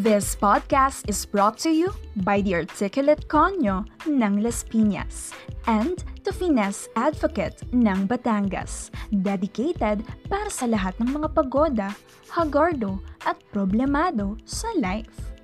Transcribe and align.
This 0.00 0.32
podcast 0.32 1.12
is 1.12 1.28
brought 1.28 1.60
to 1.60 1.68
you 1.68 1.92
by 2.24 2.40
the 2.40 2.56
Articulate 2.56 3.28
Conyo 3.28 3.84
ng 4.08 4.40
Las 4.40 4.64
Piñas 4.64 5.36
and 5.68 6.00
the 6.24 6.32
Finesse 6.32 6.88
Advocate 6.96 7.60
ng 7.68 8.08
Batangas, 8.08 8.88
dedicated 9.12 10.00
para 10.32 10.48
sa 10.48 10.64
lahat 10.72 10.96
ng 11.04 11.20
mga 11.20 11.28
pagoda, 11.36 11.92
hagardo 12.32 12.96
at 13.28 13.36
problemado 13.52 14.40
sa 14.48 14.72
life. 14.80 15.36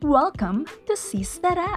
Welcome 0.00 0.64
to 0.88 0.96
Sistara! 0.96 1.76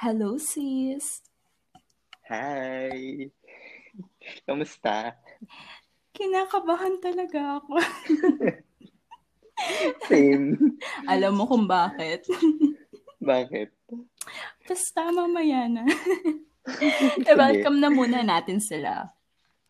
Hello, 0.00 0.40
sis! 0.40 1.20
Hi! 2.32 3.28
Kamusta? 4.48 5.12
Kinakabahan 6.20 7.00
talaga 7.00 7.64
ako. 7.64 7.80
Same. 10.12 10.76
Alam 11.08 11.32
mo 11.40 11.48
kung 11.48 11.64
bakit? 11.64 12.28
Bakit? 13.24 13.72
Basta 14.68 15.08
mamaya 15.16 15.64
na. 15.64 15.88
e 17.24 17.32
welcome 17.32 17.80
na 17.80 17.88
muna 17.88 18.20
natin 18.20 18.60
sila. 18.60 19.08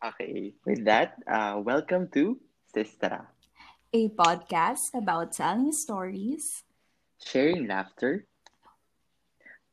Okay. 0.03 0.51
With 0.67 0.83
that, 0.83 1.15
uh, 1.23 1.63
welcome 1.63 2.11
to 2.19 2.35
Sistera. 2.67 3.31
A 3.95 4.11
podcast 4.11 4.91
about 4.91 5.31
telling 5.31 5.71
stories. 5.71 6.67
Sharing 7.23 7.63
laughter. 7.71 8.27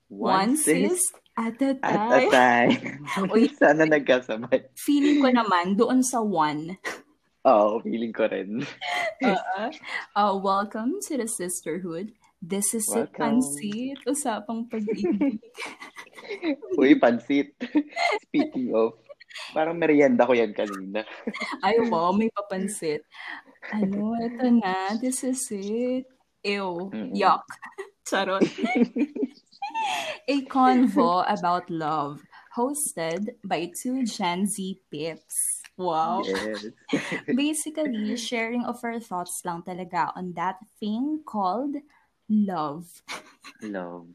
One, 0.09 0.57
sis 0.57 1.05
at 1.37 1.61
a 1.61 1.77
at 1.85 1.85
time. 1.85 2.13
a 2.13 2.21
time. 2.33 2.83
Uy. 3.33 3.53
Sana 3.53 3.85
nagkasabay. 3.85 4.73
Feeling 4.73 5.21
ko 5.21 5.29
naman 5.29 5.77
doon 5.77 6.01
sa 6.01 6.25
one. 6.25 6.81
Oo, 7.45 7.79
feeling 7.85 8.13
ko 8.13 8.25
rin. 8.29 8.61
Uh, 9.19 9.75
uh, 10.15 10.31
welcome 10.39 10.95
to 11.03 11.19
the 11.19 11.27
sisterhood. 11.27 12.15
This 12.39 12.71
is 12.71 12.87
it, 12.95 13.11
Welcome. 13.11 13.43
Pansit. 13.43 13.99
Usapang 14.07 14.71
pag-ibig. 14.71 15.43
Uy, 16.79 16.95
pansit. 16.95 17.51
Speaking 18.31 18.71
of, 18.79 18.95
parang 19.51 19.75
merienda 19.75 20.23
ko 20.23 20.39
yan 20.39 20.55
kanina. 20.55 21.03
Ay, 21.67 21.83
wow, 21.91 22.15
may 22.15 22.31
papansit. 22.31 23.03
Ano, 23.75 24.15
ito 24.23 24.47
na. 24.55 24.95
This 25.03 25.27
is 25.27 25.43
it. 25.51 26.07
Ew. 26.47 26.95
Mm-mm. 26.95 27.11
Yuck. 27.19 27.43
Charot. 28.07 28.47
A 30.29 30.45
convo 30.45 31.25
about 31.27 31.71
love, 31.71 32.23
hosted 32.57 33.35
by 33.45 33.71
two 33.73 34.05
Gen 34.05 34.47
Z 34.47 34.81
pips. 34.91 35.63
Wow. 35.77 36.23
Yes. 36.27 36.67
Basically, 37.35 38.17
sharing 38.17 38.65
of 38.65 38.83
our 38.83 39.01
thoughts 39.01 39.41
lang 39.45 39.63
talaga 39.63 40.13
on 40.17 40.35
that 40.35 40.59
thing 40.81 41.23
called 41.25 41.77
love. 42.29 42.87
Love. 43.63 44.07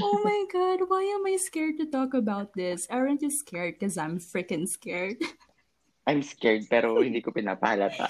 Oh 0.00 0.20
my 0.24 0.46
god, 0.52 0.86
why 0.88 1.02
am 1.02 1.26
I 1.26 1.36
scared 1.36 1.76
to 1.78 1.86
talk 1.86 2.14
about 2.14 2.54
this? 2.54 2.86
Aren't 2.90 3.22
you 3.22 3.30
scared? 3.30 3.76
Because 3.78 3.98
I'm 3.98 4.18
freaking 4.18 4.66
scared. 4.66 5.18
I'm 6.06 6.22
scared 6.22 6.64
pero 6.70 7.02
hindi 7.02 7.20
ko 7.20 7.30
pinapahalata. 7.30 8.08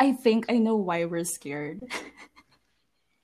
I 0.00 0.12
think 0.12 0.50
I 0.50 0.58
know 0.58 0.76
why 0.76 1.04
we're 1.04 1.28
scared. 1.28 1.84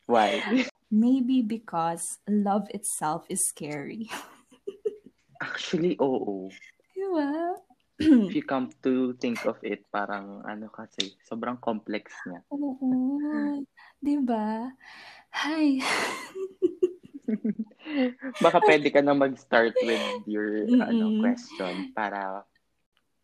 Why? 0.06 0.68
Maybe 0.90 1.46
because 1.46 2.18
love 2.26 2.66
itself 2.74 3.22
is 3.30 3.46
scary. 3.46 4.10
Actually, 5.38 5.94
oo. 6.02 6.50
Diba? 6.92 7.54
If 8.00 8.34
you 8.34 8.42
come 8.42 8.74
to 8.82 9.14
think 9.22 9.38
of 9.46 9.62
it, 9.62 9.86
parang 9.94 10.42
ano 10.42 10.66
kasi, 10.66 11.14
sobrang 11.22 11.62
complex 11.62 12.10
niya. 12.26 12.42
Oo. 12.50 13.62
Diba? 14.02 14.74
Hi. 15.30 15.78
Baka 18.44 18.58
pwede 18.66 18.90
ka 18.90 19.00
na 19.00 19.14
mag-start 19.14 19.78
with 19.78 20.26
your 20.26 20.66
ano 20.82 21.14
Mm-mm. 21.14 21.22
question 21.22 21.94
para 21.94 22.42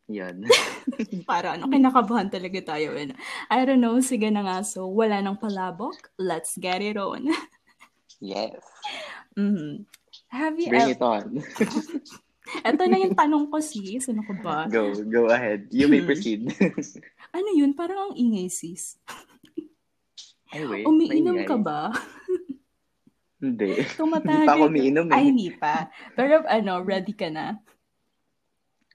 yun. 0.06 0.46
Para 1.26 1.58
ano, 1.58 1.66
kinakabahan 1.66 2.30
talaga 2.30 2.78
tayo. 2.78 2.94
eh. 2.94 3.10
I 3.50 3.66
don't 3.66 3.82
know, 3.82 3.98
sige 3.98 4.30
na 4.30 4.46
nga. 4.46 4.62
So, 4.62 4.86
wala 4.86 5.18
nang 5.18 5.42
palabok. 5.42 6.14
Let's 6.14 6.54
get 6.54 6.78
it 6.78 6.94
on. 6.94 7.26
Yes. 8.20 8.60
Mhm. 9.36 9.84
Have 10.28 10.56
you 10.58 10.68
Bring 10.72 10.88
ever... 10.88 10.96
it 10.96 11.02
on. 11.02 11.26
Ito 12.66 12.82
na 12.86 12.98
yung 13.02 13.14
tanong 13.18 13.50
ko, 13.50 13.58
sis. 13.58 14.06
Ano 14.06 14.22
ko 14.22 14.32
ba? 14.38 14.70
Go, 14.70 14.94
go 15.10 15.26
ahead. 15.28 15.66
You 15.74 15.90
may 15.90 16.00
Hmm. 16.02 16.08
proceed. 16.08 16.40
Ano 17.36 17.52
yun? 17.52 17.76
Parang 17.76 18.10
ang 18.10 18.14
ingay, 18.16 18.48
sis. 18.48 18.96
anyway, 20.48 20.88
Umiinom 20.88 21.44
ka 21.44 21.58
ba? 21.60 21.92
Hindi. 23.44 23.84
Tumatagay 23.92 24.48
Hindi 24.48 24.48
pa 24.48 24.56
umiinom 24.56 25.06
eh. 25.12 25.16
Ay, 25.20 25.24
hindi 25.28 25.50
pa. 25.52 25.92
Pero 26.16 26.40
ano, 26.48 26.80
ready 26.80 27.12
ka 27.12 27.28
na? 27.28 27.60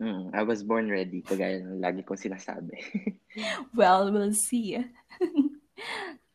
Mm, 0.01 0.33
I 0.33 0.41
was 0.41 0.65
born 0.65 0.89
ready, 0.89 1.21
kagaya 1.21 1.61
ng 1.61 1.77
lagi 1.77 2.01
kong 2.01 2.17
sinasabi. 2.17 2.73
Well, 3.77 4.09
we'll 4.09 4.33
see. 4.33 4.81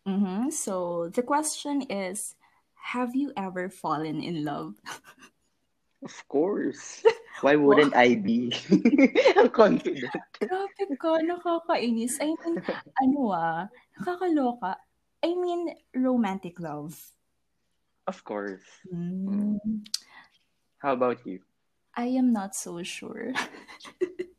hmm 0.06 0.54
So, 0.54 1.10
the 1.10 1.26
question 1.26 1.82
is, 1.90 2.38
have 2.86 3.18
you 3.18 3.34
ever 3.34 3.66
fallen 3.66 4.22
in 4.22 4.46
love? 4.46 4.78
of 6.06 6.14
course. 6.30 7.02
Why 7.42 7.56
wouldn't 7.58 7.92
I 7.98 8.14
be? 8.16 8.54
Ang 9.36 9.50
confident. 9.50 10.08
Grabe 10.40 10.84
ka, 10.96 11.20
nakakainis. 11.20 12.16
I 12.22 12.32
mean, 12.32 12.56
ano 13.02 13.20
ah, 13.34 13.66
nakakaloka. 13.98 14.78
I 15.20 15.34
mean, 15.34 15.74
romantic 15.92 16.56
love. 16.62 16.94
Of 18.06 18.22
course. 18.22 18.62
Mm, 18.88 19.82
How 20.78 20.94
about 20.94 21.26
you? 21.26 21.42
I 21.96 22.14
am 22.16 22.30
not 22.32 22.54
so 22.54 22.80
sure. 22.86 23.34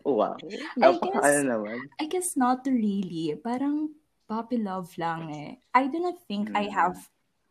Oh, 0.08 0.16
wow. 0.24 0.38
I 0.82 0.96
guess- 0.98 1.22
ano 1.22 1.42
naman. 1.52 1.78
I 2.00 2.06
guess 2.08 2.34
not 2.40 2.64
really. 2.66 3.36
Parang 3.38 3.92
puppy 4.26 4.58
love 4.58 4.90
lang 4.98 5.30
eh. 5.36 5.52
I 5.76 5.92
do 5.92 6.00
not 6.00 6.18
think 6.26 6.50
I 6.56 6.72
Mm. 6.72 6.74
have 6.74 6.98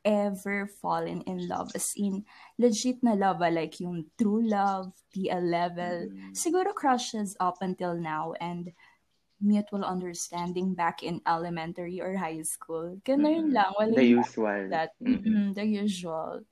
ever 0.06 0.70
fallen 0.78 1.26
in 1.26 1.50
love. 1.50 1.74
As 1.74 1.90
in, 1.98 2.22
legit 2.62 3.02
na 3.02 3.18
love. 3.18 3.42
ah, 3.42 3.50
Like 3.50 3.82
yung 3.82 4.06
true 4.14 4.46
love, 4.46 4.94
PL 5.10 5.42
level. 5.42 6.06
Mm. 6.06 6.30
Siguro 6.30 6.70
crushes 6.70 7.34
up 7.42 7.58
until 7.60 7.98
now 7.98 8.32
and 8.38 8.70
mutual 9.42 9.82
understanding 9.84 10.72
back 10.72 11.02
in 11.02 11.20
elementary 11.26 11.98
or 12.00 12.14
high 12.14 12.40
school. 12.46 12.96
Ganun 13.04 13.50
Mm-mm. 13.50 13.58
lang. 13.58 13.70
Wala 13.74 13.98
The 13.98 14.06
usual. 14.06 14.62
that. 14.70 14.94
Mm-mm, 15.02 15.52
the 15.58 15.66
usual. 15.66 16.46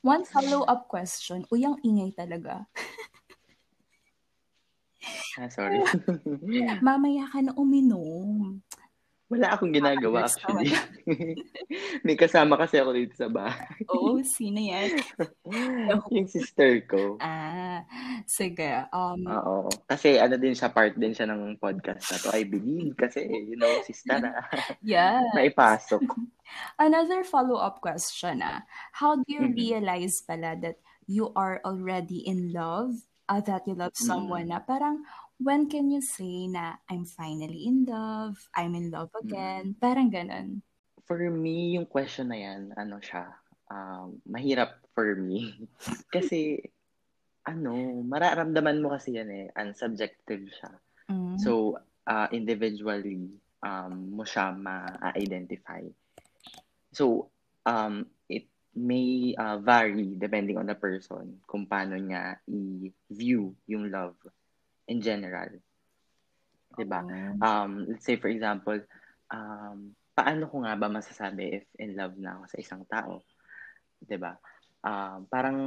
One 0.00 0.24
follow-up 0.24 0.88
question. 0.88 1.44
Uy, 1.52 1.66
ang 1.66 1.76
ingay 1.84 2.16
talaga. 2.16 2.64
Ah, 5.36 5.46
sorry. 5.52 5.78
Mamaya 6.86 7.28
ka 7.28 7.44
na 7.44 7.52
uminom. 7.52 8.64
Wala 9.28 9.52
akong 9.52 9.76
ginagawa 9.76 10.24
Others 10.24 10.40
actually. 10.40 10.72
May 12.06 12.16
kasama 12.16 12.56
kasi 12.56 12.80
ako 12.80 12.96
dito 12.96 13.12
sa 13.12 13.28
bahay. 13.28 13.68
Oo, 13.92 14.24
sino 14.24 14.56
yan? 14.56 14.96
Yung 16.16 16.24
sister 16.24 16.80
ko. 16.88 17.20
Ah, 17.20 17.84
sige. 18.24 18.88
Um, 18.88 19.28
Oo. 19.28 19.68
Kasi 19.84 20.16
ano 20.16 20.40
din 20.40 20.56
siya, 20.56 20.72
part 20.72 20.96
din 20.96 21.12
siya 21.12 21.28
ng 21.28 21.60
podcast 21.60 22.08
na 22.08 22.18
to. 22.24 22.28
I 22.32 22.48
believe 22.48 22.96
kasi, 22.96 23.28
you 23.28 23.60
know, 23.60 23.68
sister 23.84 24.16
na. 24.16 24.32
yeah. 24.80 25.20
Naipasok. 25.36 26.08
Another 26.80 27.20
follow-up 27.20 27.84
question 27.84 28.40
ah. 28.40 28.64
How 28.96 29.20
do 29.20 29.28
you 29.28 29.44
Mhm. 29.44 29.56
realize 29.60 30.24
pala 30.24 30.56
that 30.64 30.80
you 31.04 31.36
are 31.36 31.60
already 31.68 32.24
in 32.24 32.48
love? 32.56 32.96
Uh, 33.28 33.44
that 33.44 33.68
you 33.68 33.76
love 33.76 33.92
someone 33.92 34.48
Mm. 34.48 34.56
na 34.56 34.64
parang 34.64 35.04
when 35.38 35.70
can 35.70 35.86
you 35.90 36.02
say 36.02 36.50
na 36.50 36.78
I'm 36.90 37.06
finally 37.06 37.66
in 37.66 37.86
love, 37.86 38.36
I'm 38.54 38.74
in 38.74 38.90
love 38.90 39.14
Mm. 39.14 39.22
again, 39.22 39.64
parang 39.78 40.10
ganun. 40.10 40.62
For 41.06 41.18
me, 41.30 41.78
yung 41.78 41.86
question 41.86 42.28
na 42.28 42.38
yan, 42.38 42.74
ano 42.74 42.98
siya, 42.98 43.32
um, 43.70 44.18
mahirap 44.26 44.82
for 44.92 45.14
me. 45.14 45.54
kasi, 46.14 46.58
ano, 47.46 48.02
mararamdaman 48.04 48.82
mo 48.82 48.92
kasi 48.92 49.16
yan 49.16 49.30
eh, 49.30 49.46
unsubjective 49.56 50.50
siya. 50.52 50.72
Mm. 51.08 51.38
So, 51.38 51.78
uh, 52.04 52.28
individually, 52.34 53.30
um, 53.62 54.12
mo 54.12 54.26
siya 54.26 54.52
ma-identify. 54.52 55.86
So, 56.92 57.30
um, 57.62 58.10
it 58.26 58.50
may 58.74 59.32
uh, 59.38 59.56
vary 59.62 60.18
depending 60.18 60.58
on 60.58 60.66
the 60.66 60.76
person 60.76 61.40
kung 61.48 61.64
paano 61.64 61.96
niya 61.96 62.36
i-view 62.46 63.54
yung 63.66 63.88
love 63.88 64.18
in 64.88 64.98
general. 65.04 65.52
Diba? 66.74 67.04
Oh. 67.04 67.44
Um, 67.44 67.70
let's 67.88 68.04
say, 68.04 68.16
for 68.16 68.32
example, 68.32 68.80
um, 69.30 69.92
paano 70.16 70.50
ko 70.50 70.64
nga 70.66 70.74
ba 70.74 70.90
masasabi 70.90 71.62
if 71.62 71.66
in 71.78 71.94
love 71.94 72.16
na 72.18 72.40
ako 72.40 72.44
sa 72.50 72.58
isang 72.58 72.82
tao? 72.90 73.22
'Di 74.02 74.16
ba? 74.18 74.34
Um, 74.82 75.26
parang 75.30 75.58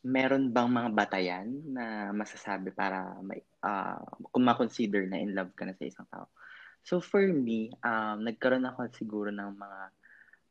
meron 0.00 0.48
bang 0.48 0.68
mga 0.68 0.90
batayan 0.96 1.48
na 1.76 2.08
masasabi 2.08 2.72
para 2.72 3.20
may, 3.20 3.44
uh, 3.60 4.00
kung 4.32 4.44
ma-consider 4.48 5.04
na 5.04 5.20
in 5.20 5.36
love 5.36 5.52
ka 5.52 5.68
na 5.68 5.76
sa 5.76 5.84
isang 5.84 6.08
tao? 6.08 6.32
So 6.80 7.04
for 7.04 7.20
me, 7.20 7.68
um, 7.84 8.24
nagkaroon 8.24 8.64
ako 8.64 8.88
siguro 8.96 9.28
ng 9.28 9.60
mga 9.60 9.80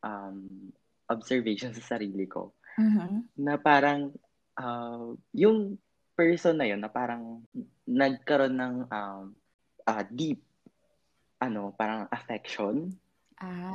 um, 0.06 0.46
observations 1.10 1.82
sa 1.82 1.98
sarili 1.98 2.30
ko 2.30 2.54
Mhm. 2.78 3.42
na 3.44 3.58
parang 3.58 4.14
uh, 4.56 5.12
yung 5.34 5.76
person 6.20 6.60
na 6.60 6.68
yun 6.68 6.84
na 6.84 6.92
parang 6.92 7.48
nagkaroon 7.88 8.60
ng 8.60 8.76
um, 8.92 9.32
uh, 9.88 10.04
deep 10.12 10.44
ano, 11.40 11.72
parang 11.72 12.04
affection, 12.12 12.92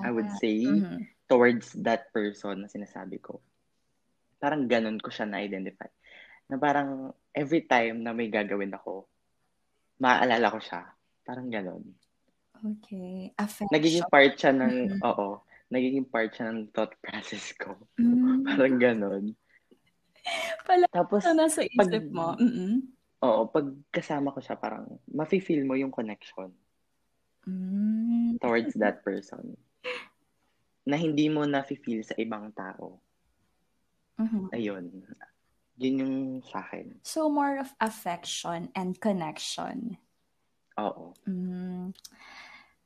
I 0.04 0.12
would 0.12 0.28
Ah, 0.28 0.36
say, 0.36 0.60
mhm. 0.84 1.00
towards 1.24 1.72
that 1.80 2.12
person 2.12 2.60
na 2.60 2.68
sinasabi 2.68 3.16
ko. 3.24 3.40
Parang 4.36 4.68
ganun 4.68 5.00
ko 5.00 5.08
siya 5.08 5.24
na-identify. 5.24 5.88
Na 6.52 6.60
parang 6.60 7.16
every 7.32 7.64
time 7.64 8.04
na 8.04 8.12
may 8.12 8.28
gagawin 8.28 8.76
ako, 8.76 9.08
maaalala 9.96 10.52
ko 10.52 10.60
siya. 10.60 10.92
Parang 11.24 11.48
ganun. 11.48 11.88
Okay. 12.60 13.32
Nagiging 13.72 14.04
Affection. 14.04 14.12
part 14.12 14.32
siya 14.36 14.52
ng, 14.52 14.76
Mhm. 14.92 15.00
oo, 15.00 15.40
nagiging 15.72 16.04
part 16.04 16.36
siya 16.36 16.52
ng 16.52 16.68
thought 16.68 16.92
process 17.00 17.56
ko. 17.56 17.80
Mm. 17.96 18.44
Parang 18.60 18.76
ganun. 18.76 19.24
Pala 20.68 20.86
Tapos, 20.90 21.22
na 21.24 21.46
nasa 21.46 21.62
pag, 21.76 21.88
isip 21.88 22.08
mo. 22.10 22.34
Mm-mm. 22.36 22.80
oo, 23.24 23.40
pag 23.48 23.66
kasama 23.88 24.32
ko 24.32 24.40
siya, 24.40 24.56
parang 24.56 24.98
mafe-feel 25.08 25.64
mo 25.64 25.74
yung 25.76 25.92
connection 25.92 26.52
Mm. 27.44 28.40
towards 28.40 28.72
that 28.80 29.04
person 29.04 29.52
na 30.88 30.96
hindi 30.96 31.28
mo 31.28 31.44
nafe-feel 31.44 32.00
sa 32.00 32.16
ibang 32.16 32.48
tao. 32.56 33.04
Mhm. 34.16 34.48
Ayun. 34.48 34.84
Yun 35.76 35.94
yung 36.00 36.16
sa 36.40 36.64
akin. 36.64 36.96
So 37.04 37.28
more 37.28 37.60
of 37.60 37.76
affection 37.84 38.72
and 38.72 38.96
connection. 38.96 40.00
Oo. 40.80 41.12
Mm. 41.28 41.92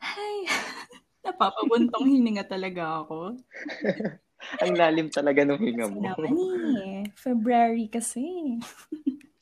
Ay, 0.02 0.34
napapabuntong 1.26 2.06
hininga 2.11 2.50
talaga 2.50 3.06
ako. 3.06 3.38
Ang 4.62 4.73
lalim 4.79 5.08
talaga 5.11 5.43
ng 5.44 5.58
hinga 5.58 5.87
Kasi 5.90 5.94
mo. 5.94 6.00
naman 6.14 6.35
eh. 6.79 6.96
February 7.14 7.87
kasi. 7.90 8.58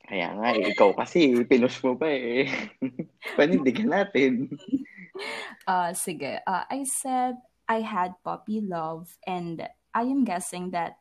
Kaya 0.07 0.39
nga, 0.39 0.49
eh, 0.55 0.71
ikaw 0.71 0.95
kasi, 0.95 1.35
pinush 1.45 1.83
mo 1.83 1.99
pa 1.99 2.07
eh. 2.09 2.47
Panindigan 3.39 3.91
natin. 3.91 4.49
Uh, 5.67 5.91
sige. 5.93 6.39
Uh, 6.47 6.65
I 6.71 6.85
said 6.87 7.43
I 7.67 7.83
had 7.83 8.15
puppy 8.23 8.63
love 8.63 9.19
and 9.27 9.67
I 9.97 10.05
am 10.07 10.23
guessing 10.23 10.71
that 10.71 10.97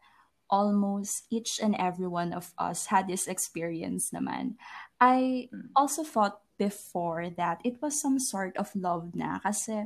almost 0.49 1.25
each 1.29 1.59
and 1.61 1.75
every 1.77 2.07
one 2.07 2.33
of 2.33 2.53
us 2.57 2.87
had 2.89 3.05
this 3.05 3.27
experience 3.27 4.09
naman. 4.09 4.57
I 5.01 5.49
Mm. 5.53 5.69
also 5.75 6.01
thought 6.01 6.41
before 6.57 7.29
that 7.35 7.59
it 7.67 7.77
was 7.83 7.99
some 7.99 8.17
sort 8.17 8.55
of 8.57 8.71
love 8.73 9.13
na 9.13 9.37
kasi 9.43 9.85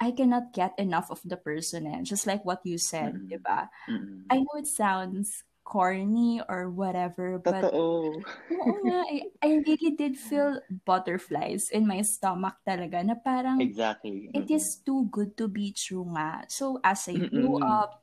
I 0.00 0.10
cannot 0.12 0.52
get 0.52 0.78
enough 0.78 1.10
of 1.10 1.20
the 1.24 1.36
person 1.36 1.86
eh. 1.86 2.02
Just 2.02 2.26
like 2.26 2.44
what 2.44 2.64
you 2.64 2.78
said, 2.78 3.20
Mm. 3.20 3.28
diba? 3.30 3.68
Mm-mm. 3.88 4.30
I 4.30 4.36
know 4.40 4.56
it 4.58 4.66
sounds 4.66 5.44
corny 5.64 6.42
or 6.48 6.70
whatever, 6.70 7.38
but 7.38 7.70
Totoo. 7.70 8.24
oo 8.50 8.74
nga, 8.86 8.98
I, 9.08 9.16
I 9.42 9.50
really 9.66 9.92
did 9.96 10.16
feel 10.18 10.60
butterflies 10.86 11.70
in 11.70 11.86
my 11.86 12.02
stomach 12.02 12.58
talaga 12.66 13.02
na 13.04 13.16
parang 13.18 13.60
Exactly. 13.60 14.30
it 14.34 14.50
Mm-mm. 14.50 14.50
is 14.50 14.82
too 14.84 15.08
good 15.10 15.36
to 15.38 15.48
be 15.48 15.72
true 15.72 16.06
nga. 16.14 16.44
So 16.50 16.80
as 16.84 17.08
I 17.08 17.20
grew 17.22 17.58
up, 17.62 18.02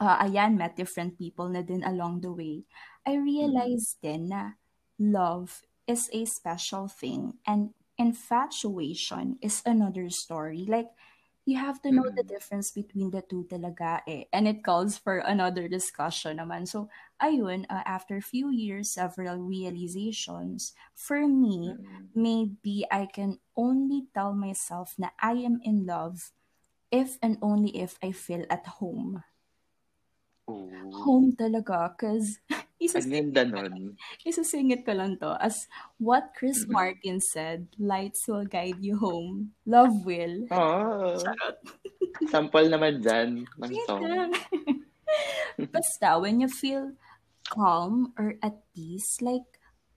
uh, 0.00 0.18
ayan, 0.24 0.56
met 0.58 0.76
different 0.76 1.18
people 1.18 1.48
na 1.48 1.62
din 1.62 1.82
along 1.84 2.20
the 2.22 2.32
way, 2.32 2.64
I 3.06 3.16
Mm-mm. 3.40 3.74
realized 3.74 4.00
din 4.02 4.28
na 4.30 4.56
love 4.98 5.62
is 5.86 6.08
a 6.12 6.24
special 6.24 6.88
thing 6.88 7.38
and 7.46 7.74
infatuation 7.98 9.38
is 9.42 9.62
another 9.66 10.08
story. 10.10 10.64
Like, 10.66 10.90
you 11.44 11.58
have 11.58 11.80
to 11.82 11.92
know 11.92 12.08
the 12.14 12.22
Mm-mm. 12.22 12.28
difference 12.28 12.70
between 12.70 13.10
the 13.10 13.22
two 13.22 13.44
talaga 13.50 14.00
eh. 14.08 14.24
And 14.32 14.48
it 14.48 14.64
calls 14.64 14.96
for 14.98 15.18
another 15.18 15.68
discussion 15.68 16.38
naman. 16.38 16.66
So, 16.68 16.88
ayun, 17.22 17.66
uh, 17.68 17.82
after 17.86 18.20
few 18.20 18.50
years, 18.50 18.90
several 18.90 19.38
realizations, 19.38 20.72
for 20.94 21.26
me, 21.28 21.60
Mm-mm. 21.66 22.14
maybe 22.14 22.86
I 22.90 23.06
can 23.06 23.40
only 23.56 24.08
tell 24.14 24.32
myself 24.34 24.94
na 24.98 25.10
I 25.20 25.42
am 25.44 25.60
in 25.62 25.84
love 25.86 26.32
if 26.90 27.18
and 27.22 27.38
only 27.42 27.76
if 27.76 27.98
I 28.02 28.12
feel 28.12 28.44
at 28.50 28.66
home. 28.80 29.24
Oo. 30.52 31.04
Home 31.04 31.32
talaga, 31.36 31.92
cause 31.98 32.38
Ang 32.84 32.90
isasingit, 33.00 33.32
ganda 33.32 33.64
nun. 33.64 33.96
isasingit 34.22 34.80
ko 34.84 34.92
lang 34.92 35.16
to. 35.16 35.32
As 35.40 35.64
what 35.96 36.36
Chris. 36.36 36.68
Martin 36.68 37.20
said, 37.20 37.66
lights 37.80 38.28
will 38.28 38.44
guide 38.44 38.78
you 38.84 38.98
home. 38.98 39.56
Love 39.64 40.04
will. 40.04 40.44
Charot. 40.52 41.56
Sample 42.32 42.68
naman 42.68 43.00
dyan 43.02 43.42
ng 43.58 43.72
song. 43.88 44.02
lang. 44.04 44.30
Basta, 45.74 46.18
when 46.18 46.40
you 46.40 46.48
feel 46.48 46.92
calm 47.50 48.12
or 48.18 48.34
at 48.42 48.62
peace, 48.74 49.18
like 49.20 49.44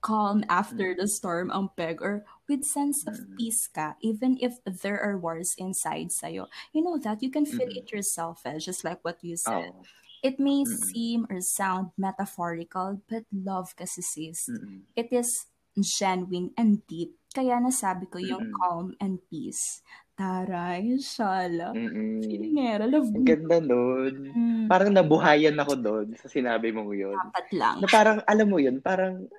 calm 0.00 0.46
after 0.46 0.94
Mm. 0.94 0.98
the 1.02 1.08
storm 1.10 1.50
ang 1.50 1.70
peg 1.74 1.98
or 1.98 2.22
with 2.46 2.62
sense 2.62 3.02
of 3.06 3.18
Mm. 3.18 3.34
peace 3.34 3.66
ka, 3.66 3.98
even 4.00 4.38
if 4.38 4.54
there 4.62 4.98
are 5.02 5.18
wars 5.18 5.50
inside 5.58 6.14
sa'yo. 6.14 6.46
You 6.70 6.86
know 6.86 6.98
that, 7.02 7.18
you 7.22 7.30
can 7.34 7.42
feel 7.46 7.66
Mm-mm. 7.66 7.82
it 7.82 7.90
yourself 7.90 8.46
eh, 8.46 8.62
just 8.62 8.86
like 8.86 9.02
what 9.02 9.18
you 9.26 9.34
said. 9.34 9.74
Oo. 9.74 9.82
It 10.20 10.42
may 10.42 10.66
Mm-mm. 10.66 10.74
seem 10.90 11.20
or 11.30 11.38
sound 11.40 11.94
metaphorical, 11.94 12.98
but 13.06 13.22
love 13.30 13.70
kasi 13.78 14.02
sis, 14.02 14.50
Mm-mm. 14.50 14.82
it 14.98 15.14
is 15.14 15.46
genuine 15.78 16.50
and 16.58 16.82
deep. 16.90 17.14
Kaya 17.30 17.62
nasabi 17.62 18.10
ko 18.10 18.18
yung 18.18 18.50
Mm-mm. 18.50 18.58
calm 18.58 18.86
and 18.98 19.22
peace. 19.30 19.84
Taray, 20.18 20.98
shala. 20.98 21.70
Mm-mm. 21.70 22.26
Feelingera, 22.26 22.90
love 22.90 23.06
Ang 23.14 23.22
mo. 23.22 23.26
ganda 23.26 23.58
nun. 23.62 24.14
Mm, 24.34 24.66
Parang 24.66 24.90
nabuhayan 24.90 25.54
ako 25.54 25.78
doon 25.78 26.06
sa 26.18 26.26
sinabi 26.26 26.74
mong 26.74 26.90
yun. 26.90 27.14
dapat 27.14 27.46
lang. 27.54 27.76
Na 27.78 27.86
parang, 27.86 28.18
alam 28.26 28.48
mo 28.50 28.58
yun, 28.58 28.82
parang 28.82 29.30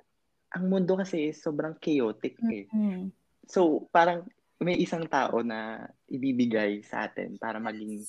ang 0.50 0.64
mundo 0.66 0.96
kasi 0.96 1.36
sobrang 1.36 1.76
chaotic 1.76 2.40
eh. 2.48 2.64
Mm. 2.72 3.12
So, 3.44 3.84
parang 3.92 4.24
may 4.56 4.80
isang 4.80 5.04
tao 5.04 5.44
na 5.44 5.84
ibibigay 6.08 6.80
sa 6.80 7.04
atin 7.08 7.36
para 7.36 7.60
maging 7.60 8.00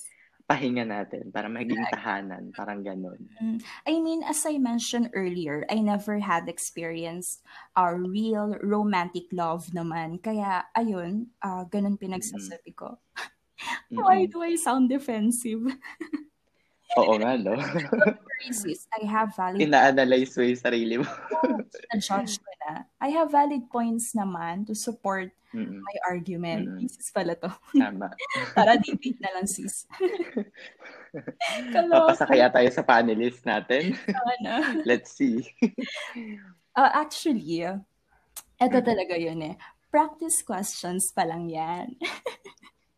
pahinga 0.52 0.84
natin, 0.84 1.32
para 1.32 1.48
maging 1.48 1.80
tahanan, 1.88 2.52
parang 2.52 2.84
ganun. 2.84 3.24
Mm. 3.40 3.64
I 3.88 3.94
mean, 4.04 4.20
as 4.28 4.44
I 4.44 4.60
mentioned 4.60 5.16
earlier, 5.16 5.64
I 5.72 5.80
never 5.80 6.20
had 6.20 6.52
experienced 6.52 7.40
a 7.80 7.96
real 7.96 8.60
romantic 8.60 9.32
love 9.32 9.72
naman. 9.72 10.20
Kaya, 10.20 10.68
ayun, 10.76 11.32
uh, 11.40 11.64
ganun 11.72 11.96
pinagsasabi 11.96 12.76
ko. 12.76 13.00
Why 13.96 14.28
Mm-mm. 14.28 14.32
do 14.32 14.44
I 14.44 14.60
sound 14.60 14.92
defensive? 14.92 15.64
Oo 17.00 17.16
nga, 17.20 17.40
no? 17.40 17.56
Sis, 18.52 18.90
I 18.92 19.06
have 19.06 19.32
valid 19.38 19.62
Ina-analyze 19.62 20.34
mo 20.36 20.44
yung 20.44 20.60
sarili 20.60 20.96
mo. 21.00 21.08
na-judge 21.94 22.42
ko 22.42 22.52
na. 22.68 22.84
I 23.00 23.14
have 23.14 23.30
valid 23.32 23.70
points 23.70 24.12
naman 24.18 24.66
to 24.68 24.74
support 24.74 25.30
Mm-mm. 25.54 25.80
my 25.80 25.96
argument. 26.10 26.68
Mm-mm. 26.68 26.90
Sis 26.90 27.14
pala 27.14 27.38
to. 27.38 27.52
Tama. 27.78 28.12
Tara, 28.58 28.76
debate 28.82 29.20
na 29.22 29.30
lang, 29.40 29.46
sis. 29.48 29.86
Papasa 31.92 32.26
kaya 32.26 32.50
tayo 32.50 32.70
sa 32.72 32.84
panelist 32.84 33.44
natin? 33.46 33.94
Sana. 33.96 34.82
Let's 34.88 35.12
see. 35.16 35.44
Uh, 36.76 36.92
actually, 36.98 37.68
eto 38.60 38.78
talaga 38.80 39.16
yun 39.20 39.44
eh. 39.44 39.56
Practice 39.92 40.40
questions 40.42 41.12
pa 41.12 41.28
lang 41.28 41.52
yan. 41.52 42.00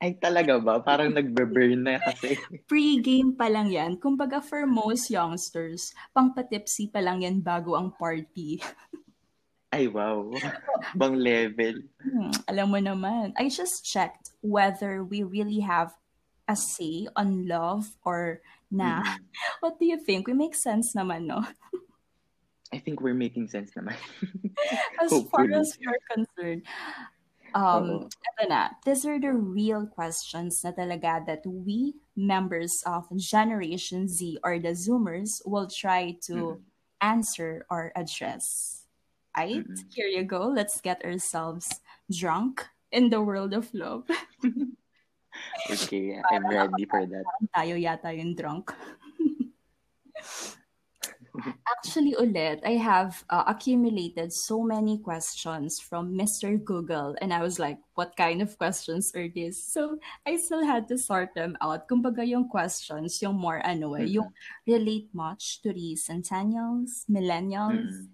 Ay, 0.03 0.19
talaga 0.19 0.59
ba? 0.59 0.83
Parang 0.83 1.07
nagbe-burn 1.15 1.79
na 1.79 1.95
kasi. 1.95 2.35
Pre-game 2.67 3.31
pa 3.31 3.47
lang 3.47 3.71
yan. 3.71 3.95
Kumbaga 3.95 4.43
for 4.43 4.67
most 4.67 5.07
youngsters, 5.07 5.95
pangpatipsy 6.11 6.91
pa 6.91 6.99
lang 6.99 7.23
yan 7.23 7.39
bago 7.39 7.79
ang 7.79 7.87
party. 7.95 8.59
Ay, 9.73 9.87
wow. 9.87 10.27
Bang 10.93 11.15
level. 11.15 11.87
Hmm, 12.03 12.35
alam 12.45 12.67
mo 12.67 12.77
naman. 12.83 13.31
I 13.39 13.47
just 13.47 13.87
checked 13.87 14.35
whether 14.43 15.01
we 15.01 15.23
really 15.23 15.63
have 15.63 15.95
a 16.51 16.53
say 16.53 17.07
on 17.15 17.47
love 17.47 17.87
or 18.03 18.43
na. 18.67 19.01
Mm-mm. 19.01 19.17
What 19.63 19.79
do 19.79 19.87
you 19.87 19.97
think? 19.97 20.27
We 20.27 20.35
make 20.35 20.53
sense 20.53 20.93
naman, 20.93 21.25
no? 21.25 21.41
I 22.69 22.77
think 22.77 23.01
we're 23.01 23.17
making 23.17 23.47
sense 23.49 23.71
naman. 23.73 23.97
As 25.01 25.09
far 25.31 25.47
Hopefully. 25.47 25.57
as 25.57 25.77
we're 25.77 26.05
concerned. 26.09 26.61
Um, 27.55 28.09
eto 28.09 28.49
na. 28.49 28.69
These 28.85 29.05
are 29.05 29.19
the 29.19 29.33
real 29.33 29.85
questions 29.85 30.61
na 30.63 30.71
talaga 30.71 31.25
that 31.25 31.45
we, 31.45 31.95
members 32.15 32.73
of 32.85 33.05
Generation 33.17 34.07
Z 34.07 34.39
or 34.43 34.59
the 34.59 34.73
Zoomers, 34.73 35.41
will 35.45 35.67
try 35.67 36.17
to 36.27 36.33
Mm-mm. 36.33 36.61
answer 37.01 37.65
or 37.69 37.93
address. 37.95 38.85
Right? 39.37 39.65
Mm-mm. 39.65 39.77
Here 39.93 40.07
you 40.07 40.23
go. 40.23 40.47
Let's 40.49 40.81
get 40.81 41.05
ourselves 41.05 41.69
drunk 42.09 42.65
in 42.91 43.09
the 43.09 43.21
world 43.21 43.53
of 43.53 43.73
love. 43.73 44.09
Okay, 45.65 46.21
I'm 46.29 46.45
ready 46.45 46.85
for 46.85 47.05
that. 47.09 47.25
Tayo 47.49 47.73
yata 47.73 48.13
yung 48.13 48.37
drunk. 48.37 48.69
Actually, 51.65 52.13
ulit, 52.21 52.61
I 52.61 52.77
have 52.77 53.25
uh, 53.29 53.43
accumulated 53.47 54.31
so 54.31 54.61
many 54.61 55.01
questions 55.01 55.79
from 55.81 56.13
Mr. 56.13 56.61
Google, 56.61 57.17
and 57.21 57.33
I 57.33 57.41
was 57.41 57.57
like, 57.57 57.81
what 57.95 58.15
kind 58.15 58.41
of 58.41 58.53
questions 58.57 59.11
are 59.17 59.27
these? 59.27 59.57
So, 59.57 59.97
I 60.25 60.37
still 60.37 60.63
had 60.63 60.87
to 60.93 60.97
sort 60.97 61.33
them 61.33 61.57
out. 61.61 61.89
Kumbaga 61.89 62.21
yung 62.21 62.49
questions, 62.49 63.17
yung 63.21 63.35
more 63.35 63.65
ano 63.65 63.97
eh, 63.97 64.05
yung 64.05 64.29
relate 64.67 65.09
much 65.13 65.61
to 65.65 65.73
the 65.73 65.95
centennials, 65.97 67.05
millennials. 67.09 68.05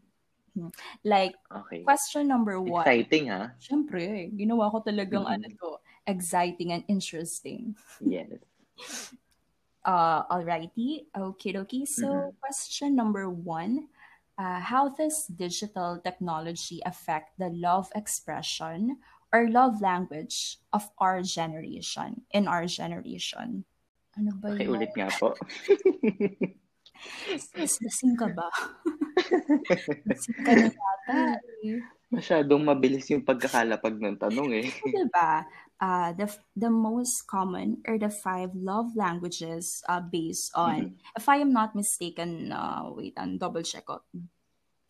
Mm. 0.55 0.71
Like, 1.03 1.35
Okay. 1.51 1.83
question 1.83 2.27
number 2.27 2.59
one. 2.59 2.87
Exciting, 2.87 3.27
ha? 3.31 3.51
Syempre, 3.59 4.31
ginawa 4.31 4.71
ko 4.71 4.79
talagang 4.79 5.27
Mm. 5.27 5.35
ano 5.35 5.47
to, 5.59 5.69
exciting 6.07 6.71
and 6.71 6.83
interesting. 6.87 7.75
Yes. 7.99 8.39
Uh, 9.85 10.27
alrighty, 10.27 11.07
okay, 11.15 11.55
okay. 11.55 11.85
So, 11.85 12.35
question 12.43 12.95
number 12.95 13.29
one: 13.31 13.87
uh, 14.35 14.59
How 14.59 14.91
does 14.91 15.27
digital 15.31 15.99
technology 16.03 16.83
affect 16.83 17.39
the 17.39 17.47
love 17.55 17.87
expression 17.95 18.99
or 19.31 19.47
love 19.47 19.79
language 19.79 20.59
of 20.75 20.89
our 20.99 21.23
generation? 21.23 22.27
In 22.35 22.47
our 22.47 22.67
generation, 22.67 23.63
ano 24.19 24.31
ba 24.35 24.51
yun? 24.51 24.59
Pakiulit 24.59 24.91
nga 24.99 25.09
po. 25.15 25.31
Sis, 27.39 27.79
lasing 27.79 28.19
ka 28.19 28.27
ba? 28.35 28.51
lasing 30.11 30.39
ka 30.43 30.51
na 30.51 30.67
yata 30.67 31.19
eh. 31.63 31.79
Masyadong 32.09 32.65
mabilis 32.65 33.07
yung 33.13 33.23
pagkakalapag 33.23 33.95
ng 33.95 34.17
tanong 34.19 34.49
eh. 34.59 34.67
Diba? 34.83 35.45
Uh, 35.79 36.11
the 36.11 36.27
the 36.59 36.69
most 36.69 37.23
common 37.23 37.79
are 37.87 37.97
the 37.97 38.11
five 38.11 38.51
love 38.51 38.91
languages 38.99 39.79
uh, 39.87 40.03
based 40.03 40.51
on, 40.53 40.99
if 41.15 41.29
I 41.31 41.39
am 41.39 41.55
not 41.55 41.71
mistaken, 41.75 42.51
uh, 42.51 42.91
wait, 42.91 43.15
and 43.15 43.39
double 43.39 43.63
check 43.63 43.87
out. 43.87 44.03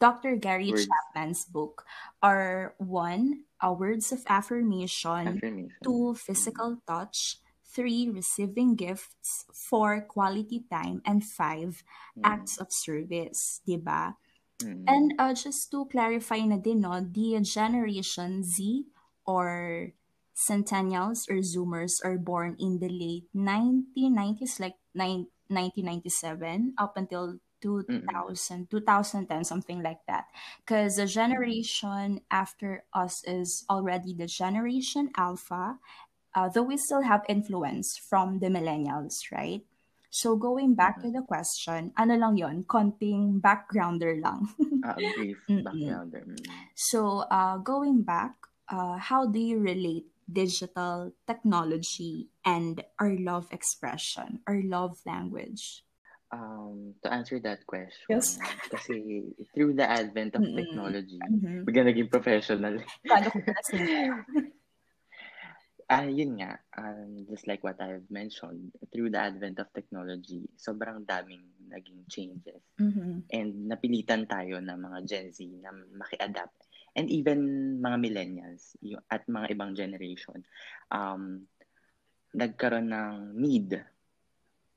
Dr. 0.01 0.35
Gary 0.37 0.71
Words. 0.71 0.87
Chapman's 0.87 1.45
book 1.45 1.85
are 2.23 2.73
one, 2.79 3.43
uh, 3.61 3.75
words 3.75 4.11
of 4.11 4.23
affirmation, 4.27 5.37
Affirmation. 5.37 5.77
two, 5.83 6.15
physical 6.15 6.81
touch, 6.87 7.37
three, 7.69 8.09
receiving 8.09 8.73
gifts, 8.73 9.45
four, 9.53 10.01
quality 10.01 10.65
time, 10.71 11.03
and 11.05 11.21
five, 11.21 11.83
Mm. 12.17 12.25
acts 12.25 12.57
of 12.57 12.71
service, 12.71 13.61
diba? 13.67 14.15
Mm. 14.63 14.83
And 14.87 15.07
uh, 15.19 15.33
just 15.37 15.69
to 15.71 15.85
clarify 15.85 16.41
na 16.47 16.57
din, 16.57 16.81
no, 16.81 16.97
the 17.03 17.37
Generation 17.43 18.41
Z 18.41 18.87
or 19.27 19.91
Centennials 20.39 21.27
or 21.27 21.43
Zoomers 21.43 21.99
are 21.99 22.17
born 22.17 22.55
in 22.59 22.79
the 22.79 22.87
late 22.87 23.27
1990s, 23.35 24.59
like 24.59 24.79
nine, 24.95 25.27
1997 25.51 26.75
up 26.79 26.95
until 26.95 27.35
2000, 27.61 28.71
2010, 28.71 29.43
something 29.43 29.83
like 29.83 29.99
that. 30.07 30.31
Because 30.63 30.95
the 30.95 31.05
generation 31.05 32.21
after 32.31 32.85
us 32.93 33.21
is 33.27 33.65
already 33.69 34.13
the 34.15 34.27
Generation 34.27 35.11
Alpha, 35.17 35.75
uh, 36.35 36.47
though 36.47 36.63
we 36.63 36.77
still 36.77 37.01
have 37.01 37.27
influence 37.27 37.97
from 37.97 38.39
the 38.39 38.47
millennials, 38.47 39.27
right? 39.31 39.61
So 40.09 40.37
going 40.37 40.73
back 40.73 41.03
to 41.03 41.11
the 41.11 41.21
question, 41.21 41.91
ano 41.99 42.15
lang 42.15 42.37
yon, 42.37 42.63
konting 42.63 43.41
backgrounder 43.41 44.17
lang. 44.23 44.49
Ah, 44.79 44.95
brief 44.95 45.43
backgrounder. 45.45 46.23
Mm. 46.23 46.39
So, 46.71 47.27
uh, 47.27 47.59
going 47.59 48.01
back, 48.07 48.31
uh, 48.71 48.95
how 48.95 49.27
do 49.27 49.37
you 49.37 49.59
relate 49.59 50.07
digital 50.31 51.11
technology 51.25 52.29
and 52.45 52.83
our 53.01 53.17
love 53.17 53.49
expression, 53.51 54.39
our 54.47 54.61
love 54.61 55.01
language? 55.05 55.83
Um, 56.29 56.93
to 57.01 57.09
answer 57.09 57.41
that 57.41 57.65
question, 57.65 58.21
Yes. 58.21 58.37
kasi 58.69 59.25
through 59.57 59.73
the 59.73 59.89
advent 59.89 60.37
of 60.37 60.45
Mm-mm. 60.45 60.61
technology, 60.61 61.17
Mm-hmm. 61.17 61.65
bigla 61.65 61.89
naging 61.89 62.09
professional. 62.13 62.77
Ah, 65.89 66.05
yun 66.05 66.37
nga, 66.37 66.61
um, 66.77 67.25
just 67.25 67.49
like 67.49 67.65
what 67.65 67.81
I've 67.81 68.05
mentioned, 68.13 68.69
through 68.93 69.09
the 69.09 69.25
advent 69.25 69.57
of 69.57 69.73
technology, 69.73 70.45
sobrang 70.53 71.01
daming 71.01 71.41
naging 71.65 72.05
changes. 72.05 72.61
Mm-hmm. 72.77 73.25
And 73.33 73.65
napilitan 73.65 74.29
tayo 74.29 74.61
ng 74.61 74.77
mga 74.77 74.99
Gen 75.09 75.27
Z 75.33 75.41
na 75.65 75.73
maki-adapt. 75.97 76.68
And 76.97 77.09
even 77.09 77.39
mga 77.81 77.97
millennials 78.01 78.73
yung, 78.81 79.03
at 79.09 79.25
mga 79.29 79.53
ibang 79.53 79.71
generation, 79.77 80.41
um, 80.89 81.45
nagkaroon 82.33 82.89
ng 82.93 83.15
need, 83.37 83.77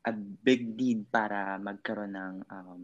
a 0.02 0.12
big 0.42 0.66
need 0.74 1.06
para 1.12 1.56
magkaroon 1.62 2.14
ng 2.16 2.34
um, 2.50 2.82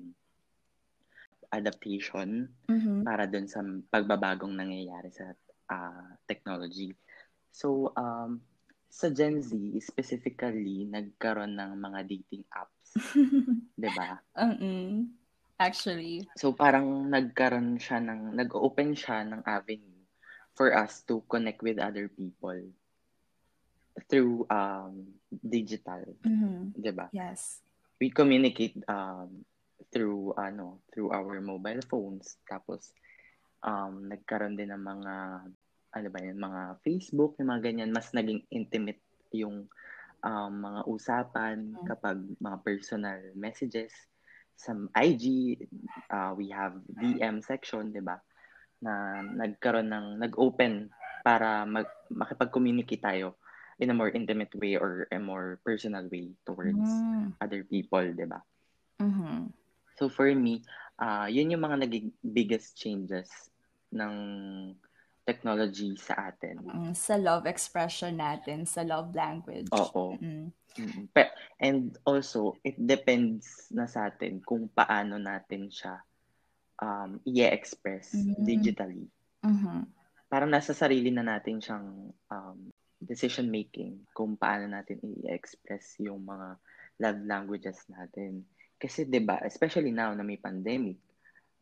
adaptation 1.50 2.48
Mm-hmm. 2.68 3.08
para 3.08 3.24
dun 3.24 3.48
sa 3.48 3.64
pagbabagong 3.64 4.52
nangyayari 4.52 5.08
sa 5.08 5.32
ah, 5.72 6.12
technology. 6.28 6.92
So, 7.48 7.96
um, 7.96 8.44
sa 8.88 9.08
Gen 9.12 9.40
Z, 9.40 9.52
specifically, 9.84 10.88
nagkaroon 10.88 11.56
ng 11.56 11.72
mga 11.76 12.00
dating 12.08 12.44
apps, 12.52 12.96
'di 13.80 13.90
ba? 13.92 14.20
Mm-mm. 14.36 15.08
Actually. 15.58 16.30
So, 16.38 16.54
parang 16.54 17.10
nagkaroon 17.10 17.82
siya 17.82 17.98
ng, 17.98 18.38
nag-open 18.38 18.94
siya 18.94 19.26
ng 19.26 19.42
avenue 19.42 19.98
for 20.54 20.70
us 20.74 21.02
to 21.06 21.22
connect 21.26 21.62
with 21.62 21.78
other 21.78 22.10
people 22.10 22.58
through 24.06 24.46
um, 24.50 25.06
digital, 25.30 26.06
Mm-hmm. 26.22 26.78
'di 26.78 26.92
ba? 26.94 27.10
Yes. 27.10 27.58
We 27.98 28.14
communicate 28.14 28.78
um, 28.86 29.42
through 29.90 30.38
ano, 30.38 30.78
through 30.94 31.10
our 31.10 31.42
mobile 31.42 31.82
phones. 31.90 32.38
Tapos 32.46 32.94
um, 33.66 34.06
nagkaroon 34.06 34.54
din 34.54 34.70
ng 34.70 34.82
mga 34.82 35.14
ano 35.98 36.08
ba 36.14 36.18
yun, 36.22 36.38
mga 36.38 36.62
Facebook, 36.86 37.34
yung 37.42 37.50
mga 37.50 37.62
ganyan, 37.70 37.90
mas 37.90 38.14
naging 38.14 38.46
intimate 38.54 39.02
yung 39.34 39.66
um, 40.22 40.52
mga 40.54 40.80
usapan 40.86 41.74
Mm. 41.74 41.86
kapag 41.86 42.18
mga 42.38 42.58
personal 42.62 43.18
messages 43.34 43.90
sa 44.58 44.74
IG, 44.98 45.54
uh, 46.10 46.34
we 46.34 46.50
have 46.50 46.74
DM 46.98 47.38
section, 47.38 47.94
'di 47.94 48.02
ba? 48.02 48.18
Na 48.82 49.22
nagkaroon 49.22 49.86
ng 49.86 50.06
nag-open 50.18 50.90
para 51.22 51.62
mag, 51.62 51.86
makipag-communicate 52.10 53.02
tayo 53.02 53.38
in 53.78 53.94
a 53.94 53.96
more 53.96 54.10
intimate 54.10 54.50
way 54.58 54.74
or 54.74 55.06
a 55.14 55.18
more 55.22 55.62
personal 55.62 56.02
way 56.10 56.34
towards 56.42 56.82
Mm. 56.82 57.38
other 57.38 57.62
people, 57.62 58.02
'di 58.02 58.26
ba? 58.26 58.42
Mm-hmm. 58.98 59.54
So 59.94 60.10
for 60.10 60.26
me, 60.34 60.66
uh, 60.98 61.30
yun 61.30 61.54
yung 61.54 61.62
mga 61.62 61.86
naging 61.86 62.10
biggest 62.22 62.74
changes 62.74 63.30
ng 63.94 64.14
technology 65.22 65.94
sa 65.94 66.34
atin. 66.34 66.58
Mm, 66.66 66.92
sa 66.98 67.14
love 67.14 67.46
expression 67.46 68.18
natin, 68.18 68.66
sa 68.66 68.82
love 68.82 69.14
language. 69.14 69.70
Oo. 69.70 70.18
Mm. 70.18 70.50
And 71.58 71.98
also, 72.06 72.54
it 72.62 72.78
depends 72.78 73.66
na 73.74 73.90
sa 73.90 74.06
atin 74.06 74.38
kung 74.46 74.70
paano 74.70 75.18
natin 75.18 75.66
siya 75.66 75.98
um, 76.78 77.18
i-express 77.26 78.14
Mhm. 78.14 78.38
digitally. 78.38 79.06
Mm-hmm. 79.42 79.80
Parang 80.30 80.50
nasa 80.50 80.70
sarili 80.76 81.10
na 81.10 81.26
natin 81.26 81.58
siyang 81.58 82.14
um, 82.30 82.58
decision 82.98 83.50
making 83.50 84.06
kung 84.14 84.38
paano 84.38 84.70
natin 84.70 85.02
i-express 85.02 85.98
yung 85.98 86.22
mga 86.22 86.58
love 87.02 87.20
languages 87.26 87.82
natin. 87.90 88.46
Kasi 88.78 89.06
'di 89.06 89.22
ba, 89.26 89.42
especially 89.42 89.90
now 89.90 90.14
na 90.14 90.22
may 90.22 90.38
pandemic, 90.38 90.98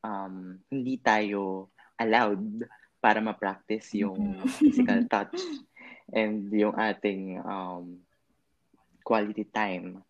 um, 0.05 0.61
hindi 0.69 1.01
tayo 1.01 1.73
allowed 1.97 2.69
para 3.01 3.25
ma-practice 3.25 3.97
yung 3.97 4.45
Mhm. 4.45 4.61
physical 4.61 5.01
touch 5.13 5.41
and 6.13 6.53
yung 6.53 6.77
ating 6.77 7.41
um, 7.45 7.97
quality 9.07 9.47
time. 9.47 10.03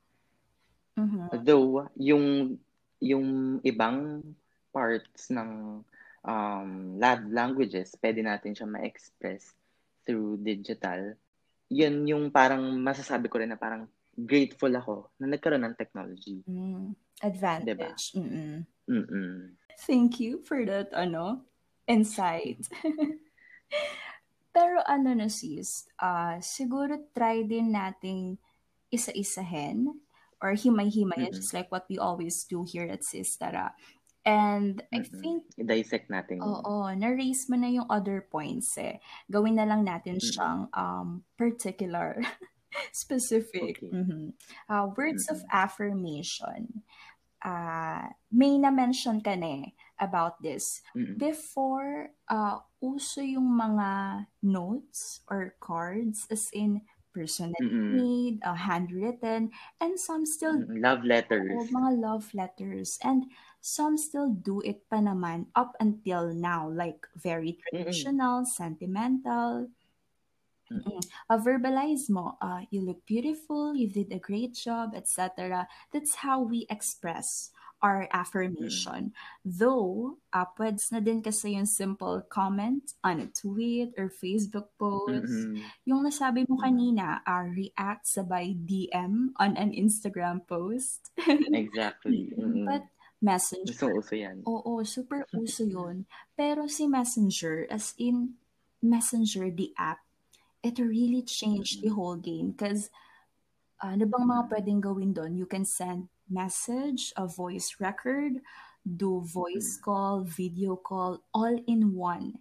Mm-hmm. 0.96 1.44
Though, 1.44 1.92
yung, 2.00 2.56
yung 3.04 3.60
ibang 3.60 4.24
parts 4.72 5.28
ng 5.28 5.84
um, 6.24 6.70
love 6.96 7.28
languages, 7.28 7.92
pwede 8.00 8.24
natin 8.24 8.56
siya 8.56 8.64
ma-express 8.64 9.52
through 10.08 10.40
digital. 10.40 11.12
Yun 11.68 12.08
yung 12.08 12.24
parang 12.32 12.64
masasabi 12.80 13.28
ko 13.28 13.36
rin 13.36 13.52
na 13.52 13.60
parang 13.60 13.84
grateful 14.16 14.72
ako 14.72 15.12
na 15.20 15.28
nagkaroon 15.28 15.68
ng 15.68 15.76
technology. 15.76 16.40
Mm. 16.48 16.96
Advantage. 17.20 18.16
Mm-mm. 18.16 18.64
Mm-mm. 18.88 19.56
Thank 19.84 20.20
you 20.20 20.40
for 20.44 20.64
that, 20.64 20.92
ano, 20.96 21.44
insight. 21.88 22.64
Pero 24.56 24.80
ano 24.88 25.12
na 25.12 25.28
sis, 25.28 25.84
ah 26.00 26.40
siguro 26.40 26.96
try 27.12 27.44
din 27.44 27.76
nating 27.76 28.40
isa-isahin 28.92 30.00
or 30.42 30.52
himay-himayin, 30.54 31.32
Mhm. 31.32 31.36
just 31.36 31.54
like 31.54 31.70
what 31.72 31.86
we 31.88 31.98
always 31.98 32.44
do 32.44 32.64
here 32.68 32.86
at 32.88 33.04
Sis 33.04 33.36
Tara. 33.36 33.72
And 34.24 34.82
I 34.92 35.00
Mm-mm. 35.00 35.20
think, 35.22 35.42
I-dissect 35.58 36.10
natin. 36.10 36.38
oo, 36.42 36.90
na-raise 36.94 37.48
mo 37.48 37.56
na 37.56 37.68
yung 37.70 37.86
other 37.88 38.20
points 38.28 38.76
eh. 38.78 38.98
Gawin 39.30 39.56
na 39.56 39.64
lang 39.64 39.84
natin 39.86 40.18
Mm-mm. 40.18 40.20
siyang 40.20 40.68
um, 40.74 41.24
particular, 41.38 42.20
specific. 42.92 43.78
Okay. 43.78 43.90
Mhm. 43.92 44.34
Uh, 44.68 44.90
words 44.96 45.28
of 45.30 45.38
Mm-mm. 45.40 45.50
affirmation. 45.52 46.82
uh, 47.44 48.10
may 48.32 48.58
na-mention 48.58 49.22
ka 49.22 49.36
na 49.38 49.62
eh 49.62 49.66
about 50.00 50.40
this. 50.42 50.82
Mm-mm. 50.96 51.16
Before, 51.16 52.10
uh, 52.28 52.58
uso 52.82 53.20
yung 53.22 53.46
mga 53.54 53.88
notes 54.42 55.20
or 55.30 55.54
cards 55.60 56.26
as 56.30 56.50
in 56.52 56.82
personally 57.16 57.56
Mm-mm. 57.64 57.96
made, 57.96 58.36
uh, 58.44 58.52
handwritten, 58.52 59.48
and 59.80 59.96
some 59.96 60.28
still 60.28 60.60
Love 60.68 61.00
letters. 61.08 61.48
Oo, 61.48 61.64
mga 61.72 61.90
love 61.96 62.26
letters. 62.36 63.00
And 63.00 63.32
some 63.64 63.96
still 63.96 64.36
do 64.36 64.60
it 64.60 64.84
pa 64.92 65.00
naman 65.00 65.48
up 65.56 65.72
until 65.80 66.28
now, 66.36 66.68
like 66.68 67.08
very 67.16 67.56
traditional, 67.64 68.44
sentimental. 68.44 69.72
Mm. 70.68 70.82
Mm. 70.82 71.00
Uh, 71.30 71.38
verbalize 71.38 72.10
mo, 72.10 72.36
uh, 72.42 72.66
you 72.74 72.82
look 72.82 73.00
beautiful, 73.06 73.72
you 73.78 73.88
did 73.88 74.12
a 74.12 74.18
great 74.18 74.52
job, 74.52 74.92
etc. 74.98 75.64
That's 75.94 76.20
how 76.26 76.42
we 76.42 76.66
express 76.68 77.54
our 77.84 78.08
affirmation. 78.10 79.12
Though, 79.44 80.16
uh, 80.32 80.48
pweds 80.56 80.90
na 80.90 81.00
din 81.00 81.20
kasi 81.22 81.54
yung 81.54 81.68
simple 81.68 82.24
comment 82.32 82.96
on 83.04 83.20
a 83.20 83.28
tweet 83.28 83.92
or 84.00 84.08
Facebook 84.08 84.72
post. 84.80 85.28
Mm-mm. 85.28 85.60
Yung 85.84 86.02
nasabi 86.02 86.48
mo 86.48 86.56
Mm. 86.56 86.64
kanina, 86.64 87.06
uh, 87.28 87.44
react 87.46 88.08
sabay 88.08 88.56
DM 88.56 89.36
on 89.36 89.54
an 89.60 89.76
Instagram 89.76 90.40
post. 90.48 91.12
Exactly. 91.52 92.32
Mm-mm. 92.32 92.64
But 92.64 92.88
Messenger, 93.16 93.72
Gusto 93.72 93.88
uso 93.96 94.14
yan. 94.16 94.44
oo, 94.44 94.84
super 94.84 95.24
uso 95.40 95.64
yun. 95.64 96.04
Pero 96.36 96.68
si 96.68 96.84
Messenger, 96.88 97.64
as 97.72 97.96
in 97.96 98.36
Messenger, 98.84 99.48
the 99.52 99.72
app, 99.76 100.04
it 100.60 100.76
really 100.78 101.22
changed 101.24 101.80
the 101.80 101.88
whole 101.92 102.16
game. 102.20 102.52
Because 102.52 102.88
ano 103.80 104.04
bang 104.08 104.24
mga 104.24 104.44
pwedeng 104.52 104.80
gawin 104.80 105.12
doon? 105.12 105.36
You 105.36 105.44
can 105.48 105.64
send 105.64 106.08
message, 106.30 107.12
a 107.16 107.26
voice 107.26 107.76
record, 107.80 108.40
do 108.84 109.20
voice 109.24 109.78
call, 109.82 110.22
video 110.22 110.76
call, 110.76 111.22
all 111.34 111.56
in 111.66 111.94
one. 111.94 112.40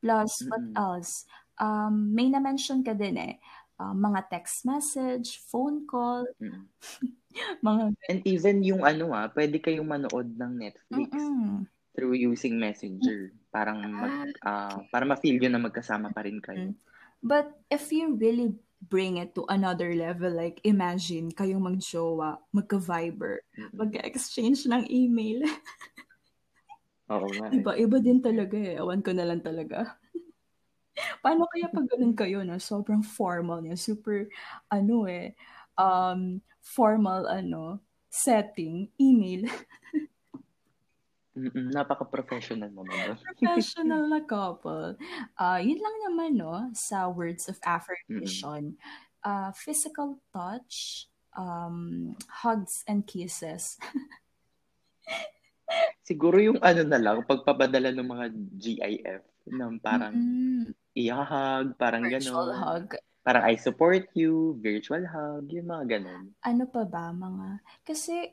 Plus, 0.00 0.44
what 0.48 0.64
Mm-mm. 0.64 0.76
else? 0.76 1.26
Um, 1.60 2.14
may 2.16 2.30
na-mention 2.32 2.80
ka 2.86 2.96
din 2.96 3.20
eh, 3.20 3.34
uh, 3.78 3.92
mga 3.92 4.32
text 4.32 4.64
message, 4.64 5.40
phone 5.44 5.84
call, 5.84 6.24
Mm. 6.40 6.64
mga 7.66 7.82
And 8.08 8.20
even 8.26 8.64
yung 8.66 8.82
ano 8.82 9.12
ah, 9.14 9.28
pwede 9.30 9.60
kayong 9.62 9.86
manood 9.86 10.34
ng 10.34 10.52
Netflix 10.56 11.10
Mm-mm. 11.14 11.68
through 11.94 12.16
using 12.16 12.58
Messenger. 12.58 13.30
Parang 13.52 13.78
mag, 13.86 14.34
ah, 14.42 14.82
para 14.90 15.04
ma-feel 15.06 15.38
yun 15.38 15.52
na 15.54 15.62
magkasama 15.62 16.10
pa 16.10 16.24
rin 16.26 16.40
kayo. 16.42 16.74
But 17.22 17.52
if 17.68 17.92
you 17.92 18.16
really 18.16 18.56
bring 18.80 19.20
it 19.20 19.36
to 19.36 19.44
another 19.52 19.92
level, 19.92 20.32
like 20.32 20.60
imagine 20.64 21.28
kayong 21.32 21.60
mag-jowa, 21.60 22.40
magka-Viber, 22.56 23.44
mag-exchange 23.76 24.64
ng 24.64 24.88
email. 24.88 25.44
Oo 27.12 27.26
nga. 27.36 27.46
eh. 27.50 27.60
Iba, 27.60 27.72
iba 27.76 27.96
din 28.00 28.22
talaga 28.22 28.56
eh. 28.56 28.80
Ewan 28.80 29.04
ko 29.04 29.10
na 29.12 29.26
lang 29.28 29.42
talaga. 29.44 29.98
Paano 31.22 31.44
kaya 31.50 31.68
pag 31.68 31.86
ganun 31.90 32.16
kayo, 32.16 32.40
no? 32.46 32.56
Sobrang 32.56 33.04
formal 33.04 33.60
niya. 33.60 33.76
Super, 33.76 34.30
ano 34.72 35.04
eh, 35.10 35.36
um, 35.76 36.40
formal, 36.64 37.28
ano, 37.28 37.82
setting, 38.08 38.88
email. 38.96 39.44
Mm-mm. 41.40 41.72
Napaka-professional 41.72 42.68
naman. 42.68 42.86
no? 43.08 43.16
Professional 43.16 44.04
na 44.06 44.20
couple. 44.20 44.94
Ah, 45.34 45.56
yun 45.56 45.80
lang 45.80 45.96
naman, 46.10 46.30
no? 46.36 46.68
Sa 46.76 47.08
words 47.08 47.48
of 47.48 47.56
affirmation. 47.64 48.76
Ah, 49.20 49.52
physical 49.56 50.20
touch, 50.32 51.08
um, 51.32 52.12
hugs 52.44 52.84
and 52.84 53.08
kisses. 53.08 53.80
Siguro 56.04 56.42
yung 56.42 56.58
ano 56.60 56.82
na 56.82 56.98
lang, 56.98 57.22
pagpapadala 57.22 57.94
ng 57.94 58.08
mga 58.08 58.26
GIF 58.58 59.22
ng 59.46 59.78
parang 59.78 60.14
Mm, 60.14 60.74
i-hug, 60.98 61.66
parang 61.78 62.02
virtual 62.04 62.50
gano'n. 62.50 62.58
hug. 62.58 62.86
Parang 63.20 63.44
I 63.46 63.54
support 63.54 64.10
you, 64.16 64.58
virtual 64.58 65.06
hug, 65.06 65.46
yung 65.52 65.70
mga 65.70 65.98
gano'n. 65.98 66.34
Ano 66.42 66.64
pa 66.66 66.82
ba, 66.82 67.14
mga... 67.14 67.62
Kasi 67.86 68.26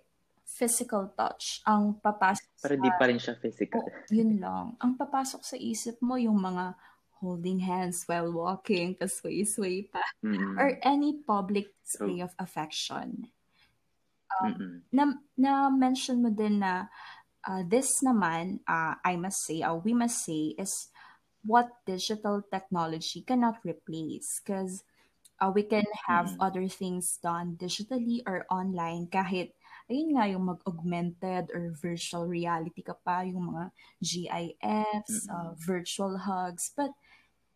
physical 0.47 1.11
touch 1.11 1.59
ang 1.67 1.99
papasok 1.99 2.47
sa... 2.55 2.63
Pero 2.71 2.79
di 2.79 2.91
pa 2.95 3.11
rin 3.11 3.19
siya 3.19 3.35
physical. 3.35 3.83
Oo, 3.83 3.91
yun 4.15 4.39
lang. 4.39 4.79
Ang 4.79 4.95
papasok 4.95 5.43
sa 5.43 5.59
isip 5.59 5.99
mo 5.99 6.15
yung 6.15 6.39
mga 6.39 6.71
holding 7.19 7.59
hands 7.59 8.07
while 8.07 8.31
walking, 8.31 8.95
tas 8.95 9.19
sway-sway 9.19 9.91
pa. 9.91 9.99
Mm-mm. 10.23 10.55
Or 10.55 10.79
any 10.87 11.19
public 11.19 11.75
display 11.83 12.23
of 12.23 12.31
affection. 12.39 13.27
Mm-mm. 14.39 14.87
Na, 14.95 15.19
na-mention 15.35 16.23
mo 16.23 16.31
din 16.31 16.63
na 16.63 16.87
uh, 17.43 17.65
this 17.67 17.99
naman, 18.05 18.63
uh, 18.69 18.95
I 19.03 19.19
must 19.19 19.43
say, 19.43 19.65
uh, 19.65 19.75
we 19.75 19.97
must 19.97 20.23
say, 20.23 20.55
is 20.55 20.93
what 21.41 21.73
digital 21.89 22.45
technology 22.45 23.25
cannot 23.25 23.59
replace. 23.65 24.39
Because 24.39 24.85
uh, 25.41 25.49
we 25.49 25.65
can 25.65 25.89
have 26.05 26.37
Mm. 26.37 26.39
other 26.39 26.67
things 26.69 27.17
done 27.17 27.57
digitally 27.57 28.21
or 28.29 28.45
online 28.53 29.09
kahit 29.09 29.56
ayun 29.87 30.15
nga 30.15 30.25
yung 30.27 30.45
mag-augmented 30.47 31.51
or 31.55 31.71
virtual 31.79 32.27
reality 32.27 32.83
ka 32.83 32.95
pa, 33.01 33.23
yung 33.23 33.55
mga 33.55 33.63
GIFs, 34.03 35.27
uh, 35.31 35.55
virtual 35.55 36.19
hugs. 36.19 36.71
But 36.75 36.91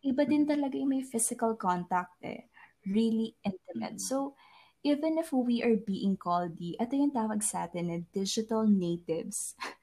iba 0.00 0.24
din 0.24 0.48
talaga 0.48 0.74
yung 0.76 0.96
may 0.96 1.04
physical 1.04 1.54
contact 1.54 2.16
eh. 2.24 2.48
Really 2.88 3.36
intimate. 3.44 4.02
So, 4.02 4.34
even 4.82 5.20
if 5.20 5.30
we 5.30 5.62
are 5.62 5.78
being 5.78 6.18
called 6.18 6.58
the, 6.58 6.74
ito 6.80 6.92
yung 6.96 7.14
tawag 7.14 7.44
sa 7.44 7.70
atin 7.70 7.92
eh, 7.92 8.02
digital 8.10 8.66
natives. 8.66 9.54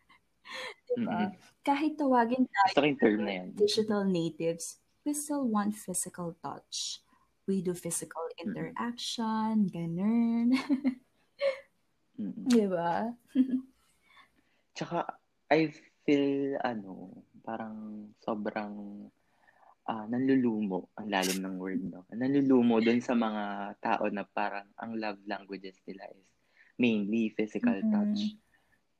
diba? 0.90 1.30
Mm-mm. 1.30 1.30
Kahit 1.62 1.96
tawagin 1.96 2.50
yung 2.50 2.98
term 2.98 3.20
na 3.24 3.34
yan. 3.44 3.48
digital 3.54 4.04
natives, 4.04 4.82
we 5.06 5.14
still 5.14 5.46
want 5.46 5.78
physical 5.78 6.36
touch. 6.42 7.00
We 7.50 7.62
do 7.66 7.74
physical 7.74 8.26
interaction, 8.38 9.70
ganun. 9.70 10.54
Mm-mm. 12.20 12.44
diba? 12.46 13.16
Tsaka, 14.76 15.08
I 15.50 15.72
feel, 16.04 16.60
ano, 16.62 17.24
parang 17.42 18.08
sobrang 18.22 19.08
ah 19.90 20.06
nanlulumo, 20.06 20.94
ang 21.02 21.10
lalim 21.10 21.42
ng 21.42 21.56
word, 21.58 21.82
no? 21.90 22.06
Nanlulumo 22.14 22.78
dun 22.78 23.02
sa 23.02 23.18
mga 23.18 23.74
tao 23.82 24.06
na 24.14 24.22
parang 24.22 24.70
ang 24.78 24.94
love 24.94 25.18
languages 25.26 25.82
nila 25.90 26.06
is 26.14 26.30
mainly 26.78 27.34
physical 27.34 27.74
Mm-mm. 27.74 27.90
touch. 27.90 28.38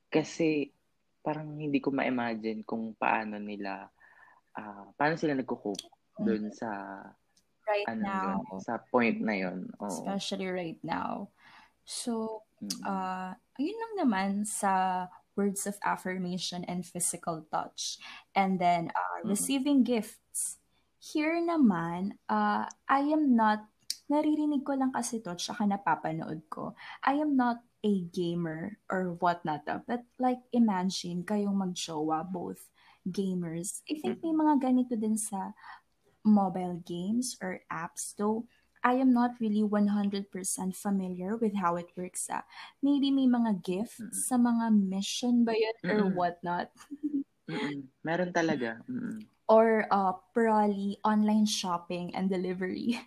Kasi, 0.10 0.74
parang 1.22 1.62
hindi 1.62 1.78
ko 1.78 1.94
ma-imagine 1.94 2.66
kung 2.66 2.98
paano 2.98 3.38
nila, 3.38 3.86
ah 4.58 4.90
paano 4.98 5.14
sila 5.14 5.38
nagko-cope 5.38 5.86
dun 6.18 6.50
sa, 6.50 7.04
Right 7.70 7.86
ano 7.86 8.02
now. 8.02 8.42
yun, 8.50 8.66
sa 8.66 8.82
point 8.82 9.22
na. 9.22 9.70
Oo. 9.78 9.86
Especially 9.94 10.50
right 10.50 10.82
now. 10.82 11.30
So, 11.86 12.42
Mm. 12.60 12.84
uh, 12.84 13.32
ayun 13.60 13.78
lang 13.80 13.94
naman 14.04 14.30
sa 14.44 15.06
words 15.40 15.64
of 15.64 15.80
affirmation 15.88 16.68
and 16.68 16.84
physical 16.84 17.48
touch. 17.48 17.96
And 18.36 18.60
then, 18.60 18.92
uh, 18.92 19.24
Mm. 19.24 19.32
receiving 19.32 19.80
gifts. 19.88 20.60
Here 21.00 21.40
naman, 21.40 22.20
uh, 22.28 22.68
I 22.88 23.02
am 23.08 23.36
not, 23.40 23.64
naririnig 24.12 24.68
ko 24.68 24.76
lang 24.76 24.92
kasi 24.92 25.24
to, 25.24 25.32
tsaka 25.40 25.64
napapanood 25.64 26.44
ko. 26.52 26.76
I 27.04 27.16
am 27.24 27.40
not 27.40 27.64
a 27.80 27.94
gamer 28.12 28.76
or 28.92 29.16
whatnot. 29.24 29.64
ah, 29.72 29.80
But 29.88 30.04
like, 30.20 30.44
imagine 30.52 31.24
kayong 31.24 31.56
mag-jowa, 31.56 32.28
both 32.28 32.68
gamers. 33.08 33.80
I 33.88 33.96
think 33.96 34.20
may 34.20 34.36
mga 34.36 34.60
ganito 34.60 35.00
din 35.00 35.16
sa 35.16 35.56
mobile 36.28 36.84
games 36.84 37.40
or 37.40 37.64
apps, 37.72 38.12
though 38.20 38.44
I 38.84 38.94
am 38.96 39.12
not 39.12 39.36
really 39.44 39.64
100% 39.64 40.32
familiar 40.76 41.36
with 41.36 41.56
how 41.56 41.76
it 41.76 41.92
works. 42.00 42.32
Ah. 42.32 42.48
Maybe 42.80 43.12
may 43.12 43.28
mga 43.28 43.60
gifts 43.64 44.28
sa 44.28 44.40
mga 44.40 44.72
mission 44.72 45.44
ba 45.44 45.52
yun 45.52 45.76
or 45.92 46.08
Mm-mm. 46.08 46.16
whatnot. 46.16 46.72
Mm-mm. 47.50 47.84
Meron 48.08 48.32
talaga. 48.32 48.80
Mm-mm. 48.88 49.28
Or 49.50 49.90
uh, 49.92 50.14
probably 50.32 51.02
online 51.04 51.50
shopping 51.50 52.16
and 52.16 52.30
delivery. 52.30 53.02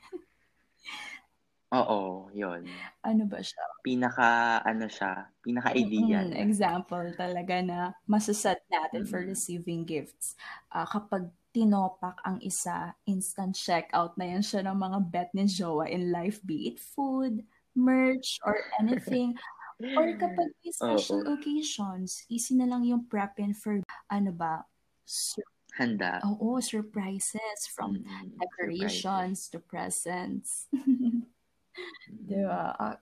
Oo, 1.72 2.28
yun. 2.36 2.68
ano 3.00 3.22
ba 3.24 3.40
siya? 3.40 3.64
Pinaka, 3.80 4.60
ano 4.60 4.86
siya, 4.92 5.26
pinaka-ideal. 5.40 6.28
Mm, 6.30 6.36
example 6.36 7.06
talaga 7.16 7.64
na 7.64 7.78
masaset 8.04 8.60
natin 8.68 9.08
for 9.08 9.24
Mm-mm. 9.24 9.32
receiving 9.32 9.82
gifts. 9.88 10.36
Ah, 10.68 10.84
kapag 10.84 11.32
tinopak 11.52 12.16
ang 12.24 12.40
isa, 12.40 12.96
instant 13.04 13.52
checkout 13.52 14.16
na 14.16 14.24
yan 14.32 14.40
siya 14.40 14.64
ng 14.64 14.76
mga 14.76 14.98
bet 15.12 15.30
ni 15.36 15.44
Jowa 15.44 15.84
in 15.86 16.08
life, 16.08 16.40
be 16.42 16.72
it 16.72 16.80
food, 16.80 17.44
merch, 17.76 18.40
or 18.42 18.56
anything. 18.80 19.36
Or 19.82 20.14
kapag 20.14 20.54
may 20.62 20.70
special 20.70 21.26
Oo. 21.26 21.34
occasions, 21.34 22.22
easy 22.30 22.54
na 22.54 22.70
lang 22.70 22.86
yung 22.86 23.02
prepin 23.02 23.50
for, 23.50 23.82
ano 24.06 24.30
ba, 24.30 24.62
sur- 25.02 25.42
Handa. 25.74 26.22
oo, 26.22 26.62
surprises 26.62 27.66
from 27.66 27.98
Mm-mm. 27.98 28.30
decorations 28.38 29.50
to 29.50 29.58
presents. 29.58 30.68
Surprises. 30.70 32.28
Diba? 32.30 32.76
Ah, 32.78 32.96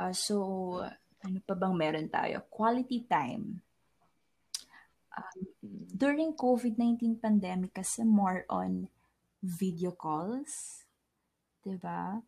ah, 0.00 0.14
so, 0.16 0.80
Ano 1.22 1.38
pa 1.44 1.54
bang 1.54 1.74
meron 1.76 2.08
tayo? 2.10 2.42
Quality 2.50 3.06
time. 3.06 3.62
Um, 5.12 5.92
during 5.92 6.32
COVID-19 6.32 7.20
pandemic 7.20 7.76
kasi 7.76 8.02
more 8.04 8.48
on 8.48 8.88
video 9.42 9.92
calls. 9.92 10.84
'Di 11.62 11.76
ba? 11.76 12.18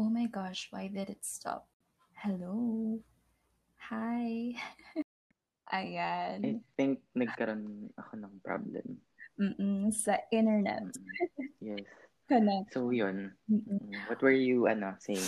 Oh 0.00 0.08
my 0.08 0.26
gosh, 0.26 0.72
why 0.72 0.88
did 0.88 1.12
it 1.12 1.22
stop? 1.22 1.68
Hello? 2.16 2.96
Hi? 3.92 4.56
I 5.72 5.84
Ayan. 5.88 6.60
think 6.76 7.00
nagkaroon 7.16 7.92
ako 7.96 8.12
ng 8.20 8.34
problem. 8.44 9.00
Mm-mm, 9.40 9.88
sa 9.92 10.20
internet. 10.28 10.84
Mm. 10.84 11.52
Yes. 11.60 11.86
Connect. 12.30 12.72
So, 12.72 12.92
yun. 12.92 13.32
Mm-mm. 13.48 13.80
Mm, 13.80 14.04
What 14.08 14.20
were 14.20 14.36
you, 14.36 14.68
ano, 14.68 14.96
saying? 15.00 15.24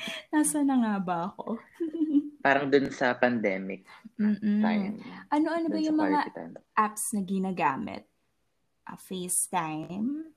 Nasa 0.32 0.62
na 0.64 0.74
nga 0.80 0.94
ba 1.00 1.16
ako? 1.32 1.58
Parang 2.44 2.72
dun 2.72 2.88
sa 2.88 3.12
pandemic 3.12 3.84
Mm-mm. 4.16 4.60
time. 4.64 4.96
Ano-ano 5.28 5.66
ba 5.68 5.78
yung 5.80 5.98
mga 6.00 6.20
time. 6.32 6.54
apps 6.72 7.12
na 7.12 7.20
ginagamit? 7.20 8.08
Ah, 8.84 8.96
FaceTime? 8.96 10.32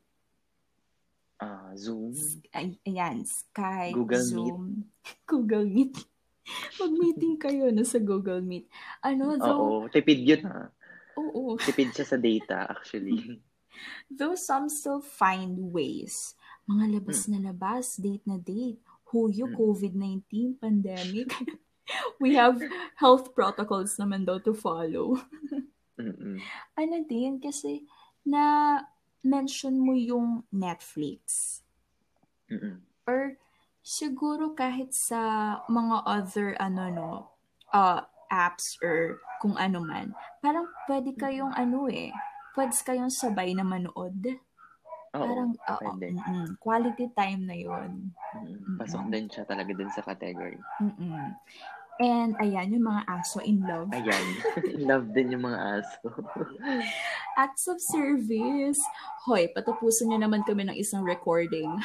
Ah, 1.39 1.71
Zoom. 1.75 2.11
Ay, 2.51 2.79
ayan, 2.85 3.23
Skype, 3.23 3.95
Google 3.95 4.23
Meet. 4.23 4.31
Zoom, 4.31 4.63
Google 5.31 5.65
Meet. 5.67 5.95
Mag-meeting 6.79 7.35
kayo 7.39 7.71
na 7.71 7.83
sa 7.87 7.99
Google 8.03 8.43
Meet. 8.43 8.67
Ano, 8.99 9.39
though, 9.39 9.79
Oo, 9.79 9.87
tipid 9.87 10.19
yun 10.23 10.43
ha. 10.47 10.67
oo, 11.15 11.55
Tipid 11.55 11.95
siya 11.95 12.05
sa 12.05 12.17
data 12.19 12.67
actually. 12.67 13.39
though 14.11 14.35
some 14.35 14.67
still 14.69 14.99
find 15.01 15.55
ways. 15.73 16.35
Mga 16.69 16.99
labas 16.99 17.27
na 17.27 17.39
labas, 17.43 17.99
date 17.99 18.23
na 18.23 18.39
date, 18.39 18.79
huyo, 19.13 19.45
Mm. 19.45 19.55
COVID-19, 19.55 20.57
pandemic. 20.57 21.29
We 22.17 22.33
have 22.33 22.57
health 22.97 23.37
protocols 23.37 23.93
naman 24.01 24.25
daw 24.25 24.41
to 24.41 24.57
follow. 24.57 25.21
Mm-mm. 26.01 26.41
Ano 26.73 26.95
din, 27.05 27.37
kasi 27.37 27.85
na 28.25 28.79
mention 29.21 29.77
mo 29.77 29.93
yung 29.93 30.47
Netflix. 30.49 31.61
Mm-mm. 32.49 32.83
or 33.07 33.35
siguro 33.83 34.55
kahit 34.55 34.95
sa 34.95 35.19
mga 35.67 36.07
other 36.07 36.55
ano 36.55 36.83
no 36.87 37.11
uh, 37.75 37.99
apps 38.31 38.79
or 38.79 39.19
kung 39.43 39.59
ano 39.59 39.83
man 39.83 40.15
parang 40.39 40.67
pwede 40.87 41.11
kayong 41.19 41.51
ano 41.51 41.91
eh 41.91 42.15
pwede 42.55 42.71
kayong 42.79 43.11
sabay 43.11 43.51
na 43.51 43.67
manood 43.67 44.39
Oo, 45.13 45.21
parang 45.23 45.51
oo, 45.53 45.77
pwede. 45.79 46.07
mm-mm, 46.11 46.47
quality 46.57 47.05
time 47.13 47.45
na 47.45 47.53
yon 47.53 48.09
Mm-mm. 48.33 48.75
Pasok 48.75 49.05
din 49.07 49.29
siya 49.29 49.45
talaga 49.45 49.69
din 49.69 49.89
sa 49.89 50.01
category. 50.01 50.57
mm 50.79 51.37
and 52.01 52.33
ayan 52.41 52.73
yung 52.73 52.89
mga 52.89 53.05
aso 53.05 53.37
in 53.45 53.61
love 53.69 53.85
Ayan. 53.93 54.25
Love 54.89 55.13
din 55.13 55.37
yung 55.37 55.45
mga 55.45 55.77
aso. 55.77 56.09
acts 57.37 57.69
of 57.69 57.77
service 57.77 58.81
hoy 59.29 59.45
patapusin 59.53 60.09
niyo 60.09 60.17
naman 60.17 60.41
kami 60.41 60.65
ng 60.65 60.73
isang 60.73 61.05
recording 61.05 61.69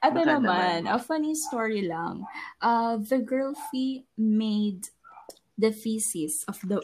Ito 0.00 0.22
Baka 0.22 0.38
naman, 0.38 0.86
naman. 0.86 0.94
a 0.94 0.96
funny 0.96 1.34
story 1.34 1.84
lang. 1.84 2.24
Uh, 2.62 2.96
the 2.96 3.18
girl 3.20 3.52
fee 3.68 4.06
made 4.16 4.88
the 5.58 5.74
feces 5.74 6.46
of 6.48 6.56
the 6.64 6.80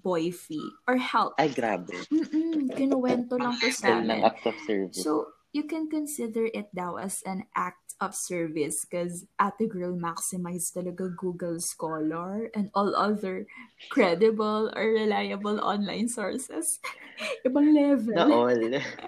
boy 0.00 0.32
fee 0.32 0.64
or 0.88 0.96
help. 0.96 1.36
Ay, 1.36 1.52
grabe. 1.52 1.92
Mm-mm, 2.08 2.72
kinuwento 2.72 3.36
lang 3.36 3.56
to 3.60 3.68
sa 3.68 4.00
amin. 4.00 4.24
act 4.24 4.44
of 4.48 4.56
service. 4.64 5.04
So, 5.04 5.28
you 5.52 5.68
can 5.68 5.92
consider 5.92 6.48
it 6.48 6.72
daw 6.72 6.96
as 6.96 7.20
an 7.28 7.44
act 7.52 7.92
of 8.00 8.16
service 8.16 8.82
because 8.88 9.28
ate 9.38 9.68
girl 9.68 9.94
maximize 9.94 10.72
talaga 10.72 11.12
Google 11.14 11.60
Scholar 11.60 12.48
and 12.56 12.72
all 12.74 12.96
other 12.96 13.44
credible 13.92 14.72
or 14.74 14.84
reliable 14.96 15.60
online 15.60 16.08
sources. 16.08 16.80
Ibang 17.46 17.68
level. 17.70 18.16
na 18.16 18.24
all. 18.26 18.58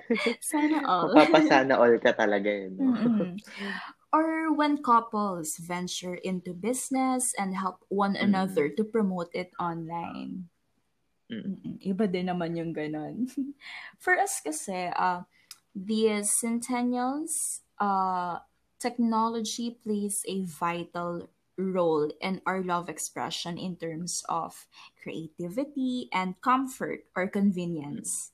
Sana 0.44 0.78
all. 0.86 1.10
Mapapasana 1.10 1.74
all 1.80 1.96
ka 1.98 2.12
talaga 2.14 2.46
yun. 2.52 2.76
No? 2.78 2.92
Mm-mm. 2.92 3.40
Or 4.14 4.54
when 4.54 4.78
couples 4.78 5.58
venture 5.58 6.14
into 6.14 6.54
business 6.54 7.34
and 7.34 7.50
help 7.50 7.82
one 7.90 8.14
Mm. 8.14 8.30
another 8.30 8.70
to 8.70 8.86
promote 8.86 9.34
it 9.34 9.50
online. 9.58 10.46
Mm. 11.34 11.42
Mm-mm. 11.42 11.76
Iba 11.82 12.06
din 12.06 12.30
naman 12.30 12.54
yung 12.54 12.70
ganon. 12.70 13.26
For 14.02 14.14
us 14.14 14.38
kasi, 14.38 14.90
uh, 14.94 15.26
the 15.74 16.22
centennials, 16.22 17.66
uh, 17.82 18.38
technology 18.78 19.74
plays 19.82 20.22
a 20.28 20.46
vital 20.46 21.28
role 21.56 22.10
in 22.20 22.42
our 22.46 22.62
love 22.62 22.88
expression 22.90 23.58
in 23.58 23.76
terms 23.76 24.22
of 24.28 24.66
creativity 25.02 26.10
and 26.12 26.38
comfort 26.42 27.06
or 27.14 27.26
convenience. 27.30 28.30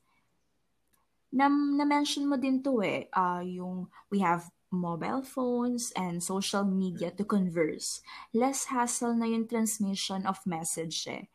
Na, 1.31 1.47
na-mention 1.47 2.27
mo 2.27 2.37
din 2.37 2.59
to 2.65 2.83
eh, 2.83 3.07
uh, 3.15 3.39
yung 3.45 3.87
we 4.11 4.19
have 4.19 4.51
mobile 4.71 5.23
phones 5.23 5.93
and 5.95 6.23
social 6.23 6.65
media 6.65 7.11
to 7.15 7.23
converse. 7.23 8.03
Less 8.35 8.71
hassle 8.71 9.15
na 9.15 9.27
yung 9.27 9.47
transmission 9.47 10.27
of 10.27 10.43
message 10.47 11.07
eh. 11.07 11.31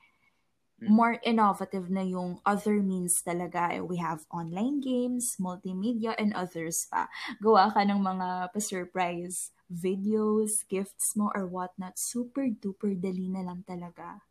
More 0.83 1.23
innovative 1.23 1.87
na 1.87 2.03
yung 2.03 2.43
other 2.43 2.83
means 2.83 3.23
talaga. 3.23 3.79
We 3.79 3.95
have 4.03 4.27
online 4.27 4.83
games, 4.83 5.39
multimedia, 5.39 6.11
and 6.19 6.35
others 6.35 6.83
pa. 6.91 7.07
Gawa 7.39 7.71
ka 7.71 7.87
ng 7.87 8.03
mga 8.03 8.51
pa-surprise 8.51 9.55
videos, 9.71 10.61
gifts 10.67 11.15
mo, 11.15 11.31
or 11.33 11.47
whatnot. 11.47 11.97
Super 11.97 12.51
duper 12.51 12.93
dali 12.93 13.31
na 13.31 13.41
lang 13.41 13.63
talaga. 13.65 14.21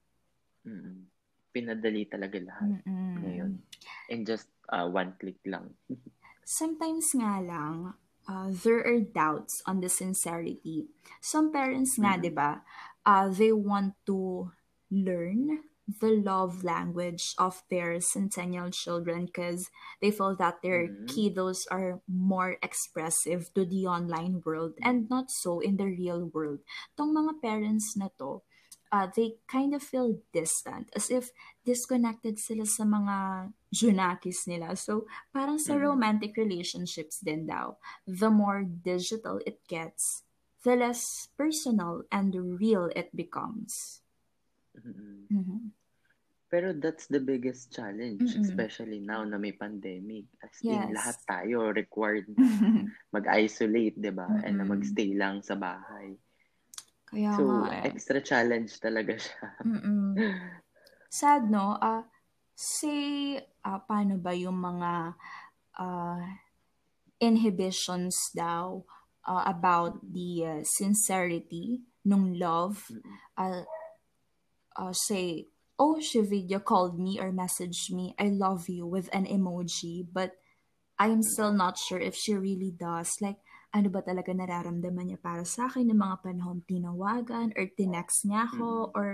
Mm. 0.68 1.10
Pinadali 1.50 2.06
talaga 2.06 2.38
lahat 2.38 2.82
Mm-mm. 2.82 3.14
ngayon. 3.18 3.52
And 4.10 4.22
just 4.26 4.46
uh, 4.68 4.86
one 4.86 5.14
click 5.18 5.40
lang. 5.48 5.74
Sometimes 6.44 7.14
nga 7.16 7.40
lang, 7.40 7.94
uh, 8.28 8.48
there 8.62 8.84
are 8.84 9.00
doubts 9.00 9.62
on 9.64 9.80
the 9.80 9.88
sincerity. 9.88 10.92
Some 11.24 11.50
parents 11.50 11.96
nga, 11.96 12.20
Mhm. 12.20 12.22
di 12.22 12.30
ba, 12.30 12.62
uh, 13.06 13.26
they 13.32 13.50
want 13.50 13.96
to 14.06 14.50
learn 14.92 15.64
the 15.84 16.16
love 16.16 16.64
language 16.64 17.34
of 17.36 17.62
their 17.68 18.00
centennial 18.00 18.70
children 18.70 19.26
because 19.26 19.68
they 20.00 20.10
feel 20.10 20.34
that 20.36 20.62
their 20.62 20.88
Mhm. 20.88 21.06
kiddos 21.06 21.68
are 21.70 22.00
more 22.08 22.56
expressive 22.62 23.52
to 23.52 23.64
the 23.68 23.84
online 23.86 24.40
world 24.44 24.72
and 24.80 25.08
not 25.12 25.28
so 25.30 25.60
in 25.60 25.76
the 25.76 25.84
real 25.84 26.24
world. 26.32 26.64
Tong 26.96 27.12
mga 27.12 27.40
parents 27.42 27.96
na 28.00 28.08
to, 28.16 28.40
uh, 28.92 29.10
they 29.12 29.36
kind 29.50 29.74
of 29.74 29.82
feel 29.82 30.22
distant, 30.32 30.88
as 30.94 31.10
if 31.10 31.34
disconnected 31.66 32.38
sila 32.38 32.64
sa 32.64 32.84
mga 32.86 33.50
junakis 33.74 34.46
nila. 34.46 34.76
So, 34.78 35.04
parang 35.34 35.58
sa 35.58 35.74
Mhm. 35.74 35.82
romantic 35.82 36.32
relationships 36.38 37.18
din 37.20 37.44
daw, 37.50 37.76
the 38.06 38.30
more 38.30 38.62
digital 38.62 39.42
it 39.44 39.60
gets, 39.66 40.22
the 40.62 40.78
less 40.78 41.28
personal 41.36 42.06
and 42.08 42.32
real 42.56 42.88
it 42.94 43.10
becomes. 43.12 44.03
Mm-mm. 44.78 45.30
Mhm. 45.30 45.70
Pero 46.54 46.70
that's 46.70 47.10
the 47.10 47.18
biggest 47.18 47.74
challenge, 47.74 48.22
Mm-mm. 48.22 48.46
especially 48.46 49.02
now 49.02 49.26
na 49.26 49.42
may 49.42 49.50
pandemic. 49.50 50.30
As 50.38 50.54
in, 50.62 50.86
Yes. 50.86 50.94
lahat 50.94 51.16
tayo 51.26 51.74
required 51.74 52.30
na 52.30 52.46
mag-isolate, 53.10 53.98
di 53.98 54.12
ba? 54.14 54.28
And 54.46 54.62
na 54.62 54.66
magstay 54.68 55.18
lang 55.18 55.42
sa 55.42 55.58
bahay. 55.58 56.14
Kaya 57.10 57.34
So, 57.34 57.42
nga 57.42 57.74
eh. 57.74 57.90
extra 57.90 58.22
challenge 58.22 58.78
talaga 58.78 59.18
siya. 59.18 59.46
Mm-mm. 59.66 60.14
Sad, 61.10 61.50
no? 61.50 61.74
Ah, 61.78 62.06
say, 62.54 63.38
ah, 63.66 63.82
paano 63.82 64.18
ba 64.22 64.30
yung 64.34 64.58
mga 64.58 65.14
ah, 65.78 66.22
inhibitions 67.18 68.14
daw 68.30 68.82
ah, 69.26 69.42
about 69.46 69.98
the 70.06 70.42
ah, 70.46 70.62
sincerity 70.62 71.82
nung 72.06 72.38
love? 72.38 72.78
Mm-mm. 72.94 73.22
Ah, 74.76 74.92
say, 74.92 75.48
oh, 75.78 76.00
she 76.00 76.20
video 76.20 76.58
called 76.58 76.98
me 76.98 77.18
or 77.20 77.30
messaged 77.30 77.90
me, 77.90 78.14
I 78.18 78.28
love 78.30 78.68
you 78.68 78.86
with 78.86 79.10
an 79.14 79.26
emoji, 79.26 80.06
but 80.06 80.34
I'm 80.98 81.22
still 81.22 81.52
not 81.52 81.78
sure 81.78 81.98
if 81.98 82.14
she 82.14 82.34
really 82.34 82.70
does. 82.70 83.10
Like, 83.20 83.38
ano 83.74 83.90
ba 83.90 84.06
talaga 84.06 84.30
nararamdaman 84.30 85.10
niya 85.10 85.18
para 85.18 85.42
sa 85.42 85.66
akin 85.66 85.90
ng 85.90 85.98
mga 85.98 86.22
panahon 86.22 86.62
tinawagan 86.62 87.50
or 87.58 87.66
tinext 87.74 88.22
niya 88.22 88.46
ako 88.46 88.94
Mm. 88.94 88.94
or 88.94 89.08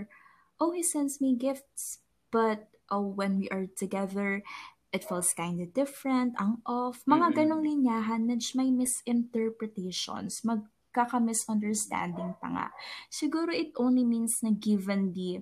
oh 0.61 0.77
he 0.77 0.85
sends 0.85 1.17
me 1.25 1.33
gifts 1.33 2.05
but 2.29 2.69
oh 2.93 3.09
when 3.09 3.41
we 3.41 3.49
are 3.49 3.65
together 3.73 4.45
it 4.93 5.01
feels 5.01 5.33
kind 5.33 5.65
of 5.65 5.73
different 5.73 6.37
ang 6.37 6.61
off 6.69 7.01
mga 7.09 7.33
Mm-mm. 7.33 7.39
ganong 7.41 7.65
linyahan 7.65 8.29
medyo 8.29 8.53
may 8.61 8.69
misinterpretations 8.69 10.45
magkaka-misunderstanding 10.91 12.35
pa 12.43 12.49
nga. 12.51 12.67
Siguro 13.07 13.55
it 13.55 13.71
only 13.79 14.03
means 14.03 14.43
na 14.43 14.51
given 14.51 15.15
the 15.15 15.39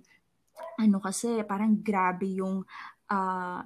ano 0.76 1.00
kasi 1.00 1.40
parang 1.48 1.80
grabe 1.80 2.28
yung 2.37 2.68
ah, 3.08 3.64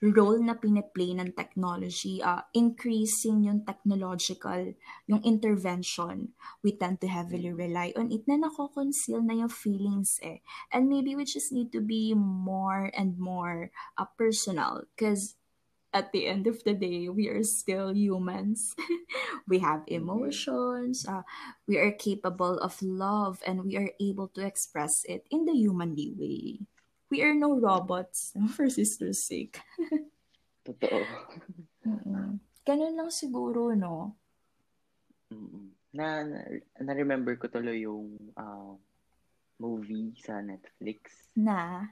role 0.00 0.40
na 0.40 0.56
piniplay 0.56 1.12
ng 1.12 1.36
technology, 1.36 2.24
uh, 2.24 2.40
increasing 2.56 3.44
yung 3.44 3.68
technological, 3.68 4.72
yung 5.04 5.20
intervention, 5.28 6.32
we 6.64 6.72
tend 6.72 6.96
to 7.04 7.08
heavily 7.08 7.52
rely 7.52 7.92
on 8.00 8.08
it 8.08 8.24
na 8.24 8.40
nako-conceal 8.40 9.20
na 9.20 9.36
yung 9.36 9.52
feelings 9.52 10.16
eh. 10.24 10.40
And 10.72 10.88
maybe 10.88 11.12
we 11.12 11.28
just 11.28 11.52
need 11.52 11.68
to 11.76 11.84
be 11.84 12.16
more 12.16 12.88
and 12.96 13.20
more 13.20 13.68
uh, 14.00 14.08
personal. 14.16 14.88
Because 14.96 15.36
at 15.92 16.12
the 16.12 16.26
end 16.26 16.46
of 16.46 16.62
the 16.62 16.74
day, 16.74 17.08
we 17.10 17.26
are 17.28 17.42
still 17.42 17.90
humans. 17.94 18.74
we 19.50 19.58
have 19.58 19.82
Mhm. 19.86 19.98
emotions, 19.98 21.02
uh, 21.06 21.22
we 21.66 21.78
are 21.78 21.90
capable 21.92 22.58
of 22.62 22.78
love, 22.82 23.42
and 23.46 23.66
we 23.66 23.74
are 23.76 23.90
able 23.98 24.30
to 24.38 24.42
express 24.46 25.02
it 25.10 25.26
in 25.30 25.44
the 25.44 25.54
humanly 25.54 26.14
way. 26.14 26.62
We 27.10 27.26
are 27.26 27.34
no 27.34 27.58
robots, 27.58 28.30
for 28.54 28.70
sister's 28.70 29.26
sake. 29.26 29.58
Totoo. 30.62 31.02
Mm-mm. 31.86 32.38
Ganun 32.62 32.94
lang 32.94 33.10
siguro, 33.10 33.72
no? 33.74 34.14
Mm. 35.32 35.74
Na, 35.90 36.22
na, 36.22 36.38
na-remember 36.78 37.34
ko 37.34 37.50
tuloy 37.50 37.82
yung 37.82 38.14
ah, 38.38 38.78
movie 39.58 40.14
sa 40.22 40.38
Netflix. 40.38 41.30
Na, 41.34 41.88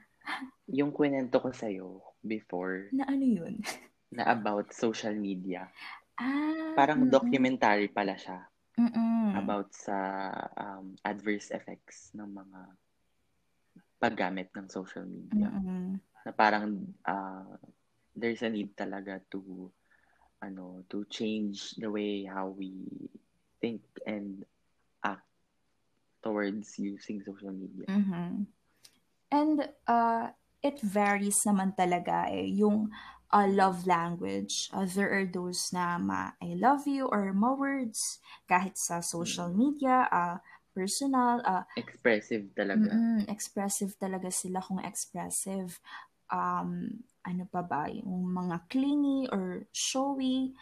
Yung 0.69 0.93
kwento 0.93 1.41
ko 1.41 1.49
sa'yo 1.49 2.05
before 2.21 2.93
na 2.93 3.09
ano 3.09 3.25
yun? 3.25 3.57
Na 4.09 4.25
about 4.33 4.73
social 4.73 5.13
media. 5.13 5.69
Ah, 6.17 6.73
Parang 6.75 7.05
mm-mm. 7.05 7.13
documentary 7.13 7.87
pala 7.89 8.17
siya 8.17 8.41
Mm-mm. 8.79 9.37
about 9.37 9.69
sa 9.75 9.95
um, 10.57 10.97
adverse 11.05 11.53
effects 11.53 12.11
ng 12.17 12.27
mga 12.27 12.61
paggamit 13.99 14.49
ng 14.55 14.67
social 14.71 15.05
media. 15.05 15.51
Mm-mm. 15.51 15.99
Na 16.25 16.31
parang 16.33 16.81
ah, 17.05 17.45
there's 18.15 18.41
a 18.41 18.49
need 18.49 18.73
talaga 18.73 19.21
to 19.31 19.69
ano 20.39 20.87
to 20.87 21.03
change 21.11 21.75
the 21.75 21.91
way 21.91 22.23
how 22.23 22.47
we 22.47 22.71
think 23.59 23.83
and 24.07 24.47
act 25.03 25.27
towards 26.23 26.79
using 26.79 27.19
social 27.23 27.51
media. 27.51 27.87
Mhm. 27.87 28.47
And 29.29 29.57
uh, 29.85 30.31
it 30.63 30.79
varies 30.81 31.39
naman 31.45 31.75
talaga 31.75 32.27
eh. 32.31 32.47
Yung 32.59 32.89
uh, 33.31 33.47
love 33.49 33.85
language, 33.87 34.69
uh, 34.73 34.85
there 34.85 35.11
are 35.13 35.25
those 35.25 35.71
na 35.73 35.97
ma 35.97 36.31
I 36.41 36.55
love 36.57 36.87
you 36.87 37.07
or 37.07 37.33
ma 37.33 37.53
words 37.53 38.19
kahit 38.49 38.77
sa 38.77 39.01
social 39.01 39.53
media, 39.53 40.07
uh, 40.11 40.37
personal, 40.75 41.41
uh, 41.45 41.63
Expressive 41.75 42.45
talaga. 42.55 42.93
mm 42.93 43.27
expressive 43.29 43.93
talaga 43.99 44.29
sila 44.31 44.61
kung 44.61 44.79
expressive. 44.81 45.79
Um, 46.29 47.01
ano 47.25 47.43
pa 47.49 47.61
ba, 47.65 47.89
yung 47.89 48.29
mga 48.29 48.69
clingy 48.69 49.25
or 49.33 49.65
showy, 49.73 50.53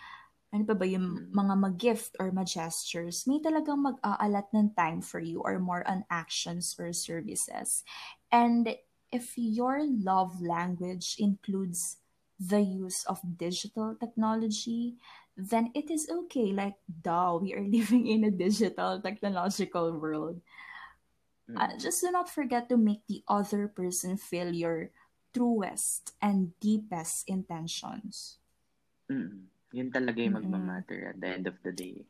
ano 0.55 0.63
pa 0.63 0.75
ba 0.75 0.87
yung 0.87 1.27
Mm. 1.27 1.33
mga 1.35 1.53
mag-gift 1.59 2.11
or 2.19 2.31
mag-gestures, 2.31 3.27
may 3.27 3.39
talagang 3.43 3.83
mag-aalat 3.83 4.47
ng 4.55 4.71
time 4.75 5.01
for 5.03 5.19
you 5.19 5.43
or 5.43 5.59
more 5.59 5.83
on 5.87 6.07
actions 6.09 6.71
or 6.79 6.91
services. 6.95 7.83
And 8.31 8.75
if 9.11 9.35
your 9.37 9.83
love 9.83 10.39
language 10.41 11.19
includes 11.19 11.99
the 12.39 12.61
use 12.61 13.03
of 13.09 13.19
digital 13.37 13.97
technology, 13.97 14.95
then 15.35 15.69
it 15.73 15.89
is 15.89 16.09
okay. 16.09 16.53
Like, 16.53 16.77
duh, 16.85 17.37
we 17.41 17.53
are 17.53 17.65
living 17.77 18.07
in 18.07 18.23
a 18.25 18.31
digital 18.31 19.01
technological 19.01 19.93
world. 19.97 20.41
Mm. 21.49 21.57
Uh, 21.57 21.73
just 21.77 22.01
do 22.01 22.11
not 22.11 22.29
forget 22.29 22.69
to 22.69 22.77
make 22.77 23.05
the 23.07 23.23
other 23.27 23.67
person 23.67 24.17
feel 24.17 24.53
your 24.53 24.91
truest 25.33 26.13
and 26.21 26.53
deepest 26.59 27.23
intentions. 27.27 28.37
Mm. 29.09 29.47
Yun 29.71 29.89
talaga 29.91 30.19
yung 30.23 30.39
magmamatter 30.39 31.11
at 31.11 31.17
the 31.19 31.27
end 31.27 31.45
of 31.47 31.55
the 31.63 31.71
day. 31.71 32.07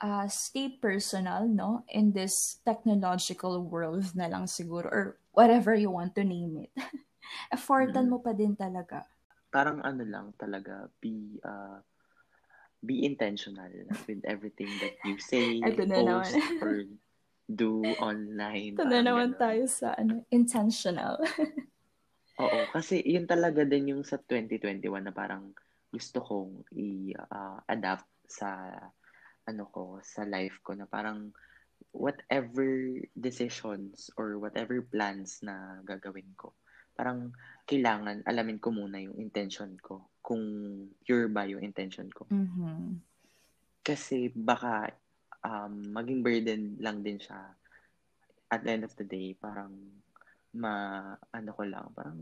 Uh, 0.00 0.24
stay 0.32 0.80
personal, 0.80 1.44
no? 1.44 1.84
In 1.92 2.12
this 2.16 2.32
technological 2.64 3.60
world 3.60 4.08
na 4.16 4.32
lang 4.32 4.48
siguro, 4.48 4.88
or 4.88 5.04
whatever 5.36 5.76
you 5.76 5.92
want 5.92 6.16
to 6.16 6.24
name 6.24 6.64
it. 6.64 6.72
Effortan 7.54 8.08
Mm. 8.08 8.10
mo 8.16 8.18
pa 8.24 8.32
din 8.32 8.56
talaga. 8.56 9.04
Parang 9.50 9.82
ano 9.82 10.06
lang 10.06 10.32
talaga, 10.38 10.86
be 11.02 11.38
uh, 11.42 11.82
be 12.80 13.04
intentional 13.04 13.68
with 14.08 14.24
everything 14.24 14.70
that 14.80 14.96
you 15.04 15.20
say, 15.20 15.60
Ito 15.68 15.84
na 15.84 15.96
post, 16.00 16.38
naman. 16.38 16.62
or 16.62 16.74
do 17.50 17.82
online. 18.00 18.78
Ito 18.78 18.86
na 18.86 19.02
naman 19.02 19.34
ganun. 19.34 19.42
tayo 19.42 19.62
sa 19.66 19.92
ano, 19.98 20.24
intentional. 20.30 21.18
Oo, 22.40 22.60
kasi 22.72 23.04
yun 23.04 23.28
talaga 23.28 23.66
din 23.68 23.92
yung 23.92 24.02
sa 24.06 24.16
2021 24.16 24.80
na 25.04 25.12
parang 25.12 25.52
gusto 25.92 26.22
kong 26.24 26.64
i-adapt 26.72 28.08
sa 28.30 28.70
ano 29.44 29.64
ko, 29.68 29.98
sa 30.00 30.24
life 30.24 30.62
ko 30.62 30.72
na 30.72 30.86
parang 30.86 31.34
whatever 31.90 32.96
decisions 33.18 34.08
or 34.14 34.38
whatever 34.38 34.80
plans 34.80 35.42
na 35.42 35.82
gagawin 35.82 36.30
ko, 36.38 36.54
parang 36.94 37.32
kailangan 37.64 38.26
alamin 38.26 38.58
ko 38.58 38.74
muna 38.74 38.98
yung 39.00 39.16
intention 39.16 39.76
ko. 39.78 40.10
Kung 40.20 40.42
pure 41.02 41.26
ba 41.32 41.48
yung 41.48 41.64
intention 41.64 42.10
ko. 42.12 42.28
Mhm. 42.28 43.00
Kasi 43.80 44.30
baka 44.34 44.92
um, 45.42 45.94
maging 45.96 46.20
burden 46.20 46.62
lang 46.78 47.00
din 47.00 47.16
siya 47.16 47.56
at 48.50 48.66
the 48.66 48.70
end 48.74 48.84
of 48.84 48.94
the 48.98 49.06
day, 49.06 49.38
parang 49.38 49.70
ma, 50.58 51.14
ano 51.30 51.50
ko 51.54 51.62
lang, 51.62 51.86
parang 51.94 52.18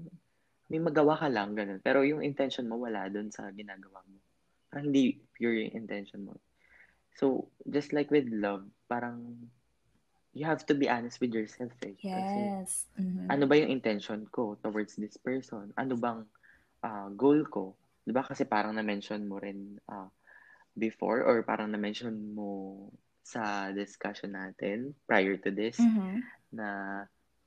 may 0.69 0.77
magawa 0.77 1.17
ka 1.17 1.33
lang, 1.33 1.57
ganun. 1.57 1.81
Pero 1.81 2.05
yung 2.05 2.21
intention 2.21 2.69
mo, 2.69 2.77
wala 2.77 3.09
dun 3.09 3.33
sa 3.33 3.49
ginagawa 3.49 4.05
mo. 4.05 4.21
Parang 4.69 4.93
hindi 4.93 5.17
pure 5.33 5.65
yung 5.65 5.75
intention 5.81 6.29
mo. 6.29 6.37
So, 7.17 7.49
just 7.65 7.97
like 7.97 8.13
with 8.13 8.29
love, 8.29 8.69
parang 8.85 9.49
you 10.33 10.45
have 10.45 10.65
to 10.67 10.75
be 10.75 10.89
honest 10.89 11.21
with 11.21 11.33
yourself 11.33 11.73
eh. 11.85 11.97
Kasi 11.97 12.41
Yes. 12.53 12.87
Mhm. 12.97 13.27
ano 13.31 13.45
ba 13.47 13.55
yung 13.57 13.73
intention 13.73 14.27
ko 14.29 14.59
towards 14.61 14.97
this 14.97 15.17
person? 15.17 15.73
Ano 15.77 15.97
bang 15.97 16.25
ah, 16.81 17.11
goal 17.11 17.43
ko? 17.49 17.75
'Di 18.05 18.13
ba 18.15 18.23
kasi 18.23 18.47
parang 18.47 18.73
na-mention 18.73 19.27
mo 19.27 19.41
rin 19.41 19.77
ah, 19.89 20.09
before 20.75 21.27
or 21.27 21.43
parang 21.43 21.73
na-mention 21.73 22.15
mo 22.33 22.87
sa 23.21 23.69
discussion 23.75 24.33
natin 24.33 24.95
prior 25.05 25.37
to 25.37 25.51
this 25.51 25.77
Mhm. 25.77 26.23
na 26.55 26.69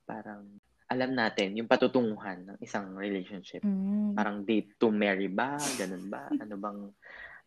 parang 0.06 0.46
alam 0.92 1.16
natin 1.16 1.56
yung 1.56 1.66
patutunguhan 1.66 2.44
ng 2.44 2.58
isang 2.60 2.92
relationship. 2.92 3.64
Mm. 3.64 4.12
Parang 4.12 4.44
date 4.44 4.76
to 4.76 4.92
marry 4.92 5.24
ba? 5.24 5.56
Ganun 5.74 6.12
ba? 6.12 6.28
Ano 6.28 6.54
bang 6.60 6.80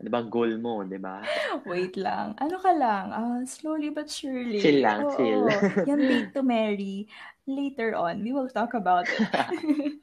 ano 0.01 0.07
bang 0.11 0.27
goal 0.27 0.51
mo, 0.59 0.83
'di 0.83 0.99
ba? 0.99 1.23
Wait 1.69 1.95
lang. 1.95 2.35
Ano 2.37 2.55
ka 2.59 2.71
lang? 2.75 3.05
Ah, 3.15 3.39
slowly 3.47 3.89
but 3.89 4.11
surely. 4.11 4.59
Chill 4.59 4.79
lang, 4.83 5.07
Oo. 5.07 5.15
chill. 5.15 5.43
Yung 5.87 6.01
date 6.09 6.31
to 6.35 6.41
marry, 6.43 7.07
later 7.47 7.95
on, 7.95 8.21
we 8.21 8.33
will 8.33 8.49
talk 8.49 8.73
about 8.73 9.07
it. 9.07 9.21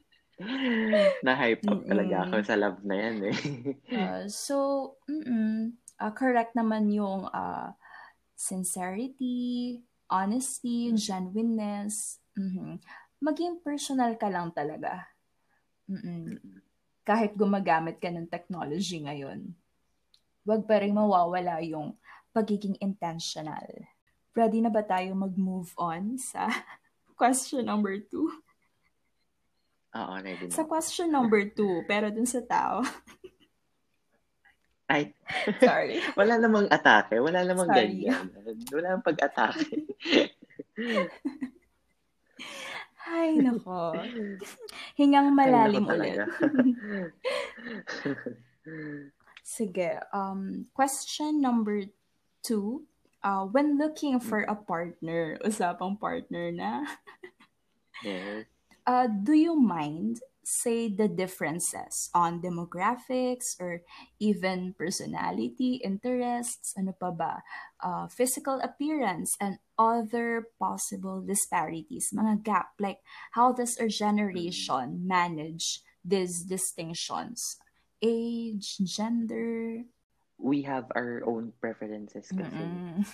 Na-hype 1.26 1.62
up 1.70 1.86
talaga 1.86 2.26
ako 2.26 2.34
Mm-mm. 2.42 2.48
sa 2.48 2.56
love 2.58 2.80
na 2.82 2.96
yan 2.98 3.16
eh. 3.30 3.36
Uh, 3.92 4.24
so, 4.26 4.56
mm 5.06 5.76
ah, 6.02 6.10
correct 6.10 6.58
naman 6.58 6.90
yung 6.90 7.30
ah, 7.30 7.78
sincerity, 8.34 9.78
honesty, 10.10 10.90
genuineness. 10.98 12.18
Mhm. 12.34 12.82
Maging 13.22 13.62
personal 13.62 14.18
ka 14.18 14.26
lang 14.26 14.50
talaga. 14.50 15.06
Mm-mm. 15.86 16.34
Mm-mm. 16.34 16.58
Kahit 17.06 17.38
gumagamit 17.38 18.02
ka 18.02 18.10
ng 18.10 18.26
technology 18.26 18.98
ngayon, 19.02 19.54
wag 20.42 20.66
pa 20.66 20.82
rin 20.82 20.94
mawawala 20.94 21.62
yung 21.62 21.94
pagiging 22.34 22.74
intentional. 22.82 23.66
Ready 24.32 24.64
na 24.64 24.72
ba 24.72 24.82
tayo 24.82 25.12
mag-move 25.14 25.70
on 25.76 26.16
sa 26.18 26.48
question 27.20 27.68
number 27.68 28.00
two? 28.08 28.30
Oo, 29.92 30.14
ready 30.24 30.48
na. 30.48 30.54
Sa 30.56 30.64
question 30.64 31.12
number 31.12 31.52
two, 31.52 31.84
pero 31.84 32.08
dun 32.08 32.26
sa 32.26 32.40
tao. 32.42 32.80
Ay, 34.92 35.08
Sorry. 35.56 36.04
wala 36.20 36.36
namang 36.36 36.68
atake. 36.68 37.16
Wala 37.16 37.48
namang 37.48 37.72
Sorry. 37.72 38.04
ganyan. 38.04 38.28
Wala 38.72 38.86
namang 38.92 39.06
pag-atake. 39.08 39.88
Ay, 43.08 43.40
nako. 43.40 43.96
Hingang 44.96 45.32
Ay, 45.32 45.36
malalim 45.36 45.84
nako 45.88 45.96
ulit. 45.96 46.18
Sige, 49.42 50.00
um, 50.14 50.66
question 50.74 51.40
number 51.40 51.82
two. 52.42 52.86
Uh, 53.22 53.46
when 53.46 53.78
looking 53.78 54.18
for 54.18 54.42
a 54.42 54.54
partner, 54.54 55.38
usapang 55.46 55.98
partner 55.98 56.50
na, 56.50 56.82
yes. 58.02 58.46
uh, 58.86 59.06
do 59.06 59.34
you 59.34 59.54
mind 59.54 60.18
say 60.44 60.88
the 60.88 61.08
differences 61.08 62.10
on 62.14 62.42
demographics 62.42 63.54
or 63.60 63.82
even 64.18 64.74
personality, 64.74 65.80
interests, 65.84 66.74
ano 66.76 66.92
pa 66.98 67.10
ba, 67.10 67.42
uh, 67.78 68.06
physical 68.10 68.58
appearance, 68.58 69.30
and 69.40 69.58
other 69.78 70.50
possible 70.58 71.22
disparities, 71.22 72.10
mga 72.10 72.42
gap, 72.42 72.74
like 72.78 72.98
how 73.38 73.52
does 73.52 73.78
our 73.78 73.88
generation 73.88 75.06
manage 75.06 75.80
these 76.04 76.42
distinctions? 76.42 77.56
Age, 78.02 78.82
gender? 78.82 79.86
We 80.42 80.66
have 80.66 80.90
our 80.98 81.22
own 81.22 81.54
preferences 81.62 82.26
kasi. 82.34 82.66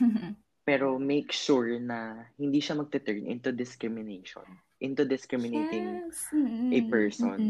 Pero 0.68 0.96
make 0.96 1.32
sure 1.32 1.76
na 1.80 2.28
hindi 2.40 2.60
siya 2.60 2.80
magte-turn 2.80 3.28
into 3.28 3.52
discrimination. 3.52 4.44
Into 4.80 5.04
discriminating 5.04 6.08
yes. 6.08 6.28
A 6.72 6.80
person. 6.88 7.40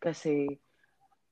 Kasi, 0.00 0.48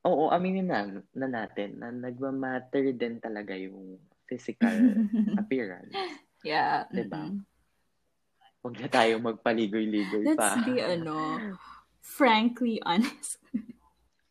oo, 0.05 0.29
aminin 0.29 0.69
na, 0.69 0.89
na 1.17 1.29
natin 1.29 1.81
na 1.81 1.89
nagmamatter 1.93 2.93
din 2.97 3.21
talaga 3.21 3.57
yung 3.57 3.97
physical 4.29 4.73
appearance. 5.41 5.97
yeah. 6.45 6.85
Diba? 6.93 7.29
mm-mm. 7.29 7.45
Huwag 8.63 8.79
na 8.79 8.89
tayo 8.89 9.19
magpaligoy-ligoy 9.19 10.33
Let's 10.33 10.39
pa. 10.39 10.61
be, 10.63 10.79
ano, 10.79 11.17
frankly 12.01 12.79
honest. 12.85 13.41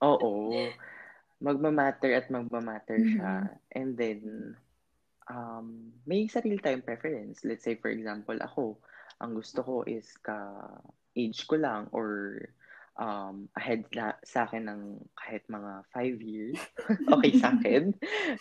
Oo. 0.01 0.51
Magmamatter 1.41 2.13
at 2.13 2.27
magmamatter 2.29 3.01
siya. 3.01 3.49
Mhm. 3.49 3.57
And 3.73 3.89
then, 3.97 4.21
um, 5.29 5.93
may 6.05 6.29
sarili 6.29 6.61
tayong 6.61 6.85
preference. 6.85 7.41
Let's 7.45 7.65
say, 7.65 7.77
for 7.77 7.89
example, 7.89 8.37
ako, 8.41 8.77
ang 9.21 9.37
gusto 9.37 9.61
ko 9.61 9.75
is 9.85 10.05
ka-age 10.21 11.45
ko 11.45 11.55
lang 11.57 11.89
or 11.93 12.37
um, 12.97 13.49
ahead 13.57 13.85
na, 13.93 14.17
sa 14.25 14.45
akin 14.45 14.69
ng 14.69 14.81
kahit 15.17 15.45
mga 15.49 15.71
five 15.93 16.17
years. 16.21 16.57
okay 17.13 17.31
sa 17.37 17.53
akin. 17.57 17.93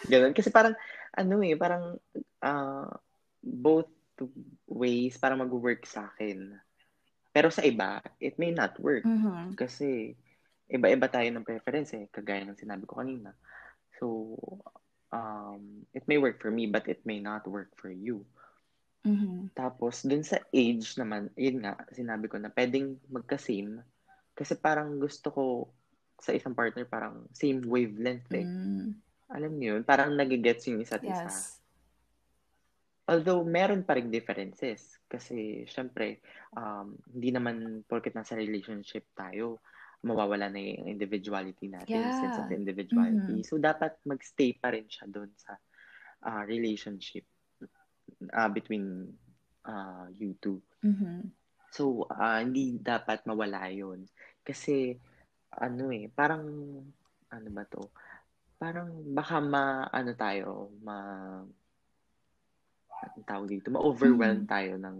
Ganun. 0.08 0.36
Kasi 0.36 0.52
parang, 0.52 0.76
ano 1.16 1.40
eh, 1.44 1.56
parang 1.56 1.96
uh, 2.44 2.90
both 3.40 3.88
ways 4.68 5.16
parang 5.16 5.40
mag-work 5.40 5.88
sa 5.88 6.12
akin. 6.12 6.52
Pero 7.32 7.48
sa 7.48 7.64
iba, 7.64 8.02
it 8.18 8.36
may 8.36 8.52
not 8.52 8.76
work. 8.82 9.06
Mhm. 9.06 9.56
Kasi 9.56 10.16
iba-iba 10.70 11.10
tayo 11.10 11.28
ng 11.28 11.46
preference 11.46 11.92
eh, 11.98 12.06
kagaya 12.08 12.46
ng 12.46 12.58
sinabi 12.58 12.86
ko 12.86 13.02
kanina. 13.02 13.34
So, 13.98 14.38
um, 15.10 15.84
it 15.90 16.06
may 16.06 16.16
work 16.16 16.38
for 16.38 16.54
me, 16.54 16.70
but 16.70 16.86
it 16.86 17.02
may 17.02 17.18
not 17.18 17.44
work 17.50 17.74
for 17.74 17.90
you. 17.90 18.22
Mhm. 19.04 19.52
Tapos, 19.56 20.06
dun 20.06 20.22
sa 20.22 20.38
age 20.54 20.94
naman, 20.96 21.32
yun 21.34 21.64
nga, 21.64 21.76
sinabi 21.90 22.30
ko 22.30 22.36
na 22.38 22.52
pwedeng 22.52 23.00
magka-same. 23.10 23.82
Kasi 24.36 24.56
parang 24.56 24.96
gusto 24.96 25.28
ko 25.34 25.44
sa 26.20 26.36
isang 26.36 26.52
partner 26.52 26.84
parang 26.84 27.24
same 27.32 27.64
wavelength 27.64 28.28
eh. 28.36 28.44
Mm. 28.44 28.92
Alam 29.32 29.52
niyo 29.56 29.80
yun? 29.80 29.82
Parang 29.88 30.12
nagigets 30.12 30.68
yung 30.68 30.84
isa't 30.84 31.00
isa. 31.00 31.32
Yes. 31.32 31.56
Although, 33.08 33.42
meron 33.42 33.82
pa 33.82 33.96
rin 33.96 34.12
differences. 34.12 35.00
Kasi, 35.08 35.64
syempre, 35.64 36.20
um, 36.54 36.94
hindi 37.10 37.32
naman 37.32 37.82
porket 37.88 38.14
nasa 38.14 38.36
relationship 38.36 39.08
tayo, 39.16 39.64
mawawala 40.00 40.48
na 40.48 40.60
yung 40.60 40.88
individuality 40.88 41.68
natin, 41.68 42.08
Yeah. 42.08 42.16
sense 42.16 42.40
of 42.40 42.48
individuality. 42.48 43.44
Mhm. 43.44 43.46
So, 43.46 43.60
dapat 43.60 44.00
magstay 44.08 44.56
pa 44.56 44.72
rin 44.72 44.88
siya 44.88 45.04
doon 45.08 45.28
sa 45.36 45.60
ah, 46.24 46.44
relationship 46.44 47.24
ah, 48.32 48.48
between 48.48 49.12
ah, 49.68 50.08
you 50.16 50.36
two. 50.40 50.60
Mhm. 50.80 51.28
So, 51.70 52.08
ah, 52.08 52.40
hindi 52.40 52.80
dapat 52.80 53.28
mawala 53.28 53.68
yun. 53.68 54.08
Kasi, 54.40 54.96
ano 55.60 55.92
eh, 55.92 56.08
parang, 56.08 56.44
ano 57.30 57.48
ba 57.52 57.64
to? 57.68 57.92
Parang 58.56 58.90
baka 59.12 59.36
ma, 59.40 59.84
ano 59.92 60.10
tayo, 60.16 60.72
ma, 60.80 60.96
tawag 63.28 63.48
dito, 63.48 63.68
ma-overwhelm 63.72 64.44
Mhm. 64.44 64.50
tayo 64.50 64.72
ng 64.80 64.96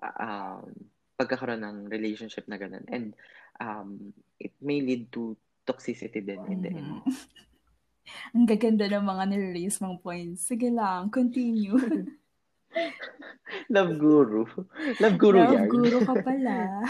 ah, 0.00 0.64
um, 0.64 0.72
pagkakaroon 1.20 1.60
ng 1.60 1.78
relationship 1.92 2.48
na 2.48 2.56
ganun. 2.56 2.84
And 2.88 3.12
um, 3.60 4.16
it 4.40 4.56
may 4.58 4.80
lead 4.80 5.12
to 5.12 5.36
toxicity 5.68 6.24
din 6.24 6.40
in 6.48 6.58
the 6.64 6.72
end. 6.72 7.04
Ang 8.34 8.48
gaganda 8.48 8.90
ng 8.90 9.04
mga 9.06 9.22
nire-raise 9.30 9.78
mong 9.78 10.02
points. 10.02 10.48
Sige 10.48 10.72
lang, 10.72 11.12
continue. 11.12 11.78
Love 13.74 13.92
guru. 13.98 14.46
Love 14.98 15.16
guru 15.18 15.38
Love 15.38 15.54
yarn. 15.54 15.68
guru 15.70 15.98
ka 16.02 16.14
pala. 16.26 16.86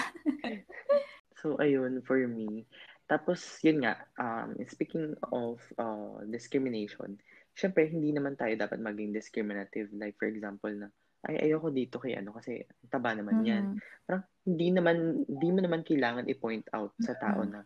So, 1.40 1.56
ayun, 1.60 2.04
for 2.04 2.20
me. 2.24 2.68
Tapos, 3.08 3.42
yun 3.64 3.82
nga, 3.84 4.06
um, 4.20 4.54
speaking 4.68 5.16
of 5.32 5.58
uh, 5.80 6.20
discrimination, 6.28 7.16
syempre, 7.56 7.88
hindi 7.88 8.12
naman 8.12 8.36
tayo 8.36 8.54
dapat 8.54 8.78
maging 8.78 9.12
discriminative. 9.16 9.88
Like, 9.96 10.14
for 10.20 10.28
example, 10.28 10.72
na, 10.72 10.88
ay, 11.28 11.36
ayoko 11.50 11.68
dito 11.68 12.00
kay 12.00 12.16
ano, 12.16 12.32
kasi 12.32 12.64
taba 12.88 13.12
naman 13.12 13.44
yan. 13.44 13.64
Mhm. 13.68 13.80
Parang, 14.08 14.24
hindi 14.48 14.68
naman, 14.72 14.96
hindi 15.28 15.48
mo 15.52 15.60
naman 15.60 15.84
kailangan 15.84 16.28
i-point 16.32 16.64
out 16.72 16.96
sa 17.02 17.12
tao 17.18 17.42
Mhm. 17.42 17.50
na, 17.50 17.60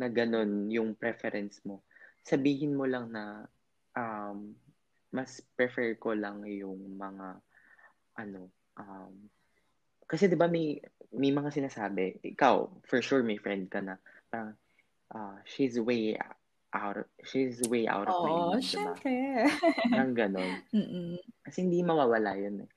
na 0.00 0.06
ganun 0.10 0.70
yung 0.72 0.96
preference 0.98 1.62
mo. 1.66 1.84
Sabihin 2.26 2.74
mo 2.78 2.86
lang 2.88 3.10
na, 3.14 3.46
um, 3.96 4.54
mas 5.14 5.42
prefer 5.58 5.98
ko 5.98 6.14
lang 6.14 6.42
yung 6.46 6.98
mga, 6.98 7.38
ano, 8.18 8.50
um, 8.78 9.14
kasi 10.10 10.28
'di 10.28 10.36
ba 10.36 10.50
may 10.50 10.76
may 11.16 11.32
mga 11.32 11.50
sinasabi, 11.54 12.18
ikaw 12.22 12.68
for 12.86 13.00
sure 13.00 13.22
may 13.24 13.38
friend 13.40 13.70
ka 13.72 13.80
na 13.80 13.96
parang 14.28 14.54
ah, 15.14 15.38
she's 15.46 15.78
way 15.80 16.14
out 16.74 17.06
she's 17.26 17.62
way 17.66 17.86
out 17.90 18.08
of 18.10 18.18
my 18.22 18.34
Oo, 18.34 18.36
league, 18.36 18.74
ba? 18.82 19.02
syempre. 19.02 19.46
Parang 19.90 20.12
ganon. 20.14 20.62
Mm-mm. 20.74 21.18
Kasi 21.46 21.66
hindi 21.66 21.82
mawawala 21.84 22.36
yun 22.38 22.66
eh. 22.66 22.70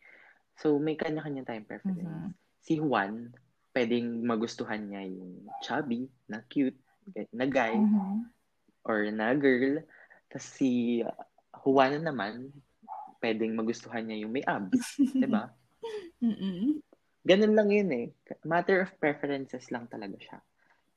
So 0.60 0.78
may 0.78 0.94
kanya-kanya 0.96 1.48
tayong 1.48 1.68
preference. 1.68 2.04
Mhm. 2.04 2.34
Si 2.64 2.74
Juan, 2.80 3.34
pwedeng 3.74 4.22
magustuhan 4.24 4.86
niya 4.88 5.04
yung 5.10 5.50
chubby, 5.66 6.06
na 6.30 6.46
cute, 6.48 6.78
na 7.34 7.46
guy, 7.50 7.76
Mhm. 7.76 8.30
or 8.86 9.10
na 9.12 9.34
girl. 9.34 9.82
Tapos 10.30 10.48
si 10.56 11.02
Juana 11.64 12.00
naman, 12.00 12.54
pwedeng 13.20 13.56
magustuhan 13.58 14.06
niya 14.06 14.24
yung 14.28 14.34
may 14.36 14.44
abs, 14.46 15.00
'di 15.20 15.28
ba? 15.28 15.50
Mm-mm. 16.24 16.80
Ganun 17.24 17.56
lang 17.56 17.70
yun 17.72 17.90
eh. 17.92 18.08
Matter 18.44 18.84
of 18.84 18.92
preferences 19.00 19.72
lang 19.72 19.88
talaga 19.88 20.20
siya. 20.20 20.38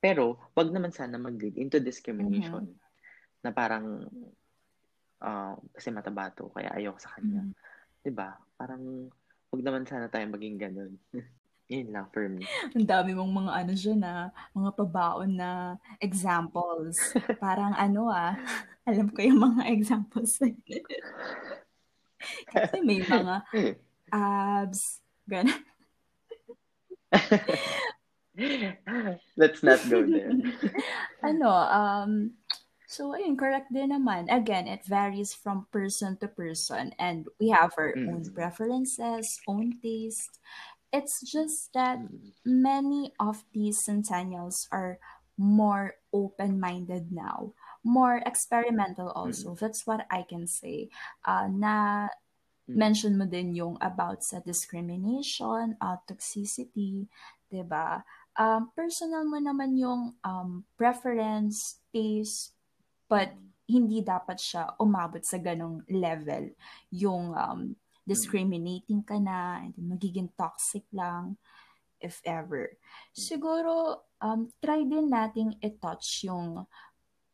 Pero, 0.02 0.38
wag 0.58 0.74
naman 0.74 0.90
sana 0.90 1.18
mag-lead 1.18 1.54
into 1.54 1.78
discrimination. 1.78 2.66
Na 3.46 3.50
parang, 3.54 4.06
ah, 5.22 5.54
kasi 5.70 5.90
mataba 5.94 6.30
to, 6.34 6.50
kaya 6.50 6.74
ayoko 6.74 6.98
sa 6.98 7.14
kanya. 7.18 7.46
Mhm. 7.46 7.54
'Di 8.02 8.10
ba? 8.14 8.34
Parang, 8.58 8.82
wag 9.56 9.64
naman 9.64 9.88
sana 9.88 10.12
tayo 10.12 10.28
maging 10.28 10.60
ganun. 10.60 10.92
Yun 11.72 11.88
lang 11.90 12.06
for 12.12 12.28
me. 12.28 12.44
Ang 12.76 12.86
dami 12.86 13.16
mong 13.16 13.32
mga 13.32 13.52
ano 13.64 13.72
dyan 13.74 14.00
na, 14.04 14.30
mga 14.54 14.70
pabaon 14.76 15.32
na 15.34 15.80
examples. 15.98 17.00
Parang 17.42 17.74
ano 17.74 18.12
ah, 18.12 18.36
alam 18.86 19.10
ko 19.10 19.18
yung 19.24 19.40
mga 19.40 19.62
examples. 19.72 20.38
Kasi 22.52 22.76
may 22.84 23.02
mga 23.02 23.42
abs, 24.12 25.00
gano'n. 25.26 25.64
Let's 29.34 29.64
not 29.64 29.80
go 29.90 30.06
there. 30.06 30.30
ano, 31.26 31.50
um, 31.50 32.30
so 32.96 33.02
ayun, 33.16 33.36
correct 33.36 33.68
din 33.76 33.92
naman. 33.92 34.22
Again, 34.32 34.66
it 34.66 34.82
varies 34.88 35.32
from 35.36 35.68
person 35.68 36.16
to 36.20 36.28
person 36.28 36.96
and 36.98 37.28
we 37.40 37.52
have 37.52 37.72
our 37.76 37.92
own 38.08 38.24
Mm. 38.24 38.34
preferences, 38.38 39.26
own 39.46 39.76
taste. 39.84 40.40
It's 40.92 41.20
just 41.20 41.72
that 41.76 42.00
Mm. 42.00 42.32
many 42.44 43.12
of 43.20 43.44
these 43.52 43.84
centennials 43.84 44.68
are 44.72 44.98
more 45.36 46.00
open-minded 46.12 47.12
now, 47.12 47.52
more 47.84 48.24
experimental 48.24 49.12
also. 49.12 49.52
That's 49.54 49.84
what 49.86 50.08
I 50.08 50.24
can 50.24 50.48
say. 50.48 50.88
Uh, 51.28 51.52
na 51.52 52.08
Mm. 52.68 52.76
mention 52.80 53.12
mo 53.20 53.26
din 53.28 53.54
yung 53.54 53.76
about 53.80 54.24
sa 54.24 54.40
discrimination, 54.40 55.76
uh, 55.80 55.96
toxicity, 56.08 57.06
'di 57.52 57.62
ba? 57.68 58.02
Um, 58.36 58.72
personal 58.76 59.24
mo 59.28 59.38
naman 59.40 59.76
yung 59.78 60.16
um, 60.24 60.64
preference, 60.80 61.80
taste, 61.94 62.55
but 63.06 63.34
hindi 63.66 64.02
dapat 64.02 64.38
siya 64.38 64.78
umabot 64.78 65.22
sa 65.26 65.42
ganong 65.42 65.82
level. 65.90 66.54
Yung 66.94 67.34
um, 67.34 67.74
discriminating 68.06 69.02
ka 69.02 69.18
na, 69.18 69.66
and 69.66 69.74
magiging 69.78 70.30
toxic 70.38 70.86
lang, 70.94 71.34
if 71.98 72.22
ever. 72.22 72.78
Siguro, 73.10 74.06
um, 74.22 74.46
try 74.62 74.86
din 74.86 75.10
nating 75.10 75.58
i-touch 75.58 76.22
yung 76.22 76.64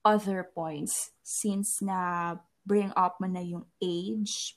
other 0.03 0.49
points 0.57 1.13
since 1.23 1.85
na 1.85 2.35
bring 2.65 2.91
up 2.97 3.21
mo 3.21 3.29
na 3.29 3.45
yung 3.45 3.69
age. 3.83 4.57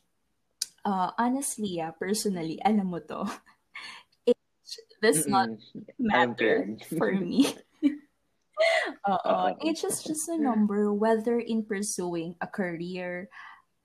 Uh, 0.86 1.12
honestly, 1.18 1.82
ah, 1.82 1.92
personally, 1.92 2.62
alam 2.62 2.88
mo 2.94 3.02
to. 3.02 3.26
Age 4.30 4.74
does 5.02 5.26
not 5.26 5.50
Mm-mm. 5.50 5.86
Ko 5.86 5.98
matter 5.98 6.78
for 6.98 7.12
me. 7.14 7.50
Oo. 9.10 9.36
Age 9.62 9.84
is 9.86 10.02
just 10.04 10.30
a 10.30 10.38
number 10.38 10.92
whether 10.94 11.40
in 11.40 11.66
pursuing 11.66 12.36
a 12.42 12.48
career, 12.48 13.30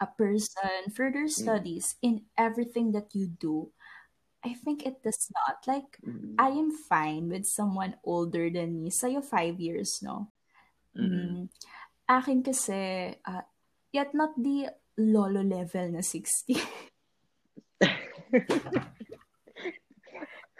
a 0.01 0.09
person, 0.09 0.93
further 0.97 1.29
Mm. 1.29 1.35
studies, 1.35 1.97
in 2.01 2.25
everything 2.39 2.93
that 2.93 3.13
you 3.13 3.29
do. 3.29 3.73
I 4.41 4.57
think 4.57 4.89
it 4.89 5.05
does 5.05 5.29
not. 5.37 5.61
Like, 5.69 6.01
Mm. 6.01 6.41
I 6.41 6.57
am 6.57 6.73
fine 6.73 7.29
with 7.29 7.45
someone 7.45 8.01
older 8.05 8.49
than 8.49 8.81
me. 8.81 8.89
Sa'yo, 8.89 9.21
five 9.21 9.61
years, 9.61 10.01
no? 10.01 10.33
Mm. 10.97 11.05
Mm. 11.13 11.41
Akin 12.09 12.41
kasi, 12.43 13.13
uh, 13.21 13.45
yet 13.93 14.17
not 14.17 14.33
the 14.41 14.73
lolo 14.97 15.45
level 15.45 15.93
na 15.93 16.01
60. 16.01 16.57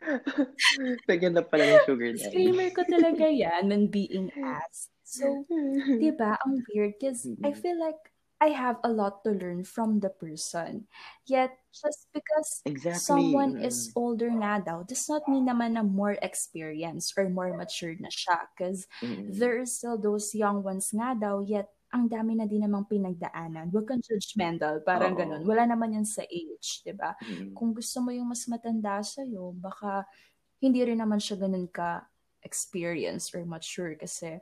Lagyan 1.09 1.35
na 1.37 1.43
pala 1.45 1.65
ng 1.69 1.83
sugar 1.85 2.13
daddy. 2.17 2.51
Disclaimer 2.51 2.71
ko 2.75 2.83
talaga 2.89 3.27
yan 3.31 3.69
when 3.71 3.87
being 3.89 4.33
asked. 4.43 4.91
So, 5.05 5.47
di 6.01 6.11
ba, 6.15 6.39
ang 6.43 6.63
weird 6.71 6.97
because 6.99 7.31
I 7.45 7.53
Mm. 7.53 7.55
feel 7.55 7.79
like 7.79 7.99
I 8.41 8.57
have 8.57 8.81
a 8.83 8.89
lot 8.89 9.23
to 9.25 9.37
learn 9.37 9.65
from 9.65 10.01
the 10.01 10.09
person. 10.11 10.89
Yet, 11.29 11.53
just 11.77 12.09
because 12.13 12.65
Exactly. 12.65 13.07
someone 13.07 13.57
is 13.61 13.93
older 13.95 14.33
nga 14.33 14.63
daw, 14.65 14.83
does 14.83 15.05
not 15.09 15.29
mean 15.29 15.47
naman 15.47 15.77
na 15.77 15.85
more 15.85 16.17
experienced 16.25 17.15
or 17.21 17.29
more 17.29 17.53
matured 17.53 18.01
na 18.01 18.09
siya. 18.09 18.49
Because 18.57 18.89
Mm. 19.03 19.41
there 19.41 19.61
are 19.61 19.69
still 19.69 19.99
those 20.01 20.33
young 20.35 20.65
ones 20.65 20.91
nga 20.97 21.13
daw, 21.15 21.41
yet 21.45 21.69
ang 21.91 22.07
dami 22.07 22.39
na 22.39 22.47
din 22.47 22.63
namang 22.63 22.87
pinagdaanan. 22.87 23.71
Huwag 23.75 23.91
kang 23.91 24.03
judgmental, 24.03 24.79
parang 24.87 25.15
Oo. 25.15 25.19
ganun. 25.19 25.43
Wala 25.43 25.67
naman 25.67 25.99
yan 25.99 26.07
sa 26.07 26.23
age, 26.23 26.87
di 26.87 26.95
ba? 26.95 27.19
Mm. 27.19 27.51
Kung 27.53 27.75
gusto 27.75 27.99
mo 27.99 28.15
yung 28.15 28.31
mas 28.31 28.47
matanda 28.47 29.03
sa'yo, 29.03 29.51
baka 29.59 30.07
hindi 30.63 30.87
rin 30.87 31.03
naman 31.03 31.19
siya 31.19 31.43
ganun 31.43 31.67
ka 31.67 32.07
experienced 32.47 33.35
or 33.35 33.43
mature 33.45 33.99
kasi 33.99 34.39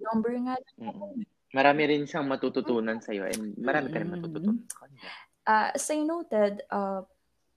number 0.00 0.32
nga 0.48 0.56
Mm. 0.80 1.28
Marami 1.52 1.82
rin 1.84 2.08
siyang 2.08 2.24
matututunan 2.24 2.96
sa'yo 2.96 3.28
and 3.28 3.52
marami 3.60 3.92
ka 3.92 4.00
rin 4.00 4.08
Mm. 4.08 4.14
matututunan. 4.16 4.64
Uh, 5.44 5.68
as 5.76 5.84
I 5.92 6.00
noted, 6.00 6.64
uh, 6.72 7.04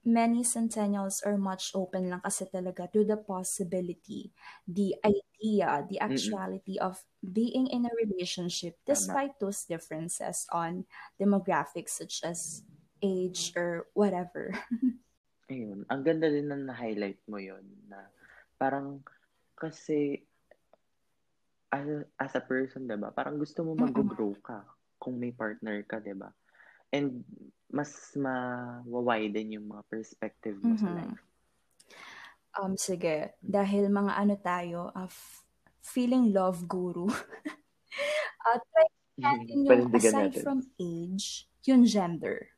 many 0.05 0.45
centennials 0.45 1.19
are 1.25 1.35
much 1.35 1.73
open 1.73 2.13
lang 2.13 2.21
kasi 2.21 2.45
talaga 2.45 2.85
to 2.93 3.01
the 3.01 3.17
possibility, 3.17 4.29
the 4.69 4.93
idea, 5.01 5.81
the 5.89 5.97
actuality 5.97 6.77
of 6.77 7.01
being 7.19 7.65
in 7.67 7.89
a 7.89 7.93
relationship 7.97 8.77
despite 8.85 9.33
those 9.41 9.65
differences 9.65 10.45
on 10.53 10.85
demographics 11.17 11.97
such 11.97 12.21
as 12.21 12.61
age 13.01 13.51
or 13.57 13.89
whatever. 13.97 14.53
Ayun. 15.51 15.85
Ang 15.89 16.01
ganda 16.05 16.29
din 16.29 16.49
na 16.49 16.57
na-highlight 16.57 17.21
mo 17.29 17.37
yon 17.37 17.65
na 17.89 18.09
parang 18.57 19.01
kasi 19.57 20.25
as, 21.69 21.85
as 22.17 22.33
a 22.33 22.41
person, 22.41 22.87
'di 22.87 22.97
ba? 22.97 23.11
Parang 23.13 23.37
gusto 23.37 23.61
mo 23.61 23.77
mag-grow 23.77 24.33
ka 24.41 24.65
kung 24.97 25.19
may 25.19 25.35
partner 25.35 25.83
ka, 25.85 26.01
'di 26.01 26.15
ba? 26.17 26.31
And 26.93 27.25
mas 27.73 28.13
ma-widen 28.15 29.57
yung 29.57 29.67
mga 29.73 29.83
perspective 29.89 30.57
mo 30.61 30.77
sa 30.77 30.93
Mhm. 30.93 30.95
life. 30.95 31.25
Um, 32.55 32.77
sige, 32.79 33.36
dahil 33.43 33.91
mga 33.91 34.13
ano 34.15 34.36
tayo, 34.39 34.79
of 34.95 35.11
feeling 35.83 36.31
love 36.31 36.65
guru. 36.71 37.07
At 38.47 38.61
try 38.71 38.88
natin 39.25 39.59
yung 39.67 39.81
Panindigan 39.91 40.15
aside 40.15 40.31
natin. 40.31 40.45
from 40.45 40.71
age, 40.79 41.49
yung 41.67 41.83
gender. 41.83 42.55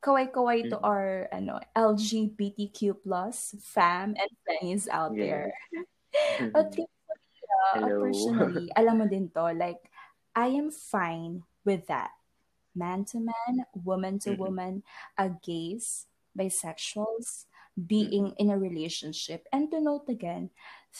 Kaway-kaway 0.00 0.68
to 0.70 0.78
Mhm. 0.78 0.84
our 0.84 1.28
ano, 1.32 1.60
LGBTQ 1.76 3.02
plus 3.04 3.56
fam 3.60 4.14
and 4.16 4.32
friends 4.44 4.88
out 4.88 5.16
there. 5.20 5.52
But 6.54 6.72
Mhm. 6.72 6.86
uh, 7.44 7.76
Hello. 7.76 8.00
personally, 8.00 8.72
alam 8.80 9.04
mo 9.04 9.06
din 9.08 9.28
to, 9.36 9.52
like, 9.52 9.90
I 10.36 10.52
am 10.56 10.72
fine 10.72 11.44
with 11.64 11.86
that. 11.92 12.15
Man 12.76 13.04
to 13.10 13.18
man, 13.18 13.64
woman 13.72 14.20
to 14.20 14.36
woman, 14.36 14.84
uh, 15.16 15.30
gays, 15.42 16.06
bisexuals, 16.36 17.48
being 17.74 18.32
in 18.38 18.50
a 18.50 18.58
relationship. 18.58 19.48
And 19.52 19.70
to 19.70 19.80
note 19.80 20.08
again, 20.08 20.50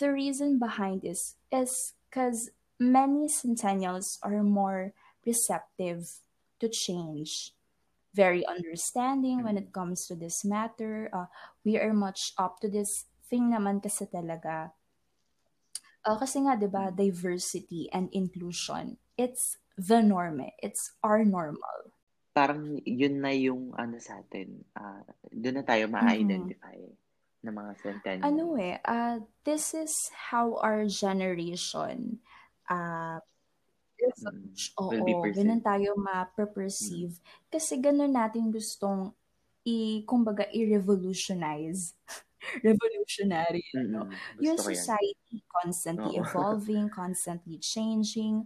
the 0.00 0.12
reason 0.12 0.58
behind 0.58 1.02
this 1.02 1.36
is 1.52 1.92
because 2.08 2.50
many 2.80 3.28
centennials 3.28 4.18
are 4.22 4.42
more 4.42 4.92
receptive 5.24 6.04
to 6.60 6.68
change, 6.68 7.52
very 8.14 8.46
understanding 8.46 9.44
when 9.44 9.56
it 9.56 9.72
comes 9.72 10.06
to 10.06 10.14
this 10.14 10.44
matter. 10.44 11.10
Uh, 11.12 11.26
we 11.64 11.76
are 11.76 11.92
much 11.92 12.32
up 12.38 12.60
to 12.60 12.68
this 12.68 13.04
thing 13.28 13.52
naman 13.52 13.82
kasi 13.82 14.06
talaga. 14.08 14.72
Uh, 16.06 16.16
kasi 16.16 16.38
nga, 16.46 16.54
di 16.54 16.70
ba, 16.70 16.94
diversity 16.94 17.90
and 17.90 18.08
inclusion, 18.14 18.96
it's 19.18 19.58
the 19.76 20.00
norm. 20.02 20.40
eh. 20.40 20.52
It's 20.60 20.92
our 21.04 21.24
normal. 21.24 21.92
Parang 22.36 22.80
yun 22.84 23.20
na 23.24 23.32
yung 23.32 23.72
ano 23.76 23.96
sa 23.96 24.20
atin. 24.20 24.60
ah 24.76 25.00
doon 25.32 25.60
na 25.60 25.64
tayo 25.64 25.88
ma-identify 25.88 26.76
ng 27.44 27.54
mga 27.54 27.72
centennials. 27.80 28.26
Ano 28.26 28.44
eh, 28.60 28.76
uh, 28.84 29.22
this 29.46 29.72
is 29.72 29.92
how 30.12 30.58
our 30.60 30.84
generation 30.90 32.20
uh, 32.68 33.20
Mm. 33.96 34.52
Oo, 34.76 34.92
Will 34.92 35.04
be 35.08 35.14
perceived. 35.16 35.36
ganun 35.40 35.62
tayo 35.64 35.96
ma-perceive. 35.96 37.16
Kasi 37.48 37.80
ganun 37.80 38.12
natin 38.12 38.52
gustong 38.52 39.16
i, 39.64 40.04
kumbaga, 40.04 40.44
i-revolutionize. 40.52 41.96
Revolutionary, 42.66 43.64
ano? 43.74 44.06
Mm-mm. 44.06 44.44
Yung 44.44 44.60
ko 44.60 44.68
yan. 44.68 44.76
society 44.76 45.42
constantly 45.48 46.20
Oo. 46.20 46.22
evolving, 46.22 46.92
constantly 46.92 47.56
changing. 47.58 48.44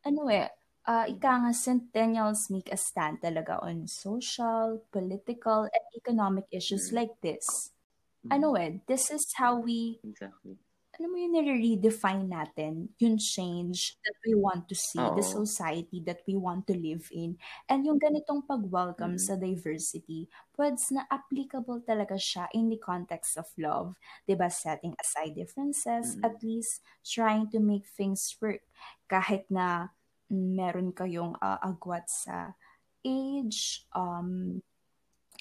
Ano 0.00 0.32
eh, 0.32 0.48
uh, 0.88 1.04
ika 1.12 1.32
nga 1.44 1.52
centennials 1.52 2.48
make 2.48 2.72
a 2.72 2.78
stand 2.80 3.20
talaga 3.20 3.60
on 3.60 3.84
social, 3.84 4.80
political, 4.88 5.68
and 5.68 5.84
economic 5.92 6.48
issues 6.48 6.88
Mm. 6.88 6.96
like 6.96 7.14
this. 7.20 7.76
Mm. 8.24 8.30
Ano 8.32 8.48
eh, 8.56 8.72
this 8.88 9.12
is 9.12 9.28
how 9.36 9.60
we 9.60 10.00
Exactly. 10.00 10.56
Ano 11.00 11.08
mo 11.08 11.16
yung 11.16 11.32
nire-redefine 11.32 12.28
natin, 12.28 12.92
yung 13.00 13.16
change 13.16 13.96
that 14.04 14.12
we 14.20 14.36
want 14.36 14.68
to 14.68 14.76
see, 14.76 15.00
the 15.00 15.24
Oo. 15.24 15.48
society 15.48 16.04
that 16.04 16.20
we 16.28 16.36
want 16.36 16.68
to 16.68 16.76
live 16.76 17.08
in. 17.08 17.40
And 17.72 17.88
yung 17.88 17.96
ganitong 17.96 18.44
pag-welcome 18.44 19.16
Mm. 19.16 19.24
sa 19.24 19.32
diversity, 19.40 20.28
pweds 20.60 20.92
na 20.92 21.08
applicable 21.08 21.80
talaga 21.88 22.20
siya 22.20 22.52
in 22.52 22.68
the 22.68 22.76
context 22.76 23.40
of 23.40 23.48
love. 23.56 23.96
ba 24.28 24.52
Setting 24.52 24.92
aside 25.00 25.32
differences, 25.40 26.20
Mm. 26.20 26.20
at 26.20 26.36
least 26.44 26.84
trying 27.00 27.48
to 27.48 27.64
make 27.64 27.88
things 27.88 28.36
work. 28.36 28.60
Kahit 29.08 29.48
na 29.48 29.96
meron 30.28 30.92
kayong 30.92 31.40
uh, 31.40 31.56
agwat 31.64 32.12
sa 32.12 32.52
age, 33.00 33.88
um, 33.96 34.60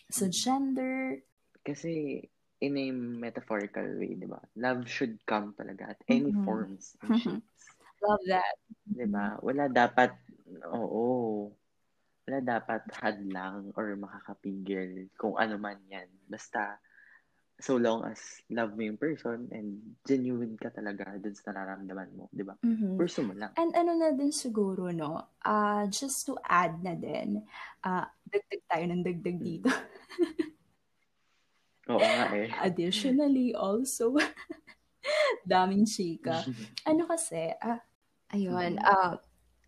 sa 0.08 0.32
Mm. 0.32 0.32
gender, 0.32 1.20
Kasi 1.68 2.24
in 2.62 2.78
a 2.78 2.92
metaphorical 2.92 3.86
way, 4.00 4.16
di 4.16 4.28
ba? 4.28 4.40
Love 4.60 4.88
should 4.88 5.20
come 5.26 5.56
talaga 5.56 5.96
at 5.96 6.00
any 6.08 6.32
Mhm. 6.36 6.44
forms 6.44 6.96
and 7.04 7.16
shapes. 7.16 7.76
love 8.04 8.24
that. 8.28 8.56
Di 8.90 9.06
ba? 9.08 9.38
Wala 9.44 9.68
dapat, 9.72 10.12
oo, 10.68 11.50
wala 12.28 12.40
dapat 12.44 12.84
hadlang 13.00 13.72
or 13.76 13.96
makakapigil 13.96 15.08
kung 15.18 15.36
ano 15.40 15.56
man 15.58 15.80
yan. 15.88 16.08
Basta, 16.28 16.78
so 17.60 17.76
long 17.80 18.04
as 18.08 18.20
love 18.52 18.76
mo 18.76 18.84
yung 18.88 19.00
person 19.00 19.48
and 19.52 19.96
genuine 20.08 20.56
ka 20.60 20.72
talaga 20.72 21.16
dun 21.20 21.36
sa 21.36 21.52
nararamdaman 21.52 22.10
mo, 22.16 22.26
di 22.32 22.44
ba? 22.44 22.56
Mhm. 22.64 22.96
Pursue 23.00 23.24
mo 23.24 23.34
lang. 23.36 23.56
And 23.56 23.72
ano 23.76 23.92
na 23.96 24.12
din 24.16 24.32
siguro, 24.36 24.92
no? 24.92 25.32
Ah, 25.44 25.88
just 25.88 26.28
to 26.28 26.36
add 26.44 26.84
na 26.84 26.96
din, 26.96 27.44
ah, 27.84 28.08
dagdag 28.28 28.64
tayo 28.68 28.84
ng 28.88 29.04
dagdag 29.04 29.38
Mm. 29.40 29.44
dito. 29.44 29.70
Oo 31.90 32.06
nga 32.16 32.28
eh. 32.38 32.50
Additionally, 32.68 33.54
also, 33.56 34.16
daming 35.50 35.86
chika. 35.86 36.46
Ano 36.88 37.06
kasi, 37.10 37.54
ah, 37.62 37.84
ayun, 38.34 38.80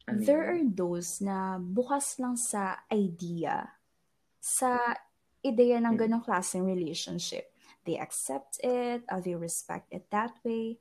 Ano 0.07 0.25
there 0.25 0.43
yun? 0.43 0.57
are 0.57 0.63
those 0.65 1.21
na 1.23 1.57
bukas 1.59 2.19
lang 2.21 2.35
sa 2.37 2.83
idea, 2.91 3.77
sa 4.41 4.95
ideya 5.45 5.79
ng 5.83 5.93
Mm. 5.93 5.99
ganong 5.99 6.25
klaseng 6.25 6.65
relationship. 6.67 7.51
They 7.85 7.97
accept 7.99 8.59
it, 8.63 9.05
uh, 9.09 9.21
they 9.21 9.35
respect 9.37 9.89
it 9.93 10.09
that 10.11 10.37
way. 10.45 10.79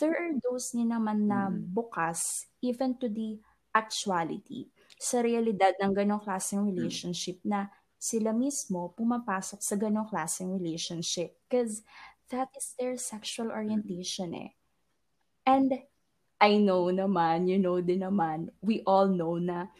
There 0.00 0.14
are 0.16 0.34
those 0.44 0.72
din 0.76 0.92
naman 0.92 1.28
na 1.30 1.48
Mm. 1.48 1.66
bukas 1.72 2.48
even 2.62 2.98
to 3.00 3.08
the 3.08 3.40
actuality 3.76 4.70
sa 5.00 5.20
realidad 5.24 5.76
ng 5.80 5.92
ganong 5.96 6.22
klaseng 6.24 6.64
Mm. 6.76 7.06
relationship 7.06 7.40
na 7.46 7.70
sila 8.06 8.30
mismo 8.30 8.94
pumapasok 8.94 9.58
sa 9.58 9.74
ganong 9.74 10.06
klaseng 10.06 10.54
relationship 10.54 11.34
because 11.50 11.82
that 12.30 12.46
is 12.54 12.70
their 12.78 12.94
sexual 12.94 13.50
Mm. 13.50 13.58
orientation 13.58 14.30
eh. 14.38 14.54
And 15.42 15.74
I 16.38 16.62
know 16.62 16.86
naman, 16.94 17.50
you 17.50 17.58
know 17.58 17.82
din 17.82 18.06
naman, 18.06 18.54
we 18.62 18.86
all 18.86 19.10
know 19.10 19.42
na 19.42 19.74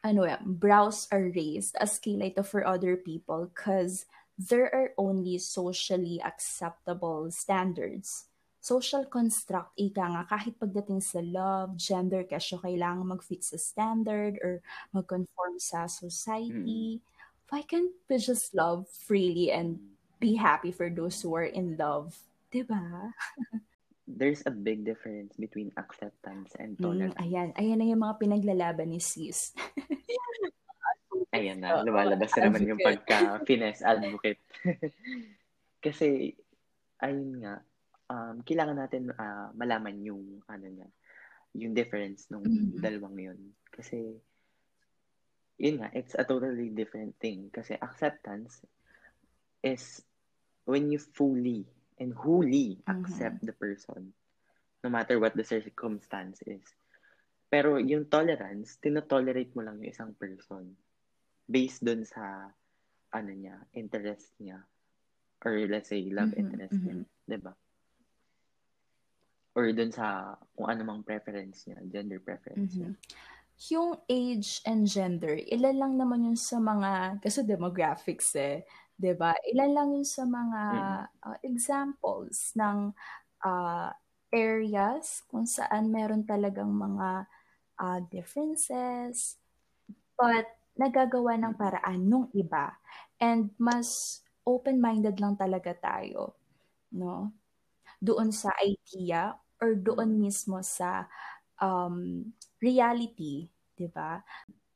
ano 0.00 0.24
eh, 0.24 0.40
brows 0.40 1.10
are 1.12 1.28
raised 1.34 1.76
as 1.76 2.00
kilay 2.00 2.32
to 2.32 2.44
for 2.46 2.64
other 2.64 2.96
people 2.96 3.50
because 3.52 4.08
there 4.38 4.72
are 4.72 4.96
only 4.96 5.36
socially 5.36 6.20
acceptable 6.24 7.28
standards. 7.28 8.28
Social 8.60 9.06
construct, 9.06 9.72
ika 9.78 10.04
nga, 10.10 10.22
kahit 10.26 10.58
pagdating 10.58 10.98
sa 10.98 11.22
love, 11.22 11.78
gender, 11.78 12.26
kesyo 12.26 12.58
kailangan 12.58 13.06
mag-fit 13.06 13.42
sa 13.42 13.56
standard 13.56 14.36
or 14.42 14.58
mag-conform 14.90 15.56
sa 15.62 15.86
society. 15.86 16.98
Why 17.50 17.62
can't 17.62 17.94
we 18.08 18.18
just 18.18 18.54
love 18.54 18.86
freely 19.06 19.50
and 19.52 19.78
be 20.18 20.34
happy 20.34 20.72
for 20.72 20.90
those 20.90 21.20
who 21.22 21.34
are 21.36 21.46
in 21.46 21.76
love? 21.76 22.16
Diba? 22.52 23.12
There's 24.06 24.46
a 24.46 24.54
big 24.54 24.86
difference 24.86 25.34
between 25.34 25.74
acceptance 25.74 26.54
and 26.58 26.78
tolerance. 26.78 27.18
Mm, 27.18 27.26
ayan. 27.26 27.48
Ayan 27.58 27.78
na 27.82 27.90
yung 27.90 28.02
mga 28.06 28.18
pinaglalaban 28.22 28.94
ni 28.94 29.02
sis. 29.02 29.50
ayan 31.36 31.58
na. 31.58 31.82
Lumalabas 31.86 32.30
na 32.38 32.46
naman 32.46 32.70
yung 32.70 32.78
pagka-finesse 32.78 33.82
advocate. 33.82 34.38
Kasi, 35.82 36.38
ayun 37.02 37.42
nga, 37.42 37.58
um, 38.06 38.46
kailangan 38.46 38.78
natin 38.78 39.10
uh, 39.10 39.50
malaman 39.58 39.98
yung, 40.06 40.38
ano 40.46 40.66
niya, 40.70 40.86
yung 41.58 41.74
difference 41.74 42.30
ng 42.30 42.46
mm-hmm. 42.46 42.78
dalawang 42.78 43.18
yun. 43.18 43.40
Kasi, 43.74 44.22
yun 45.56 45.80
nga, 45.80 45.88
it's 45.96 46.14
a 46.16 46.24
totally 46.24 46.68
different 46.68 47.16
thing. 47.16 47.48
Kasi 47.48 47.76
acceptance 47.80 48.60
is 49.64 50.04
when 50.68 50.92
you 50.92 51.00
fully 51.00 51.64
and 51.96 52.12
wholly 52.12 52.76
mm-hmm. 52.84 52.92
accept 52.92 53.40
the 53.40 53.56
person, 53.56 54.12
no 54.84 54.88
matter 54.92 55.16
what 55.16 55.32
the 55.32 55.44
circumstance 55.44 56.44
is. 56.44 56.64
Pero 57.48 57.80
yung 57.80 58.10
tolerance, 58.12 58.76
tinotolerate 58.82 59.54
mo 59.56 59.64
lang 59.64 59.80
yung 59.80 59.92
isang 59.92 60.12
person 60.12 60.76
based 61.48 61.80
dun 61.80 62.04
sa 62.04 62.52
ano 63.14 63.30
niya, 63.32 63.56
interest 63.72 64.36
niya. 64.42 64.60
Or 65.40 65.56
let's 65.70 65.88
say, 65.88 66.04
love 66.12 66.36
mm-hmm. 66.36 66.42
interest 66.42 66.76
mm-hmm. 66.76 67.00
niya. 67.00 67.32
Diba? 67.32 67.54
Or 69.56 69.72
dun 69.72 69.88
sa 69.88 70.36
kung 70.52 70.68
ano 70.68 70.84
mang 70.84 71.00
preference 71.00 71.64
niya, 71.64 71.80
gender 71.88 72.20
preference 72.20 72.76
mm-hmm. 72.76 72.92
niya 72.92 73.24
yung 73.72 73.96
age 74.04 74.60
and 74.68 74.84
gender, 74.84 75.32
ilan 75.48 75.76
lang 75.80 75.92
naman 75.96 76.28
yun 76.28 76.38
sa 76.38 76.60
mga, 76.60 77.20
kasi 77.24 77.40
demographics 77.40 78.36
eh, 78.36 78.68
'di 78.96 79.12
ba? 79.16 79.32
Ilan 79.52 79.70
lang 79.72 79.88
yun 79.96 80.08
sa 80.08 80.24
mga 80.24 80.62
uh, 81.24 81.36
examples 81.44 82.52
ng 82.56 82.92
uh, 83.44 83.88
areas 84.32 85.24
kung 85.28 85.48
saan 85.48 85.88
meron 85.88 86.24
talagang 86.28 86.68
mga 86.68 87.28
uh, 87.80 87.98
differences, 88.12 89.40
but 90.16 90.48
nagagawa 90.76 91.40
ng 91.40 91.56
paraan 91.56 92.04
nung 92.04 92.28
iba. 92.36 92.76
And 93.16 93.56
mas 93.56 94.20
open-minded 94.44 95.16
lang 95.16 95.40
talaga 95.40 95.72
tayo, 95.76 96.36
no? 96.92 97.32
Doon 98.00 98.28
sa 98.32 98.52
idea 98.60 99.32
or 99.56 99.72
doon 99.72 100.20
mismo 100.20 100.60
sa 100.60 101.08
um, 101.56 102.28
reality, 102.66 103.46
'di 103.78 103.86
ba? 103.94 104.18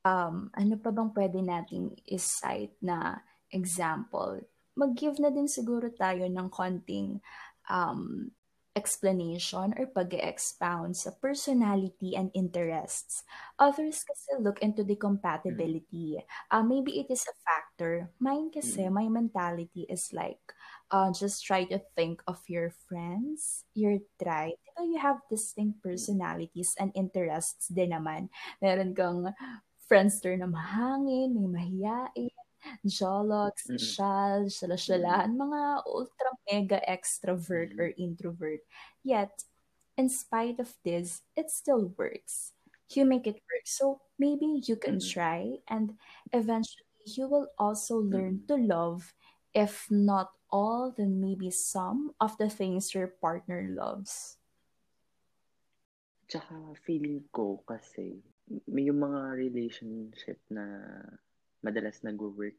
Um, 0.07 0.49
ano 0.55 0.79
pa 0.79 0.95
bang 0.95 1.11
pwede 1.13 1.43
nating 1.43 1.99
is-cite 2.07 2.79
na 2.81 3.19
example? 3.51 4.39
Mag-give 4.79 5.19
na 5.19 5.29
din 5.29 5.51
siguro 5.51 5.91
tayo 5.93 6.25
ng 6.25 6.49
konting 6.49 7.21
um, 7.69 8.31
explanation 8.73 9.75
or 9.77 9.91
pag 9.91 10.15
expound 10.15 10.95
sa 10.95 11.11
personality 11.19 12.15
and 12.15 12.31
interests. 12.33 13.27
Others 13.59 14.07
kasi 14.07 14.31
look 14.39 14.63
into 14.63 14.87
the 14.87 14.95
compatibility. 14.95 16.23
Uh, 16.49 16.63
maybe 16.63 17.03
it 17.03 17.11
is 17.11 17.27
a 17.27 17.35
factor. 17.43 18.09
Mine 18.23 18.49
kasi, 18.49 18.87
my 18.89 19.11
mentality 19.11 19.85
is 19.91 20.15
like, 20.15 20.41
uh, 20.91 21.11
just 21.13 21.45
try 21.47 21.65
to 21.65 21.81
think 21.97 22.23
of 22.27 22.39
your 22.49 22.75
friends, 22.89 23.65
your 23.75 23.99
tribe. 24.23 24.59
Diba 24.67 24.87
you 24.91 24.99
have 24.99 25.23
distinct 25.31 25.83
personalities 25.83 26.75
and 26.79 26.91
interests 26.95 27.71
din 27.71 27.95
naman. 27.95 28.29
Meron 28.61 28.95
kang 28.95 29.31
friendster 29.87 30.35
na 30.39 30.47
mahangin, 30.47 31.35
may 31.35 31.49
mahiyain, 31.51 32.35
jologs, 32.87 33.67
mm-hmm. 33.67 33.81
shal, 33.81 34.47
shalashalaan, 34.47 35.35
mga 35.39 35.83
ultra 35.87 36.31
mega 36.51 36.79
extrovert 36.87 37.75
or 37.79 37.95
introvert. 37.99 38.61
Yet, 39.03 39.33
in 39.97 40.09
spite 40.09 40.61
of 40.61 40.71
this, 40.85 41.23
it 41.37 41.51
still 41.51 41.95
works. 41.97 42.53
You 42.91 43.07
make 43.07 43.27
it 43.27 43.39
work. 43.39 43.67
So 43.67 44.03
maybe 44.19 44.63
you 44.67 44.75
can 44.75 44.99
mm-hmm. 44.99 45.15
try 45.15 45.41
and 45.71 45.95
eventually 46.33 46.91
you 47.07 47.29
will 47.29 47.47
also 47.59 47.97
learn 47.97 48.43
to 48.49 48.57
love 48.57 49.15
if 49.55 49.87
not 49.91 50.31
all, 50.51 50.95
then 50.97 51.21
maybe 51.21 51.51
some 51.51 52.13
of 52.21 52.37
the 52.39 52.51
things 52.51 52.95
your 52.95 53.09
partner 53.09 53.67
loves. 53.71 54.37
Tsaka 56.31 56.79
feeling 56.87 57.27
ko 57.35 57.63
kasi 57.67 58.23
may 58.67 58.91
yung 58.91 59.03
mga 59.03 59.35
relationship 59.35 60.39
na 60.51 60.67
madalas 61.63 62.03
nag-work 62.03 62.59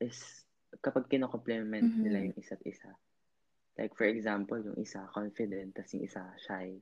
is 0.00 0.44
kapag 0.84 1.08
kinocomplement 1.08 1.88
mm-hmm. 1.88 2.02
nila 2.04 2.18
yung 2.28 2.36
isa't 2.36 2.60
isa. 2.68 2.92
Like 3.76 3.96
for 3.96 4.08
example, 4.08 4.60
yung 4.60 4.76
isa 4.80 5.04
confident, 5.12 5.76
tapos 5.76 5.92
yung 5.96 6.04
isa 6.04 6.24
shy. 6.40 6.80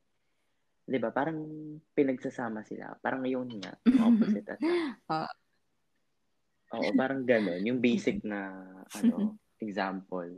'Di 0.86 0.98
ba? 0.98 1.10
Parang 1.10 1.38
pinagsasama 1.94 2.62
sila. 2.66 2.94
Parang 2.98 3.26
yung 3.26 3.50
nga, 3.58 3.74
opposite 4.06 4.46
at 4.54 4.60
uh. 5.10 5.30
Oo, 6.74 6.90
parang 6.94 7.22
gano'n. 7.22 7.62
Yung 7.66 7.78
basic 7.78 8.22
na 8.26 8.50
ano, 8.98 9.38
example. 9.62 10.28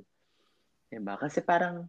'Di 0.88 1.00
ba? 1.02 1.16
Kasi 1.16 1.42
parang 1.42 1.88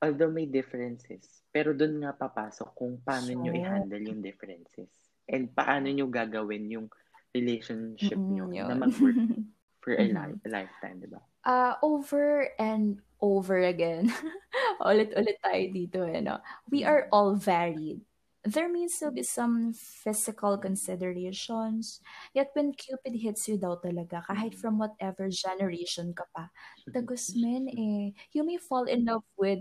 although 0.00 0.32
may 0.32 0.48
differences, 0.48 1.44
pero 1.52 1.76
doon 1.76 2.00
nga 2.00 2.16
papasok 2.16 2.68
kung 2.72 2.96
paano 3.04 3.36
so, 3.36 3.40
nyo 3.44 3.52
i-handle 3.52 4.00
yung 4.00 4.24
differences. 4.24 4.88
And 5.28 5.52
paano 5.52 5.92
nyo 5.92 6.08
gagawin 6.08 6.72
yung 6.72 6.88
relationship 7.36 8.18
nyo 8.26 8.48
mm, 8.48 8.66
na 8.66 8.74
mag-work 8.74 9.20
for 9.84 9.94
a, 9.94 10.02
li- 10.02 10.40
a 10.40 10.48
lifetime, 10.48 10.98
di 11.04 11.08
ba? 11.08 11.20
Uh, 11.44 11.76
over 11.84 12.48
and 12.56 13.00
over 13.20 13.60
again. 13.60 14.08
Ulit-ulit 14.80 15.38
tayo 15.44 15.64
dito, 15.68 15.98
eh, 16.08 16.24
no? 16.24 16.40
We 16.72 16.82
are 16.82 17.06
all 17.12 17.36
varied 17.36 18.00
there 18.44 18.72
may 18.72 18.88
still 18.88 19.10
be 19.12 19.22
some 19.22 19.72
physical 19.72 20.56
considerations. 20.56 22.00
Yet 22.32 22.50
when 22.54 22.72
Cupid 22.72 23.12
hits 23.12 23.48
you 23.48 23.60
daw 23.60 23.76
talaga, 23.76 24.24
kahit 24.24 24.56
from 24.56 24.80
whatever 24.80 25.28
generation 25.28 26.16
ka 26.16 26.24
pa, 26.32 26.48
tagos 26.88 27.36
men 27.36 27.68
eh, 27.68 28.16
you 28.32 28.42
may 28.44 28.56
fall 28.56 28.88
in 28.88 29.04
love 29.04 29.26
with, 29.36 29.60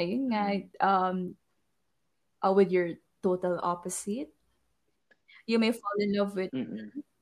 ayun 0.00 0.28
nga, 0.28 0.44
um, 0.84 1.34
uh, 2.44 2.52
with 2.52 2.68
your 2.68 3.00
total 3.22 3.56
opposite. 3.62 4.28
You 5.48 5.58
may 5.58 5.72
fall 5.72 5.98
in 5.98 6.12
love 6.12 6.36
with, 6.36 6.52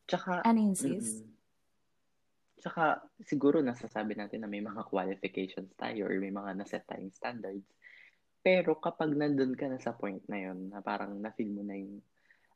Tsaka, 0.09 0.43
ano 0.43 0.59
yun 0.59 0.75
sis? 0.75 1.21
Mm-mm. 1.21 1.37
Tsaka, 2.59 3.07
siguro 3.23 3.63
nasasabi 3.63 4.19
natin 4.19 4.43
na 4.43 4.51
may 4.51 4.59
mga 4.59 4.83
qualifications 4.91 5.71
tayo 5.79 6.11
or 6.11 6.19
may 6.19 6.35
mga 6.35 6.59
naset 6.59 6.83
tayong 6.91 7.15
standards 7.15 7.71
pero 8.49 8.81
kapag 8.81 9.13
nandun 9.13 9.53
ka 9.53 9.69
na 9.69 9.77
sa 9.77 9.93
point 9.93 10.25
na 10.25 10.41
yun, 10.41 10.73
na 10.73 10.81
parang 10.81 11.21
na-feel 11.21 11.53
mo 11.53 11.61
na 11.61 11.77
yung 11.77 12.01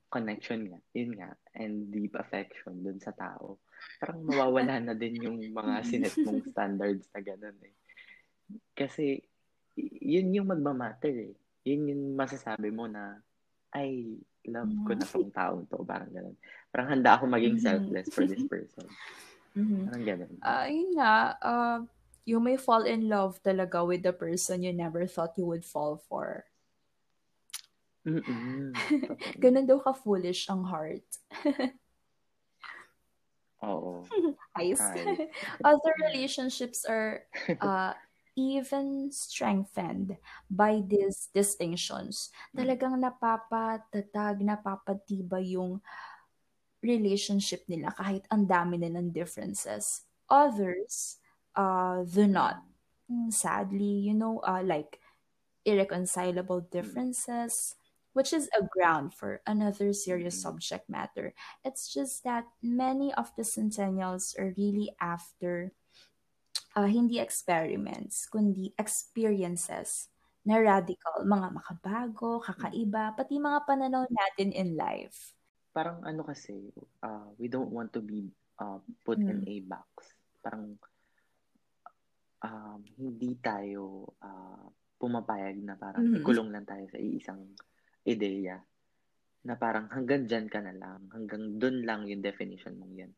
connection 0.08 0.64
nga, 0.72 0.80
yun 0.96 1.12
nga, 1.20 1.36
and 1.52 1.92
deep 1.92 2.16
affection 2.16 2.80
dun 2.80 2.96
sa 2.96 3.12
tao, 3.12 3.60
parang 4.00 4.24
mawawala 4.24 4.80
na 4.80 4.96
din 4.96 5.20
yung 5.20 5.36
mga 5.52 5.74
sinet 5.88 6.16
mong 6.24 6.48
standards 6.48 7.12
na 7.12 7.20
ganun 7.20 7.60
eh. 7.60 7.76
Kasi, 8.72 9.20
yun 10.00 10.32
yung 10.32 10.48
magmamatter 10.48 11.12
eh. 11.12 11.36
Yun 11.68 11.92
yung 11.92 12.04
masasabi 12.16 12.72
mo 12.72 12.88
na, 12.88 13.20
ay, 13.76 14.16
love 14.48 14.72
ko 14.88 14.96
na 14.96 15.04
tong 15.04 15.28
taong 15.28 15.64
to. 15.68 15.84
Parang 15.84 16.08
ganun. 16.08 16.36
Parang 16.72 16.88
handa 16.88 17.20
ako 17.20 17.28
maging 17.28 17.60
mm-hmm. 17.60 17.68
selfless 17.68 18.08
for 18.08 18.24
this 18.24 18.44
person. 18.48 18.88
Mm-hmm. 19.52 19.84
Parang 19.84 20.04
ganun. 20.08 20.32
Uh, 20.40 20.64
yun 20.64 20.90
nga, 20.96 21.36
uh, 21.44 21.84
you 22.24 22.38
may 22.38 22.56
fall 22.56 22.82
in 22.86 23.08
love 23.08 23.42
talaga 23.42 23.86
with 23.86 24.02
the 24.02 24.12
person 24.12 24.62
you 24.62 24.72
never 24.72 25.06
thought 25.06 25.36
you 25.36 25.46
would 25.46 25.64
fall 25.64 26.02
for. 26.08 26.44
Ganun 29.42 29.66
daw 29.66 29.78
ka-foolish 29.78 30.50
ang 30.50 30.66
heart. 30.66 31.06
Oo. 33.62 34.02
Ice. 34.58 34.82
Other 35.64 35.94
relationships 36.10 36.84
are 36.84 37.24
uh, 37.62 37.94
even 38.34 39.08
strengthened 39.14 40.18
by 40.50 40.82
these 40.82 41.30
distinctions. 41.30 42.34
Talagang 42.52 42.98
napapatatag, 42.98 44.42
napapatiba 44.42 45.38
yung 45.40 45.78
relationship 46.82 47.62
nila 47.70 47.94
kahit 47.94 48.26
ang 48.28 48.44
dami 48.50 48.76
nilang 48.82 49.14
differences. 49.14 50.04
Others, 50.26 51.21
uh, 51.56 52.04
do 52.04 52.26
not. 52.26 52.62
Mm, 53.10 53.32
sadly, 53.32 54.08
you 54.08 54.14
know, 54.14 54.40
uh, 54.46 54.62
like 54.64 54.98
irreconcilable 55.64 56.60
differences, 56.70 57.74
which 58.12 58.32
is 58.32 58.48
a 58.58 58.64
ground 58.64 59.14
for 59.14 59.40
another 59.46 59.92
serious 59.92 60.36
mm-hmm. 60.36 60.48
subject 60.48 60.88
matter. 60.88 61.34
It's 61.64 61.92
just 61.92 62.24
that 62.24 62.44
many 62.62 63.12
of 63.14 63.32
the 63.36 63.44
centennials 63.44 64.34
are 64.38 64.54
really 64.56 64.92
after 65.00 65.72
uh, 66.76 66.88
hindi 66.88 67.20
experiments, 67.20 68.28
kundi 68.28 68.72
experiences 68.78 70.08
na 70.42 70.58
radical, 70.58 71.22
mga 71.22 71.48
makabago, 71.54 72.42
kakaiba, 72.42 73.14
pati 73.14 73.38
mga 73.38 73.62
pananaw 73.62 74.04
natin 74.10 74.50
in 74.50 74.74
life. 74.74 75.36
Parang 75.70 76.02
ano 76.02 76.26
kasi, 76.26 76.74
uh, 77.00 77.30
we 77.38 77.46
don't 77.46 77.70
want 77.70 77.94
to 77.94 78.02
be 78.02 78.28
uh, 78.58 78.82
put 79.06 79.16
mm. 79.22 79.30
in 79.30 79.38
a 79.46 79.56
box. 79.62 80.12
Parang 80.42 80.76
um, 82.42 82.80
hindi 82.98 83.38
tayo 83.38 84.12
uh, 84.18 84.66
pumapayag 84.98 85.58
na 85.62 85.74
parang 85.78 86.06
mm-hmm. 86.06 86.22
ikulong 86.22 86.50
lang 86.50 86.66
tayo 86.66 86.84
sa 86.90 86.98
isang 86.98 87.42
ideya 88.06 88.58
na 89.42 89.58
parang 89.58 89.90
hanggang 89.90 90.26
dyan 90.30 90.46
ka 90.46 90.62
na 90.62 90.70
lang, 90.70 91.10
hanggang 91.10 91.58
dun 91.58 91.82
lang 91.82 92.06
yung 92.06 92.22
definition 92.22 92.78
mong 92.78 92.94
yan. 92.94 93.10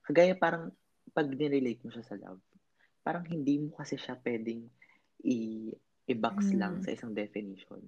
Kagaya 0.00 0.32
parang 0.32 0.72
pag 1.12 1.28
nirelate 1.28 1.84
mo 1.84 1.92
siya 1.92 2.04
sa 2.04 2.16
love, 2.16 2.40
parang 3.04 3.28
hindi 3.28 3.60
mo 3.60 3.76
kasi 3.76 4.00
siya 4.00 4.16
pwedeng 4.24 4.64
i- 5.28 5.76
i-box 6.08 6.52
mm. 6.52 6.56
lang 6.56 6.80
sa 6.80 6.96
isang 6.96 7.12
definition. 7.12 7.84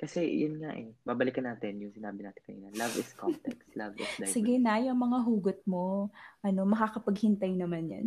Kasi 0.00 0.24
yun 0.24 0.64
nga 0.64 0.72
eh, 0.74 0.96
babalikan 1.04 1.44
natin 1.44 1.78
yung 1.78 1.92
sinabi 1.92 2.24
natin 2.24 2.42
kanina. 2.42 2.72
Love 2.72 2.96
is 2.98 3.12
complex, 3.14 3.60
love 3.80 3.94
is 4.00 4.10
diverse. 4.18 4.34
Sige 4.34 4.56
na, 4.58 4.80
yung 4.80 4.98
mga 4.98 5.18
hugot 5.22 5.60
mo, 5.68 6.10
ano, 6.42 6.64
makakapaghintay 6.66 7.52
naman 7.54 7.86
yan. 7.86 8.06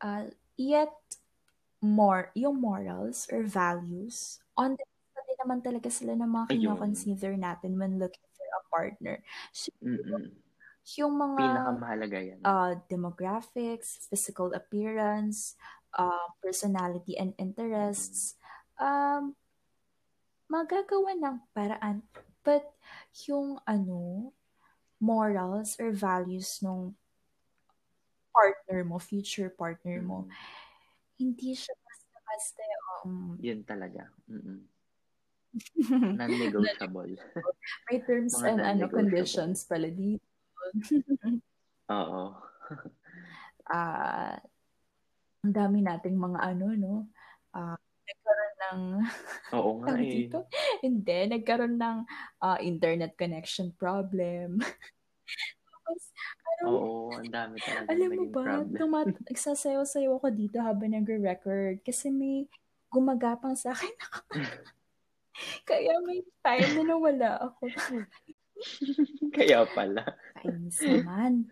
uh, 0.00 0.24
yet, 0.60 0.92
more, 1.80 2.28
yung 2.36 2.60
morals 2.60 3.24
or 3.32 3.40
values, 3.48 4.44
on 4.52 4.76
the 4.76 4.84
din 5.30 5.38
naman 5.46 5.62
talaga 5.62 5.86
sila 5.86 6.18
ng 6.18 6.26
mga 6.26 6.46
kinoconsider 6.58 7.32
natin 7.38 7.78
when 7.78 8.02
looking 8.02 8.26
for 8.34 8.46
a 8.50 8.62
partner. 8.66 9.22
So, 9.54 9.70
Mm-mm. 9.78 10.34
yung 10.98 11.14
mga 11.14 11.38
pinakamahalaga 11.38 12.18
yan. 12.18 12.38
Uh, 12.42 12.74
demographics, 12.90 14.10
physical 14.10 14.50
appearance, 14.50 15.54
uh, 15.94 16.26
personality 16.42 17.14
and 17.14 17.30
interests, 17.38 18.34
um, 18.82 19.38
magagawa 20.50 21.14
ng 21.14 21.36
paraan. 21.54 22.02
But 22.42 22.66
yung 23.30 23.62
ano, 23.62 24.34
morals 24.98 25.78
or 25.78 25.94
values 25.94 26.58
nung 26.58 26.98
partner 28.30 28.80
mo, 28.86 28.96
future 28.98 29.50
partner 29.52 29.98
mo, 30.00 30.26
mm. 30.26 30.30
hindi 31.20 31.52
siya 31.54 31.74
basta-basta 31.74 32.62
um, 33.04 33.36
yun 33.38 33.60
talaga. 33.66 34.08
Mm-mm. 34.30 34.64
Non-negotiable. 36.18 37.18
May 37.90 37.98
terms 38.06 38.38
and 38.42 38.62
ano 38.62 38.86
conditions 38.86 39.66
pala 39.66 39.90
dito. 39.90 40.22
Oo. 41.90 42.38
Ah, 43.66 44.34
uh, 44.34 44.34
ang 45.40 45.54
dami 45.54 45.82
nating 45.82 46.14
mga 46.14 46.38
ano 46.38 46.66
no. 46.78 46.94
Ah, 47.50 47.74
uh, 47.74 47.78
ng 48.70 48.82
Oo 49.56 49.82
nga 49.82 49.96
eh. 49.98 50.28
Dito. 50.28 50.46
Hindi, 50.84 51.18
nagkaroon 51.32 51.76
ng 51.80 51.98
uh, 52.44 52.58
internet 52.62 53.16
connection 53.18 53.74
problem. 53.74 54.62
Oo, 56.66 57.14
ang 57.14 57.30
dami 57.30 57.56
talaga 57.60 57.88
Alam 57.90 58.10
mo 58.14 58.24
ba, 58.30 58.62
tumat 58.64 59.08
nagsasayaw-sayaw 59.30 60.18
ako 60.20 60.28
dito 60.34 60.58
habang 60.60 60.92
nagre-record 60.92 61.80
kasi 61.82 62.12
may 62.12 62.46
gumagapang 62.90 63.54
sa 63.54 63.72
akin 63.72 63.94
Kaya 65.68 65.96
may 66.04 66.20
time 66.44 66.70
na 66.76 66.82
nawala 66.84 67.30
ako. 67.40 67.72
Kaya 69.36 69.64
pala. 69.72 70.04
Kainis 70.36 70.84
naman. 70.84 71.48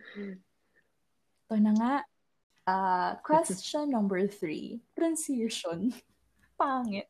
Ito 1.48 1.56
na 1.56 1.72
nga. 1.72 1.94
Uh, 2.68 3.12
question 3.24 3.88
number 3.88 4.28
three. 4.28 4.84
Transition 4.92 5.88
pangit. 6.60 7.08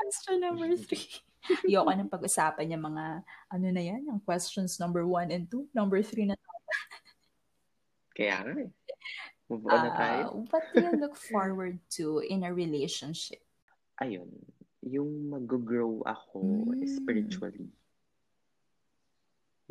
Question 0.00 0.40
number 0.40 0.72
three. 0.80 1.20
Ayoko 1.66 1.92
nang 1.92 2.08
pag-usapan 2.12 2.72
yung 2.72 2.84
mga, 2.92 3.04
ano 3.50 3.66
na 3.68 3.82
yan, 3.82 4.06
yung 4.06 4.20
questions 4.22 4.78
number 4.78 5.04
one 5.04 5.28
and 5.34 5.50
two. 5.50 5.66
Number 5.74 6.00
three 6.00 6.24
na 6.24 6.38
Kaya 8.20 8.44
nga 8.44 8.52
eh. 8.52 8.70
Move 9.48 9.64
on 9.72 9.80
na 9.80 9.92
tayo. 9.96 10.22
Uh, 10.28 10.44
what 10.52 10.64
do 10.76 10.84
you 10.84 10.94
look 11.00 11.16
forward 11.32 11.80
to 11.96 12.20
in 12.20 12.44
a 12.44 12.52
relationship? 12.52 13.40
Ayun. 13.96 14.28
Yung 14.84 15.32
mag-grow 15.32 16.04
ako 16.04 16.68
mm. 16.76 16.84
spiritually. 16.84 17.72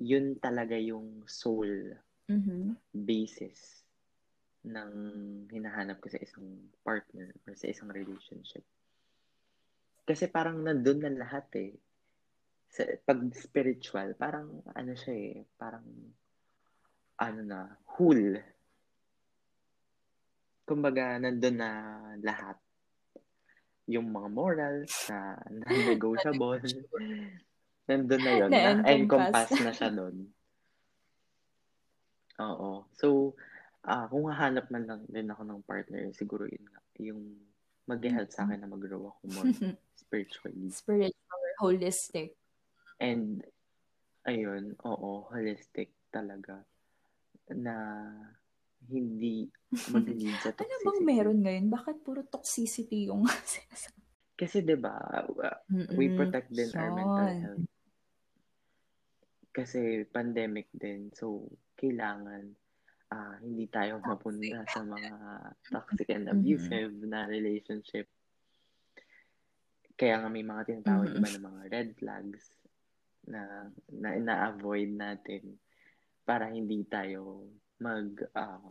Yun 0.02 0.42
talaga 0.42 0.74
yung 0.82 1.22
soul 1.30 1.94
mm-hmm. 2.26 2.74
basis 2.98 3.86
ng 4.66 4.92
hinahanap 5.54 6.02
ko 6.02 6.10
sa 6.10 6.18
isang 6.18 6.74
partner 6.82 7.30
or 7.46 7.54
sa 7.54 7.70
isang 7.70 7.94
relationship. 7.94 8.66
Kasi 10.10 10.26
parang 10.26 10.66
nandun 10.66 11.06
na 11.06 11.14
lahat 11.14 11.46
eh. 11.54 11.72
Sa, 12.74 12.82
pag 13.06 13.22
spiritual, 13.38 14.18
parang 14.18 14.66
ano 14.74 14.94
siya 14.98 15.14
eh, 15.14 15.38
parang 15.58 15.86
ano 17.20 17.42
na, 17.44 17.60
whole. 18.00 18.40
Kumbaga, 20.64 21.20
nandun 21.20 21.58
na 21.60 21.72
lahat. 22.24 22.56
Yung 23.92 24.08
mga 24.08 24.30
morals 24.32 24.94
na 25.12 25.36
non-negotiable. 25.68 26.64
nandun 27.90 28.22
na 28.24 28.32
yun. 28.40 28.50
Na-encompass 28.56 29.60
na 29.60 29.76
siya 29.76 29.92
doon. 29.92 30.32
Oo. 32.40 32.88
So, 32.96 33.36
ah, 33.84 34.08
kung 34.08 34.32
hahanap 34.32 34.72
man 34.72 34.88
lang 34.88 35.02
din 35.12 35.28
ako 35.28 35.44
ng 35.44 35.62
partner, 35.68 36.08
siguro 36.16 36.48
yun 36.48 36.64
nga, 36.72 36.80
yung 37.04 37.22
mag-help 37.84 38.32
sa 38.32 38.48
akin 38.48 38.64
na 38.64 38.72
mag-grow 38.72 39.12
ako 39.12 39.22
more 39.28 39.52
spiritually. 40.02 40.72
Spiritual, 40.72 41.44
holistic. 41.60 42.38
And, 43.02 43.44
ayun, 44.24 44.80
oo, 44.86 45.28
holistic 45.28 45.92
talaga. 46.14 46.64
Na 47.54 47.76
hindi 48.90 49.46
mag-lead 49.94 50.38
sa 50.42 50.50
toxicity. 50.50 50.66
ano 50.66 50.76
bang 50.86 51.02
meron 51.06 51.40
ngayon? 51.46 51.68
Bakit 51.70 51.96
puro 52.02 52.22
toxicity 52.26 53.10
yung 53.10 53.26
Kasi 54.40 54.64
'di 54.64 54.78
ba, 54.80 54.96
we 56.00 56.16
protect 56.16 56.48
din 56.48 56.72
our 56.72 56.96
mental 56.96 57.28
health. 57.44 57.68
Kasi 59.52 60.08
pandemic 60.08 60.72
din, 60.72 61.12
so 61.12 61.44
kailangan 61.76 62.56
uh, 63.12 63.36
hindi 63.44 63.68
tayo 63.68 64.00
mapunta 64.00 64.64
sa 64.70 64.80
mga 64.86 65.12
toxic 65.74 66.08
and 66.14 66.32
abusive 66.32 66.94
mm-hmm. 66.96 67.12
na 67.12 67.28
relationship. 67.28 68.08
Kaya 70.00 70.24
nga 70.24 70.32
may 70.32 70.46
mga 70.48 70.72
tinatawag 70.72 71.12
mm-hmm. 71.12 71.20
iba 71.20 71.30
na 71.36 71.48
mga 71.52 71.62
red 71.68 71.90
flags 72.00 72.44
na 73.28 73.68
na 73.92 74.16
ina-avoid 74.16 74.96
natin 74.96 75.60
para 76.30 76.54
hindi 76.54 76.86
tayo 76.86 77.50
mag 77.82 78.14
uh, 78.38 78.70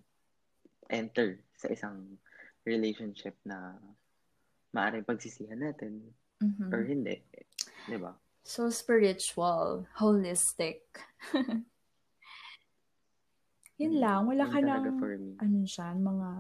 enter 0.87 1.43
sa 1.59 1.67
isang 1.75 2.15
relationship 2.63 3.35
na 3.43 3.75
maaaring 4.71 5.03
pagsisihan 5.03 5.59
natin 5.59 5.99
mm-hmm. 6.39 6.71
or 6.71 6.87
hindi. 6.87 7.19
'Di 7.91 7.99
ba? 7.99 8.15
So 8.47 8.71
spiritual, 8.71 9.91
holistic. 9.99 10.87
Yun 13.79 13.95
mm, 13.95 14.03
lang, 14.03 14.27
wala 14.27 14.45
ka 14.47 14.59
nang, 14.59 14.91
ano 15.39 15.59
siya, 15.63 15.95
mga 15.95 16.31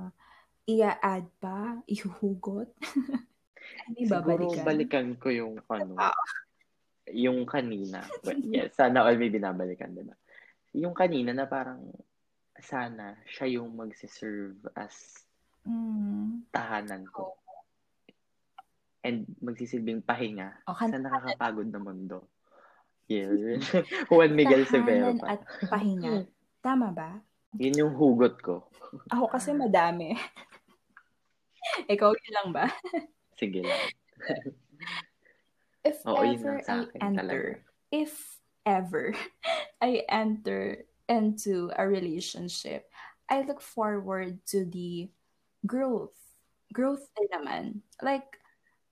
ia-add 0.66 1.26
pa, 1.38 1.78
ihuhugot. 1.86 2.66
Hindi 3.86 4.10
ba 4.10 4.18
Siguro 4.24 4.50
balikan? 4.50 4.64
balikan 4.66 5.08
ko 5.20 5.28
yung 5.30 5.54
ano, 5.70 5.94
yung 7.28 7.46
kanina. 7.46 8.02
But 8.26 8.42
yes, 8.42 8.74
sana 8.74 9.06
all 9.06 9.14
may 9.14 9.30
binabalikan, 9.30 9.94
diba? 9.94 10.18
Yung 10.76 10.92
kanina 10.92 11.32
na 11.32 11.48
parang 11.48 11.92
sana 12.58 13.14
siya 13.24 13.60
yung 13.60 13.78
magsiserve 13.78 14.58
as 14.74 15.22
mm. 15.62 16.50
tahanan 16.50 17.06
ko. 17.08 17.38
And 19.06 19.24
magsisilbing 19.38 20.02
pahinga 20.02 20.66
oh, 20.66 20.74
sa 20.74 20.98
nakakapagod 20.98 21.70
na 21.70 21.80
mundo. 21.80 22.26
Yeah. 23.08 23.32
Juan 24.12 24.36
Miguel 24.36 24.68
Severo 24.68 25.16
pa. 25.16 25.38
at 25.38 25.40
pahinga. 25.70 26.28
Tama 26.60 26.92
ba? 26.92 27.16
Yun 27.56 27.80
yung 27.80 27.94
hugot 27.96 28.36
ko. 28.44 28.68
Ako 29.08 29.32
kasi 29.32 29.56
madami. 29.56 30.12
Ikaw 31.92 32.10
yun 32.12 32.32
lang 32.36 32.48
ba? 32.52 32.66
Sige 33.40 33.64
lang. 33.64 33.82
if 35.88 36.04
Oo, 36.04 36.20
ever 36.20 36.60
I 36.68 36.84
enter, 37.00 37.64
talaga. 37.64 37.94
if 37.94 38.12
ever 38.68 39.16
I 39.80 40.02
enter 40.08 40.84
into 41.08 41.70
a 41.76 41.88
relationship, 41.88 42.90
I 43.28 43.42
look 43.42 43.60
forward 43.60 44.40
to 44.52 44.64
the 44.64 45.08
growth. 45.66 46.16
Growth 46.72 47.08
din 47.16 47.28
naman. 47.32 47.64
Like, 48.02 48.40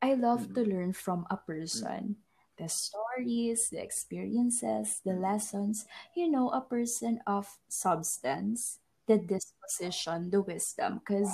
I 0.00 0.14
love 0.14 0.48
mm-hmm. 0.48 0.56
to 0.56 0.62
learn 0.64 0.92
from 0.92 1.26
a 1.30 1.36
person. 1.36 2.16
Mm-hmm 2.16 2.24
the 2.56 2.68
stories, 2.68 3.68
the 3.68 3.80
experiences, 3.80 5.00
the 5.04 5.12
lessons, 5.12 5.84
you 6.16 6.28
know, 6.28 6.48
a 6.50 6.60
person 6.60 7.20
of 7.26 7.46
substance, 7.68 8.80
the 9.06 9.18
disposition, 9.18 10.30
the 10.30 10.40
wisdom. 10.40 11.00
Because, 11.04 11.30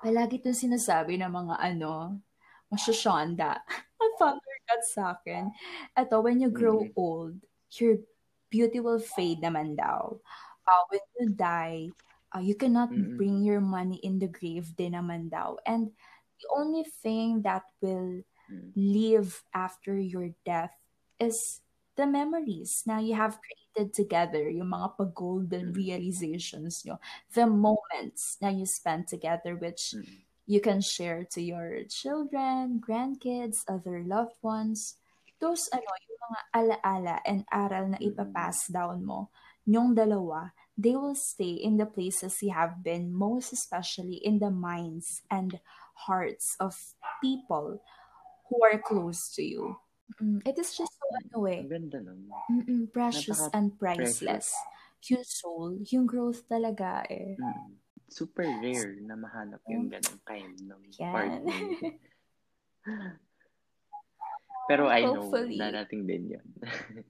palagi 0.00 0.40
itong 0.40 0.56
sinasabi 0.56 1.20
ng 1.20 1.28
mga 1.30 1.56
ano, 1.60 2.16
masyashonda. 2.72 3.60
Ang 4.02 4.14
father 4.16 4.56
God 4.66 4.82
sa 4.84 5.02
akin. 5.16 5.52
Ito, 5.94 6.20
when 6.24 6.40
you 6.40 6.48
grow 6.48 6.88
mm-hmm. 6.88 6.96
old, 6.96 7.36
your 7.76 8.00
beauty 8.50 8.80
will 8.80 9.00
fade 9.00 9.42
naman 9.42 9.76
daw. 9.76 10.18
uh, 10.66 10.82
when 10.90 11.00
you 11.20 11.28
die, 11.30 11.88
uh, 12.34 12.40
you 12.40 12.54
cannot 12.54 12.90
Mm. 12.90 13.16
bring 13.16 13.42
your 13.42 13.60
money 13.60 13.96
in 14.02 14.18
the 14.18 14.28
grave 14.28 14.74
din 14.76 14.92
naman 14.98 15.30
daw. 15.30 15.56
And 15.66 15.94
the 16.42 16.48
only 16.54 16.84
thing 16.84 17.42
that 17.42 17.64
will 17.80 18.22
Mm. 18.50 18.72
live 18.76 19.42
after 19.54 19.98
your 19.98 20.30
death 20.44 20.74
is 21.18 21.62
the 21.96 22.06
memories 22.06 22.84
now 22.84 23.00
you 23.00 23.16
have 23.16 23.40
created 23.40 23.94
together, 23.94 24.46
yung 24.52 24.68
mga 24.68 25.00
pag-golden 25.00 25.72
Mm. 25.72 25.76
realizations 25.76 26.84
nyo, 26.84 27.00
the 27.32 27.46
moments 27.48 28.36
na 28.38 28.52
you 28.52 28.66
spent 28.68 29.08
together 29.08 29.56
which 29.56 29.96
Mm. 29.96 30.04
you 30.46 30.60
can 30.60 30.78
share 30.84 31.24
to 31.24 31.40
your 31.40 31.82
children, 31.88 32.78
grandkids, 32.78 33.64
other 33.66 34.04
loved 34.04 34.36
ones. 34.44 35.00
Those 35.36 35.68
ano, 35.68 35.84
yung 35.84 36.20
mga 36.20 36.40
alaala 36.56 37.16
and 37.28 37.44
aral 37.52 37.92
na 37.92 37.98
Mm. 38.00 38.08
ipapass 38.12 38.72
down 38.72 39.04
mo, 39.04 39.28
yung 39.68 39.92
dalawa, 39.92 40.56
they 40.78 40.96
will 40.96 41.16
stay 41.16 41.52
in 41.60 41.76
the 41.76 41.84
places 41.88 42.40
you 42.40 42.52
have 42.56 42.80
been, 42.80 43.12
most 43.12 43.52
especially 43.52 44.16
in 44.24 44.40
the 44.40 44.48
minds 44.48 45.20
and 45.28 45.60
hearts 46.08 46.56
of 46.60 46.76
people 47.20 47.80
who 48.48 48.56
are 48.64 48.80
close 48.80 49.32
to 49.36 49.42
you. 49.44 49.76
Mm, 50.22 50.40
it 50.46 50.56
is 50.56 50.72
just 50.72 50.94
so 50.96 51.04
ano 51.10 51.50
eh, 51.50 51.66
ganda 51.66 51.98
mm-mm, 52.00 52.88
precious 52.94 53.42
Napaka- 53.42 53.52
and 53.58 53.74
priceless. 53.76 54.54
Yung 55.10 55.26
soul, 55.26 55.70
yung 55.92 56.06
growth 56.06 56.46
talaga 56.48 57.04
eh. 57.10 57.36
Mm. 57.36 57.76
Super 58.06 58.46
rare 58.62 59.02
na 59.02 59.18
mahanap 59.18 59.60
yung 59.66 59.90
ganong 59.90 60.20
kind 60.22 60.54
ng 60.62 60.82
Yan. 60.96 61.10
partner. 61.10 61.58
Pero 64.66 64.90
I 64.90 65.06
know, 65.06 65.26
Hopefully. 65.30 65.56
darating 65.56 66.06
din 66.06 66.30
yun. 66.38 66.46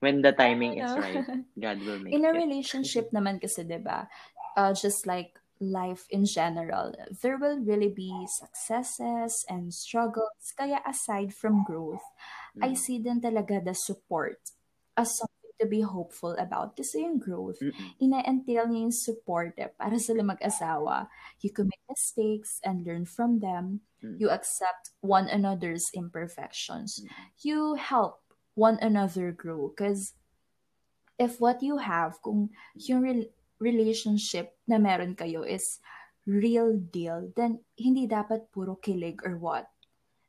When 0.00 0.22
the 0.22 0.32
timing 0.32 0.78
is 0.78 0.96
Ano? 0.96 0.96
right, 0.96 1.26
God 1.60 1.82
will 1.82 1.98
make 2.00 2.16
In 2.16 2.24
a 2.24 2.32
it. 2.32 2.44
relationship 2.44 3.10
naman 3.10 3.40
kasi, 3.42 3.64
'di 3.66 3.80
ba? 3.82 4.06
Uh, 4.56 4.72
just 4.72 5.04
like 5.06 5.36
life 5.60 6.04
in 6.12 6.24
general, 6.28 6.92
there 7.22 7.36
will 7.40 7.58
really 7.60 7.88
be 7.88 8.28
successes 8.28 9.44
and 9.48 9.72
struggles. 9.72 10.52
Kaya 10.56 10.80
aside 10.84 11.32
from 11.32 11.64
growth, 11.64 12.04
I 12.60 12.72
Mm. 12.72 12.76
see 12.76 13.00
din 13.00 13.20
talaga 13.20 13.60
the 13.64 13.72
support 13.76 14.40
as 14.96 15.16
something 15.16 15.54
to 15.60 15.66
be 15.68 15.80
hopeful 15.84 16.36
about. 16.36 16.76
Kasi 16.76 17.04
yung 17.04 17.16
growth, 17.20 17.60
Mm-mm. 17.60 17.94
ina-entail 18.00 18.68
niya 18.68 18.88
yung 18.88 18.96
support 18.96 19.56
eh, 19.60 19.72
para 19.72 19.96
sila 19.96 20.20
mag-asawa. 20.24 21.08
You 21.40 21.52
commit 21.52 21.80
mistakes 21.88 22.60
and 22.64 22.84
learn 22.84 23.04
from 23.08 23.40
them. 23.40 23.80
Mm. 24.06 24.20
You 24.22 24.30
accept 24.30 24.94
one 25.02 25.26
another's 25.26 25.90
imperfections. 25.90 27.02
Mm. 27.02 27.08
You 27.42 27.58
help 27.74 28.22
one 28.54 28.78
another 28.78 29.34
grow. 29.34 29.74
Because 29.74 30.14
if 31.18 31.40
what 31.40 31.62
you 31.62 31.78
have, 31.82 32.22
kung 32.22 32.50
yung 32.78 33.02
rel- 33.02 33.32
relationship 33.58 34.54
na 34.68 34.78
meron 34.78 35.16
kayo 35.18 35.42
is 35.42 35.80
real 36.26 36.76
deal, 36.76 37.32
then 37.34 37.58
hindi 37.74 38.06
dapat 38.06 38.46
puro 38.54 38.78
kilig 38.78 39.20
or 39.26 39.36
what. 39.36 39.66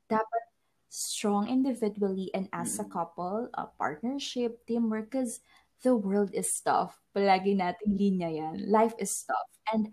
Dapat 0.09 0.43
strong 0.89 1.45
individually 1.51 2.31
and 2.33 2.47
as 2.55 2.79
a 2.79 2.87
Mm. 2.87 2.91
couple, 2.91 3.49
a 3.53 3.67
partnership, 3.77 4.63
teamwork, 4.65 5.11
because 5.11 5.43
the 5.83 5.93
world 5.93 6.31
is 6.33 6.49
tough. 6.63 6.97
Palagi 7.13 7.53
nating 7.53 7.93
linya 7.99 8.31
yan. 8.31 8.65
Life 8.71 8.95
is 8.97 9.13
tough. 9.27 9.51
And 9.69 9.91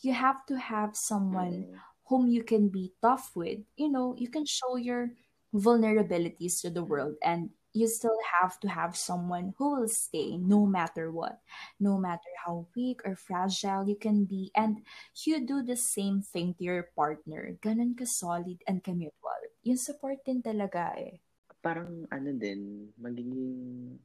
you 0.00 0.14
have 0.14 0.46
to 0.46 0.56
have 0.56 0.94
someone. 0.96 1.76
Whom 2.08 2.28
you 2.30 2.42
can 2.42 2.68
be 2.68 2.92
tough 3.02 3.32
with. 3.34 3.60
You 3.76 3.90
know, 3.90 4.14
you 4.16 4.28
can 4.28 4.46
show 4.46 4.76
your 4.76 5.12
vulnerabilities 5.54 6.60
to 6.62 6.70
the 6.70 6.84
world 6.84 7.16
and 7.22 7.50
you 7.76 7.84
still 7.84 8.16
have 8.40 8.56
to 8.64 8.68
have 8.72 8.96
someone 8.96 9.52
who 9.60 9.76
will 9.76 9.92
stay 9.92 10.40
no 10.40 10.64
matter 10.64 11.12
what, 11.12 11.44
no 11.78 12.00
matter 12.00 12.32
how 12.40 12.64
weak 12.72 13.04
or 13.04 13.14
fragile 13.14 13.84
you 13.84 13.96
can 14.00 14.24
be. 14.24 14.50
And 14.56 14.80
you 15.28 15.44
do 15.44 15.60
the 15.60 15.76
same 15.76 16.24
thing 16.24 16.56
to 16.56 16.64
your 16.64 16.88
partner. 16.96 17.52
Ganun 17.60 17.92
ka 17.92 18.08
solid 18.08 18.64
and 18.64 18.80
ka-mutual. 18.80 19.42
Yung 19.68 19.76
support 19.76 20.24
din 20.24 20.40
talaga 20.40 20.96
eh. 20.96 21.20
Parang 21.60 22.08
ano 22.08 22.32
din, 22.32 22.88
magiging 22.96 24.00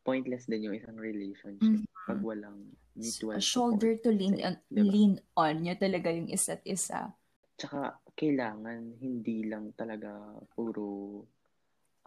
pointless 0.00 0.48
din 0.48 0.72
yung 0.72 0.76
isang 0.76 0.96
relationship 0.96 1.60
Mhm. 1.60 2.08
pag 2.08 2.20
walang 2.24 2.72
mutual 2.96 3.36
A 3.36 3.40
shoulder 3.44 3.92
support. 3.96 4.04
to 4.04 4.10
lean 4.10 4.36
on, 4.40 4.56
diba? 4.68 4.88
lean 4.88 5.12
on 5.36 5.54
nyo 5.60 5.74
talaga 5.76 6.08
yung 6.08 6.28
isa't 6.32 6.64
isa. 6.64 7.12
Tsaka, 7.60 8.00
kailangan 8.16 8.96
hindi 8.98 9.44
lang 9.46 9.70
talaga 9.76 10.12
puro 10.56 11.22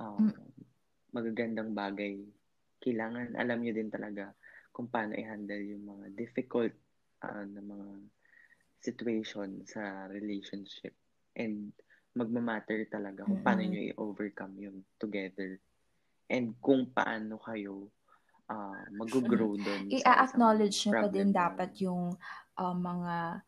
um, 0.02 0.20
Mm. 0.20 0.34
magagandang 1.16 1.72
bagay. 1.72 2.20
Kailangan 2.84 3.40
alam 3.40 3.64
nyo 3.64 3.72
din 3.72 3.88
talaga 3.88 4.36
kung 4.76 4.92
paano 4.92 5.16
i-handle 5.16 5.64
yung 5.64 5.88
mga 5.88 6.06
difficult 6.20 6.76
ah, 7.24 7.48
na 7.48 7.64
mga 7.64 7.90
situation 8.84 9.64
sa 9.66 10.06
relationship. 10.12 10.92
And 11.34 11.72
magmamatter 12.16 12.86
talaga 12.88 13.24
kung 13.26 13.40
paano 13.42 13.64
Mm-mm. 13.64 13.72
nyo 13.72 13.82
i-overcome 13.96 14.56
yun 14.60 14.78
together. 15.00 15.58
And 16.30 16.58
kung 16.58 16.90
paano 16.90 17.38
kayo 17.42 17.90
ah, 18.50 18.86
mag-grow 18.94 19.58
doon 19.58 19.90
I-acknowledge 19.94 20.78
nyo 20.86 20.94
pa 20.98 21.08
din 21.10 21.30
dapat 21.34 21.72
yung 21.82 22.14
uh, 22.58 22.76
mga 22.76 23.42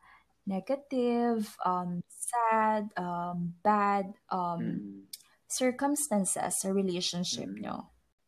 negative, 0.48 1.44
um, 1.62 2.00
sad, 2.08 2.88
um, 2.96 3.52
bad 3.60 4.16
um, 4.32 4.80
Mm. 4.80 5.04
circumstances 5.48 6.60
sa 6.60 6.68
relationship 6.72 7.48
Mm. 7.52 7.60
nyo. 7.62 7.76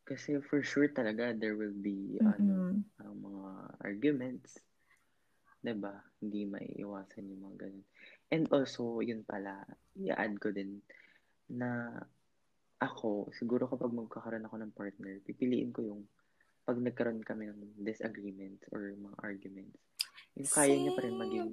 Kasi 0.04 0.42
for 0.42 0.60
sure 0.64 0.90
talaga 0.90 1.32
there 1.32 1.54
will 1.54 1.74
be 1.74 2.18
ano, 2.20 2.34
Mm-mm. 2.34 2.84
ang 3.00 3.14
mga 3.22 3.50
arguments. 3.86 4.58
'Di 5.60 5.74
ba? 5.76 5.92
Hindi 6.20 6.48
maiiwasan 6.48 7.30
yung 7.30 7.42
mga 7.46 7.56
ganun. 7.68 7.86
And 8.32 8.44
also, 8.50 9.04
yun 9.04 9.22
pala, 9.28 9.60
i-add 10.00 10.34
ko 10.40 10.48
din 10.50 10.80
na 11.52 12.00
ako, 12.80 13.28
siguro 13.36 13.68
kapag 13.68 13.92
magkakaroon 13.92 14.48
ako 14.48 14.56
ng 14.56 14.72
partner, 14.72 15.20
pipiliin 15.22 15.70
ko 15.70 15.84
yung 15.84 16.02
pag 16.64 16.80
nagkaroon 16.80 17.20
kami 17.20 17.52
ng 17.52 17.84
disagreements 17.84 18.64
or 18.72 18.96
mga 18.96 19.16
arguments, 19.20 19.76
yung 20.36 20.48
kaya 20.48 20.74
niya 20.80 20.92
pa 20.96 21.02
rin 21.04 21.16
maging 21.20 21.50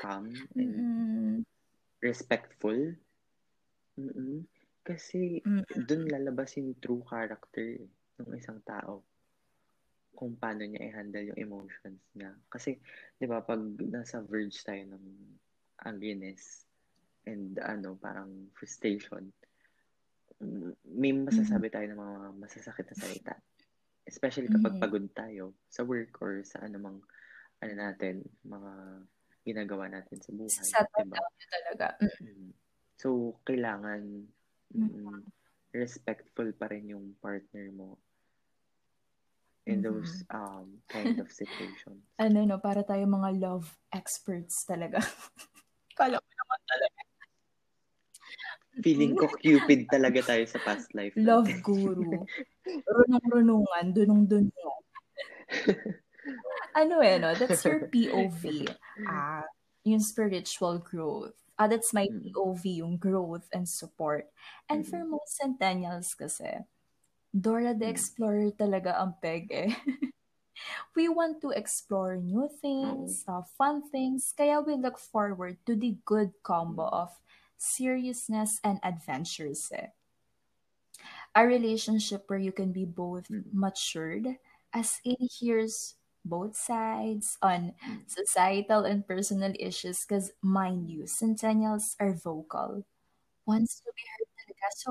calm 0.00 0.26
and 0.60 0.74
Mm-mm. 0.76 1.36
respectful. 2.04 2.76
Mm-mm. 3.96 4.44
Kasi 4.84 5.40
Mm. 5.42 5.64
dun 5.88 6.04
lalabas 6.06 6.54
yung 6.60 6.76
true 6.78 7.02
character 7.08 7.80
ng 8.20 8.36
isang 8.36 8.60
tao 8.62 9.02
kung 10.16 10.32
paano 10.40 10.64
niya 10.64 10.88
i-handle 10.88 11.32
yung 11.32 11.40
emotions 11.40 12.00
niya. 12.16 12.32
Kasi, 12.48 12.80
di 13.20 13.28
ba, 13.28 13.44
pag 13.44 13.60
nasa 13.84 14.24
verge 14.24 14.56
tayo 14.64 14.96
ng 14.96 15.04
ugliness 15.84 16.64
and 17.28 17.60
ano, 17.60 18.00
parang 18.00 18.48
frustration, 18.56 19.28
may 20.84 21.12
masasabi 21.16 21.72
tayo 21.72 21.86
ng 21.88 22.00
mga 22.00 22.16
masasakit 22.36 22.86
na 22.92 22.96
salita. 22.96 23.34
Especially 24.06 24.46
kapag 24.46 24.76
Mhm. 24.76 24.82
pagod 24.82 25.04
tayo 25.16 25.44
sa 25.68 25.82
work 25.82 26.20
or 26.22 26.44
sa 26.44 26.62
anumang 26.62 27.00
ano 27.62 27.72
natin, 27.74 28.22
mga 28.44 28.72
ginagawa 29.46 29.88
natin 29.88 30.18
sa 30.20 30.30
buhay. 30.34 30.66
Settle 30.68 31.04
Diba? 31.08 31.18
talaga. 31.48 31.88
Mm. 32.02 32.10
Mm. 32.26 32.50
So, 32.96 33.08
kailangan 33.44 34.02
mm, 34.72 35.20
respectful 35.72 36.48
pa 36.56 36.66
rin 36.72 36.88
yung 36.92 37.16
partner 37.20 37.68
mo 37.72 38.00
in 39.66 39.82
those 39.82 40.22
um 40.30 40.78
kind 40.88 41.18
of 41.18 41.28
situations. 41.32 42.00
Ano 42.16 42.48
no, 42.48 42.56
para 42.62 42.80
tayo 42.86 43.04
mga 43.04 43.30
love 43.36 43.66
experts 43.92 44.64
talaga. 44.64 45.02
Kala 45.98 46.16
ko 46.16 46.30
naman 46.32 46.60
talaga. 46.64 47.00
Feeling 48.84 49.16
ko 49.16 49.28
Cupid 49.42 49.88
talaga 49.88 50.20
tayo 50.24 50.44
sa 50.44 50.58
past 50.60 50.92
life. 50.92 51.14
Love 51.16 51.48
guru. 51.64 52.24
Runong-runungan, 52.66 53.94
dunong-dunungan. 53.94 54.82
ano 56.76 56.94
eh, 57.00 57.16
no? 57.16 57.32
That's 57.32 57.64
your 57.64 57.88
POV. 57.88 58.68
Ah, 59.08 59.46
yung 59.86 60.02
spiritual 60.02 60.82
growth. 60.82 61.36
Ah, 61.56 61.64
that's 61.70 61.96
my 61.96 62.04
Mm. 62.04 62.20
POV, 62.36 62.62
yung 62.84 63.00
growth 63.00 63.48
and 63.48 63.64
support. 63.64 64.28
And 64.68 64.84
for 64.84 65.00
Mm. 65.00 65.16
most 65.16 65.40
centennials 65.40 66.12
kasi, 66.12 66.66
Dora 67.32 67.72
the 67.72 67.88
Mm. 67.88 67.94
Explorer 67.96 68.50
talaga 68.56 69.00
ang 69.00 69.16
peg 69.24 69.48
eh. 69.52 69.72
we 70.96 71.08
want 71.08 71.40
to 71.40 71.52
explore 71.52 72.16
new 72.16 72.48
things, 72.60 73.24
uh, 73.28 73.44
fun 73.56 73.84
things, 73.88 74.32
kaya 74.36 74.60
we 74.60 74.76
look 74.76 74.98
forward 74.98 75.56
to 75.64 75.76
the 75.76 75.96
good 76.04 76.32
combo 76.44 76.88
of 76.88 77.12
seriousness 77.58 78.60
and 78.64 78.80
adventures 78.82 79.70
eh. 79.72 79.90
A 81.34 81.44
relationship 81.46 82.24
where 82.28 82.38
you 82.38 82.52
can 82.52 82.72
be 82.72 82.84
both 82.84 83.26
matured, 83.52 84.38
as 84.72 85.00
in 85.04 85.16
hears 85.20 85.94
both 86.24 86.56
sides 86.56 87.36
on 87.42 87.74
societal 88.06 88.84
and 88.84 89.06
personal 89.06 89.52
issues 89.60 90.04
because 90.04 90.32
mind 90.42 90.88
you, 90.90 91.06
centennials 91.06 91.94
are 92.00 92.12
vocal. 92.14 92.84
Wants 93.46 93.80
to 93.80 93.90
be 93.94 94.02
heard 94.06 94.30
talaga. 94.40 94.68
So, 94.76 94.90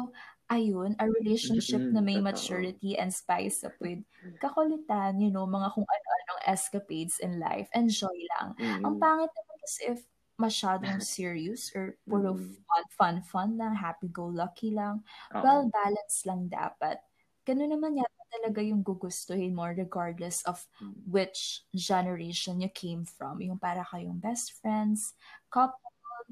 ayun, 0.51 0.95
a 0.99 1.09
relationship 1.09 1.87
na 1.91 2.01
may 2.01 2.19
maturity 2.21 2.97
and 2.97 3.13
spice 3.13 3.63
up 3.63 3.75
with 3.81 4.03
kakulitan, 4.41 5.21
you 5.21 5.31
know, 5.31 5.47
mga 5.47 5.73
kung 5.75 5.87
ano-anong 5.87 6.41
escapades 6.47 7.19
in 7.19 7.39
life. 7.39 7.69
Enjoy 7.75 8.15
lang. 8.37 8.55
Ang 8.85 8.95
pangit 8.99 9.31
naman 9.31 9.57
kasi 9.65 9.81
if 9.97 9.99
masyadong 10.39 10.99
serious 11.03 11.71
or 11.75 11.97
puro 12.09 12.35
Mm. 12.35 12.65
fun, 12.67 12.85
fun, 12.91 13.15
fun 13.23 13.49
lang, 13.57 13.75
happy-go-lucky 13.75 14.71
lang. 14.75 15.03
Oo. 15.33 15.41
Well, 15.43 15.69
balance 15.71 16.25
lang 16.27 16.49
dapat. 16.51 16.99
Ganun 17.47 17.71
naman 17.77 17.95
yata 17.99 18.23
talaga 18.33 18.59
yung 18.65 18.81
gugustuhin 18.83 19.55
mo 19.55 19.69
regardless 19.69 20.43
of 20.49 20.67
Mm. 20.81 21.05
which 21.07 21.63
generation 21.75 22.59
you 22.59 22.69
came 22.73 23.05
from. 23.05 23.39
Yung 23.41 23.59
para 23.61 23.85
kayong 23.87 24.19
best 24.19 24.57
friends, 24.59 25.13
couple, 25.53 25.79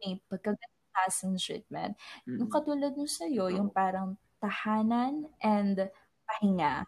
may 0.03 0.19
pagkagandang 0.31 1.37
treatment. 1.39 1.93
Yung 2.37 2.49
Mm. 2.49 2.51
katulad 2.51 2.93
nung 2.97 3.09
sa'yo, 3.09 3.49
yung 3.53 3.69
parang 3.73 4.17
tahanan 4.41 5.29
and 5.41 5.89
pahinga. 6.27 6.85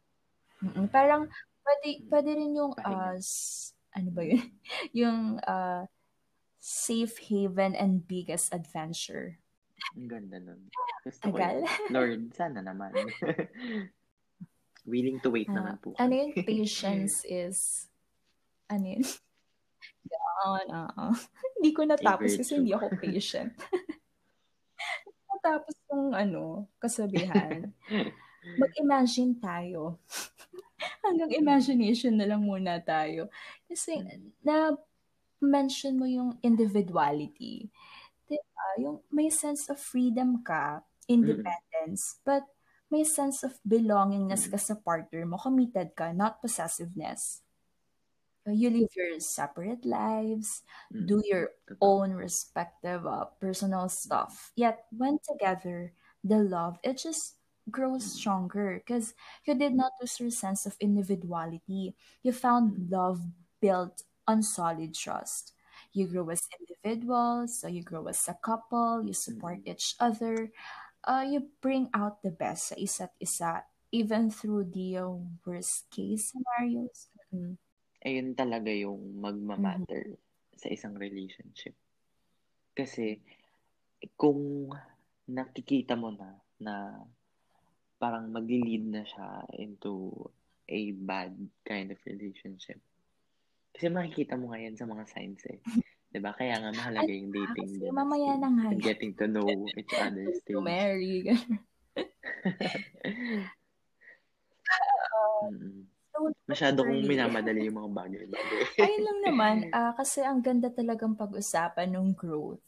Mm, 0.64 0.90
Parang 0.92 1.28
pwede, 1.66 1.88
pwede 2.12 2.30
rin 2.38 2.52
yung, 2.58 2.74
uh, 2.80 3.16
ano 3.96 4.10
ba 4.14 4.24
yun? 4.26 4.42
yung 4.94 5.40
uh, 5.44 5.86
safe 6.66 7.30
haven 7.30 7.78
and 7.78 8.10
biggest 8.10 8.50
adventure. 8.50 9.38
Ang 9.94 10.10
ganda 10.10 10.42
nun. 10.42 10.66
Gusto 11.06 11.30
ko 11.30 11.38
Tagal. 11.38 11.62
yun. 11.62 11.70
Lord, 11.94 12.22
sana 12.34 12.60
naman. 12.60 12.90
Willing 14.86 15.22
to 15.22 15.30
wait 15.30 15.46
Ah, 15.50 15.54
naman 15.54 15.78
po 15.78 15.94
ano 15.94 16.10
kami. 16.10 16.14
yun? 16.18 16.30
Patience 16.42 17.22
is, 17.30 17.86
ano 18.66 18.82
yun? 18.82 19.06
Oo. 20.46 21.06
Hindi 21.58 21.70
ko 21.70 21.86
natapos 21.86 22.34
kasi 22.34 22.56
hindi 22.56 22.70
ako 22.70 22.94
patient. 22.98 23.54
natapos 25.32 25.74
yung 25.90 26.14
ano, 26.14 26.70
kasabihan. 26.78 27.70
Mag-imagine 28.58 29.38
tayo. 29.38 30.02
Hanggang 31.02 31.30
imagination 31.32 32.14
na 32.14 32.26
lang 32.26 32.42
muna 32.42 32.78
tayo. 32.78 33.30
Kasi 33.66 34.02
na 34.42 34.74
mention 35.42 36.00
mo 36.00 36.06
yung 36.06 36.38
individuality. 36.44 37.70
Diba? 38.30 38.68
Yung 38.82 38.98
may 39.12 39.30
sense 39.30 39.70
of 39.70 39.80
freedom 39.80 40.42
ka, 40.44 40.82
independence, 41.08 42.20
but 42.26 42.44
may 42.90 43.04
sense 43.04 43.44
of 43.44 43.58
belongingness 43.66 44.50
ka 44.50 44.58
sa 44.58 44.76
partner 44.78 45.26
mo, 45.26 45.38
committed 45.38 45.94
ka, 45.98 46.14
not 46.14 46.42
possessiveness. 46.42 47.42
You 48.46 48.70
live 48.70 48.94
your 48.94 49.18
separate 49.20 49.82
lives, 49.90 50.62
Mm. 50.94 51.08
do 51.10 51.18
your 51.26 51.50
own 51.82 52.14
respective 52.14 53.02
uh, 53.10 53.26
personal 53.42 53.90
stuff. 53.90 54.54
Yet 54.54 54.86
when 54.94 55.18
together, 55.26 55.98
the 56.22 56.38
love 56.46 56.78
it 56.86 57.02
just 57.02 57.42
grows 57.74 58.06
stronger 58.06 58.78
because 58.78 59.18
you 59.50 59.58
did 59.58 59.74
not 59.74 59.98
lose 59.98 60.20
your 60.22 60.30
sense 60.30 60.70
of 60.70 60.78
individuality. 60.78 61.98
You 62.22 62.34
found 62.38 62.90
love 62.94 63.26
built 63.58 64.06
on 64.28 64.44
solid 64.44 64.94
trust. 64.94 65.54
You 65.96 66.08
grow 66.08 66.28
as 66.30 66.48
individuals, 66.60 67.60
so 67.60 67.68
you 67.68 67.84
grow 67.84 68.06
as 68.08 68.28
a 68.28 68.36
couple, 68.36 69.04
you 69.06 69.14
support 69.14 69.64
each 69.64 69.96
other, 70.00 70.52
uh, 71.06 71.24
you 71.24 71.48
bring 71.62 71.88
out 71.94 72.20
the 72.22 72.32
best 72.32 72.74
sa 72.74 72.76
isa't 72.76 73.16
isa, 73.22 73.64
even 73.92 74.28
through 74.28 74.68
the 74.76 75.00
uh, 75.00 75.16
worst 75.46 75.88
case 75.88 76.36
scenarios. 76.36 77.08
Mm. 77.32 77.56
Ayun 78.06 78.30
talaga 78.36 78.70
yung 78.70 79.18
magmamatter 79.24 80.20
sa 80.60 80.68
isang 80.70 81.00
relationship. 81.00 81.74
Kasi 82.76 83.24
kung 84.20 84.70
nakikita 85.26 85.98
mo 85.98 86.14
na 86.14 86.38
na 86.60 87.02
parang 87.98 88.30
mag-lead 88.30 88.84
na 88.86 89.04
siya 89.08 89.48
into 89.58 90.12
a 90.68 90.92
bad 90.94 91.34
kind 91.66 91.90
of 91.90 92.00
relationship. 92.06 92.78
Kasi 93.76 93.92
makikita 93.92 94.40
mo 94.40 94.56
ngayon 94.56 94.80
sa 94.80 94.88
mga 94.88 95.04
signs 95.12 95.44
eh. 95.52 95.60
'Di 96.16 96.24
ba? 96.24 96.32
Kaya 96.32 96.56
nga 96.64 96.72
mahalaga 96.72 97.12
yung 97.12 97.28
dating 97.28 97.76
Kasi 97.76 97.92
mamaya 97.92 98.40
na 98.40 98.48
nga 98.48 98.66
And 98.72 98.80
getting 98.80 99.12
to 99.20 99.28
know 99.28 99.52
each 99.76 99.92
other 100.00 100.32
to 100.32 100.40
stage. 100.40 100.64
marry. 100.64 101.28
Mm-mm. 105.46 105.86
So, 106.16 106.32
Masyado 106.48 106.88
kong 106.88 107.04
minamadali 107.04 107.68
yung 107.68 107.78
mga 107.84 107.92
bagay-bagay. 107.92 108.62
ayun 108.80 109.04
lang 109.04 109.20
naman, 109.28 109.56
ah, 109.74 109.92
kasi 109.98 110.24
ang 110.24 110.40
ganda 110.40 110.70
talagang 110.72 111.18
pag-usapan 111.18 111.92
ng 111.92 112.16
growth. 112.16 112.64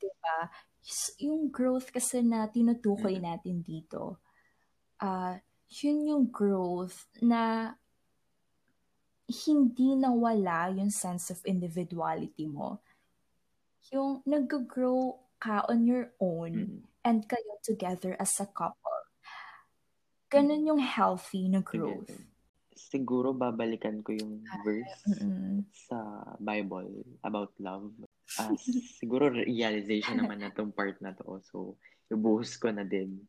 Diba? 0.00 0.50
Yung 1.22 1.48
growth 1.52 1.94
kasi 1.94 2.20
na 2.24 2.48
tinutukoy 2.50 3.20
natin 3.22 3.62
dito, 3.62 4.18
ah, 5.00 5.38
yun 5.70 6.08
yung 6.08 6.24
growth 6.32 7.06
na 7.20 7.74
hindi 9.26 9.98
nawala 9.98 10.70
yung 10.70 10.90
sense 10.90 11.34
of 11.34 11.42
individuality 11.42 12.46
mo. 12.46 12.78
Yung 13.90 14.22
nag-grow 14.22 15.18
ka 15.38 15.66
on 15.66 15.86
your 15.86 16.14
own 16.22 16.52
Mm. 16.54 16.80
and 17.04 17.18
kayo 17.26 17.58
together 17.62 18.14
as 18.18 18.38
a 18.38 18.46
couple. 18.46 19.02
Ganun 20.30 20.66
yung 20.66 20.82
healthy 20.82 21.46
na 21.46 21.62
growth. 21.62 22.10
Siguro 22.74 23.30
babalikan 23.30 24.02
ko 24.02 24.10
yung 24.14 24.42
verse 24.66 25.00
Mm-mm. 25.06 25.62
sa 25.70 25.98
Bible 26.42 27.06
about 27.22 27.54
love. 27.62 27.94
Ah, 28.38 28.50
siguro 28.98 29.30
realization 29.30 30.18
naman 30.18 30.42
na 30.42 30.50
tong 30.50 30.74
part 30.74 30.98
na 30.98 31.14
to. 31.14 31.38
So, 31.46 31.78
ibuhos 32.10 32.58
ko 32.58 32.74
na 32.74 32.82
din. 32.82 33.22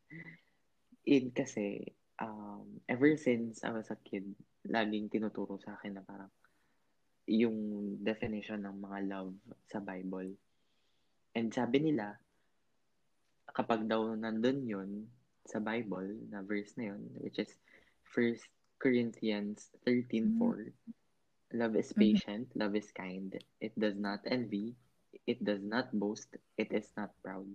In 1.06 1.30
kasi, 1.32 1.86
um, 2.18 2.82
ever 2.89 3.14
since 3.16 3.62
I 3.62 3.72
was 3.72 3.93
a 3.93 3.98
kid, 4.02 4.26
laging 4.68 5.09
tinuturo 5.11 5.57
sa 5.59 5.76
akin 5.80 5.97
na 5.97 6.03
parang 6.03 6.32
yung 7.28 7.99
definition 7.99 8.63
ng 8.63 8.78
mga 8.80 8.99
love 9.11 9.36
sa 9.68 9.84
Bible. 9.84 10.32
And 11.36 11.51
sabi 11.51 11.84
nila, 11.84 12.15
kapag 13.51 13.88
daw 13.88 14.15
nandun 14.15 14.63
yun 14.63 14.91
sa 15.43 15.59
Bible, 15.59 16.28
na 16.32 16.43
verse 16.43 16.76
na 16.80 16.95
yun, 16.95 17.03
which 17.20 17.39
is 17.39 17.51
1 18.15 18.39
Corinthians 18.80 19.72
13.4, 19.84 20.72
Love 21.55 21.80
is 21.80 21.95
patient, 21.95 22.51
love 22.59 22.76
is 22.76 22.91
kind, 22.91 23.32
it 23.63 23.72
does 23.80 23.95
not 23.95 24.20
envy, 24.28 24.76
it 25.24 25.39
does 25.39 25.63
not 25.63 25.88
boast, 25.95 26.28
it 26.59 26.68
is 26.76 26.91
not 26.99 27.15
proud. 27.24 27.47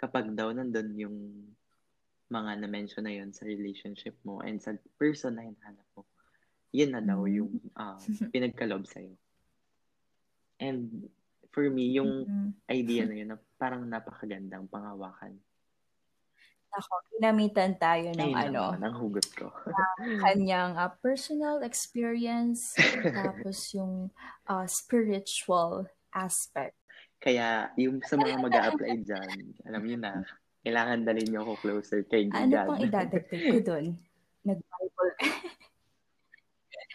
Kapag 0.00 0.32
daw 0.32 0.48
nandun 0.56 0.96
yung 0.96 1.44
mga 2.32 2.64
na-mention 2.64 3.04
na 3.04 3.12
yun 3.12 3.36
sa 3.36 3.44
relationship 3.44 4.16
mo 4.24 4.40
and 4.40 4.56
sa 4.56 4.72
person 4.96 5.36
na 5.36 5.44
hinahanap 5.44 5.84
mo, 5.92 6.08
yun 6.76 6.92
na 6.92 7.00
daw 7.00 7.24
yung 7.24 7.56
uh, 7.80 7.96
pinagkalob 8.28 8.84
sa'yo. 8.84 9.16
And 10.60 11.08
for 11.56 11.64
me, 11.72 11.96
yung 11.96 12.28
Mm. 12.28 12.50
idea 12.68 13.08
na 13.08 13.16
yun 13.16 13.28
na 13.32 13.38
parang 13.56 13.88
napakagandang 13.88 14.68
pangawakan. 14.68 15.32
Ako, 16.76 16.92
ginamitan 17.16 17.72
tayo 17.80 18.12
ng 18.12 18.36
Ayun 18.36 18.52
ano, 18.52 18.62
naman, 18.76 18.82
ang 18.84 18.96
hugot 19.00 19.28
ko. 19.32 19.48
kanyang 20.28 20.76
ah, 20.76 20.92
personal 21.00 21.64
experience, 21.64 22.76
tapos 23.16 23.72
yung 23.72 24.12
ah, 24.44 24.68
spiritual 24.68 25.88
aspect. 26.12 26.76
Kaya 27.16 27.72
yung 27.80 28.04
sa 28.04 28.20
mga 28.20 28.36
mag 28.36 28.52
apply 28.52 29.00
dyan, 29.00 29.56
alam 29.64 29.80
niyo 29.80 29.96
na, 29.96 30.20
kailangan 30.60 31.06
dalhin 31.08 31.28
niyo 31.32 31.40
ako 31.48 31.52
closer 31.64 32.04
kay 32.04 32.28
God. 32.28 32.52
Ano 32.52 32.76
pang 32.76 32.82
idadagdag 32.84 33.42
ko 33.48 33.58
doon? 33.64 33.86
Nag-Bible. 34.44 35.12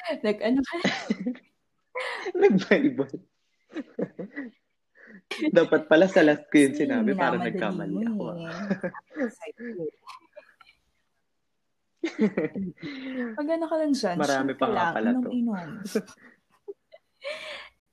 Nag 0.26 0.38
ano 0.42 0.60
ka? 0.64 0.76
Nag-Bible. 2.42 3.12
Dapat 5.56 5.88
pala 5.88 6.08
sa 6.12 6.26
last 6.26 6.44
ko 6.52 6.60
yung 6.60 6.76
Kasi 6.76 6.84
sinabi 6.88 7.12
para 7.16 7.38
nagkamali 7.40 8.04
ako. 8.04 8.24
ah. 8.36 8.52
Pag 13.38 13.48
ano 13.48 13.66
ka 13.70 13.76
lang 13.78 13.94
dyan, 13.94 14.18
Marami 14.18 14.52
pa 14.58 14.66
nga 14.68 14.86
pala 14.92 15.10
to. 15.16 15.30
inom-inom. 15.32 15.72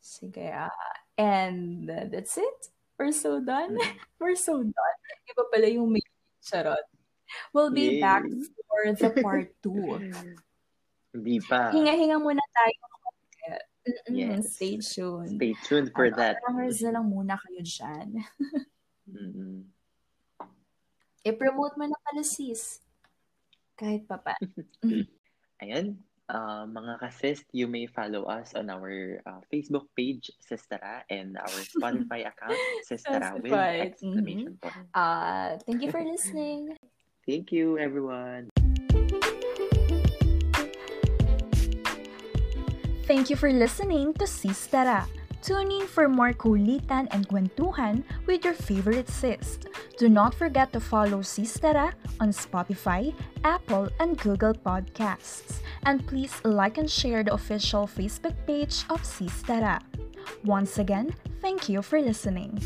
Sige, 0.00 0.46
ah, 0.50 0.72
and 1.14 1.86
uh, 1.86 2.06
that's 2.10 2.34
it. 2.40 2.58
We're 2.98 3.14
so 3.14 3.38
done. 3.38 3.78
We're 4.18 4.34
so 4.34 4.58
done. 4.58 4.98
Iba 5.30 5.42
pala 5.52 5.66
yung 5.70 5.94
may 5.94 6.02
charot. 6.42 6.82
We'll 7.54 7.70
be 7.70 7.98
Yay. 7.98 8.02
back 8.02 8.24
for 8.66 8.82
the 8.96 9.10
part 9.22 9.52
2. 9.62 10.10
Hindi 11.14 11.40
pa. 11.44 11.72
Hinga-hinga 11.72 12.18
muna 12.20 12.42
tayo. 12.52 12.78
Yes. 14.12 14.60
Stay 14.60 14.76
tuned. 14.76 15.40
Stay 15.40 15.56
tuned 15.64 15.88
for 15.96 16.12
Ano, 16.12 16.16
that. 16.20 16.36
Parangers 16.44 16.84
na 16.84 17.00
lang 17.00 17.08
muna 17.08 17.40
kayo 17.40 17.64
dyan. 17.64 18.08
Mm-mm. 19.08 19.64
I-promote 21.24 21.80
mo 21.80 21.88
na 21.88 21.96
pala 22.04 22.20
sis. 22.20 22.84
Kahit 23.80 24.04
pa 24.04 24.20
pa. 24.20 24.36
Ayan. 25.64 25.96
uh, 26.28 26.68
mga 26.68 27.00
kasist, 27.00 27.44
you 27.56 27.64
may 27.66 27.88
follow 27.88 28.28
us 28.28 28.52
on 28.52 28.68
our 28.68 29.18
uh, 29.24 29.40
Facebook 29.48 29.88
page, 29.96 30.28
Sistera, 30.44 31.02
and 31.08 31.40
our 31.40 31.58
Spotify 31.72 32.28
account, 32.28 32.60
Sistera, 32.84 33.40
with 33.40 33.52
exclamation 33.52 34.60
point. 34.60 34.76
Uh, 34.92 35.56
thank 35.64 35.80
you 35.80 35.90
for 35.90 36.04
listening. 36.04 36.76
Thank 37.24 37.52
you, 37.52 37.76
everyone. 37.80 38.52
Thank 43.08 43.30
you 43.30 43.36
for 43.36 43.48
listening 43.48 44.12
to 44.20 44.28
Sistara. 44.28 45.08
Tune 45.40 45.72
in 45.72 45.86
for 45.88 46.12
more 46.12 46.36
kulitan 46.36 47.08
and 47.08 47.24
kwentuhan 47.24 48.04
with 48.28 48.44
your 48.44 48.52
favorite 48.52 49.08
sis. 49.08 49.56
Do 49.96 50.12
not 50.12 50.36
forget 50.36 50.76
to 50.76 50.80
follow 50.80 51.24
Sistara 51.24 51.96
on 52.20 52.36
Spotify, 52.36 53.16
Apple, 53.48 53.88
and 53.96 54.20
Google 54.20 54.52
Podcasts. 54.52 55.64
And 55.88 56.04
please 56.04 56.36
like 56.44 56.76
and 56.76 56.84
share 56.84 57.24
the 57.24 57.32
official 57.32 57.88
Facebook 57.88 58.36
page 58.44 58.84
of 58.92 59.00
Sistara. 59.00 59.80
Once 60.44 60.76
again, 60.76 61.08
thank 61.40 61.72
you 61.72 61.80
for 61.80 62.04
listening. 62.04 62.60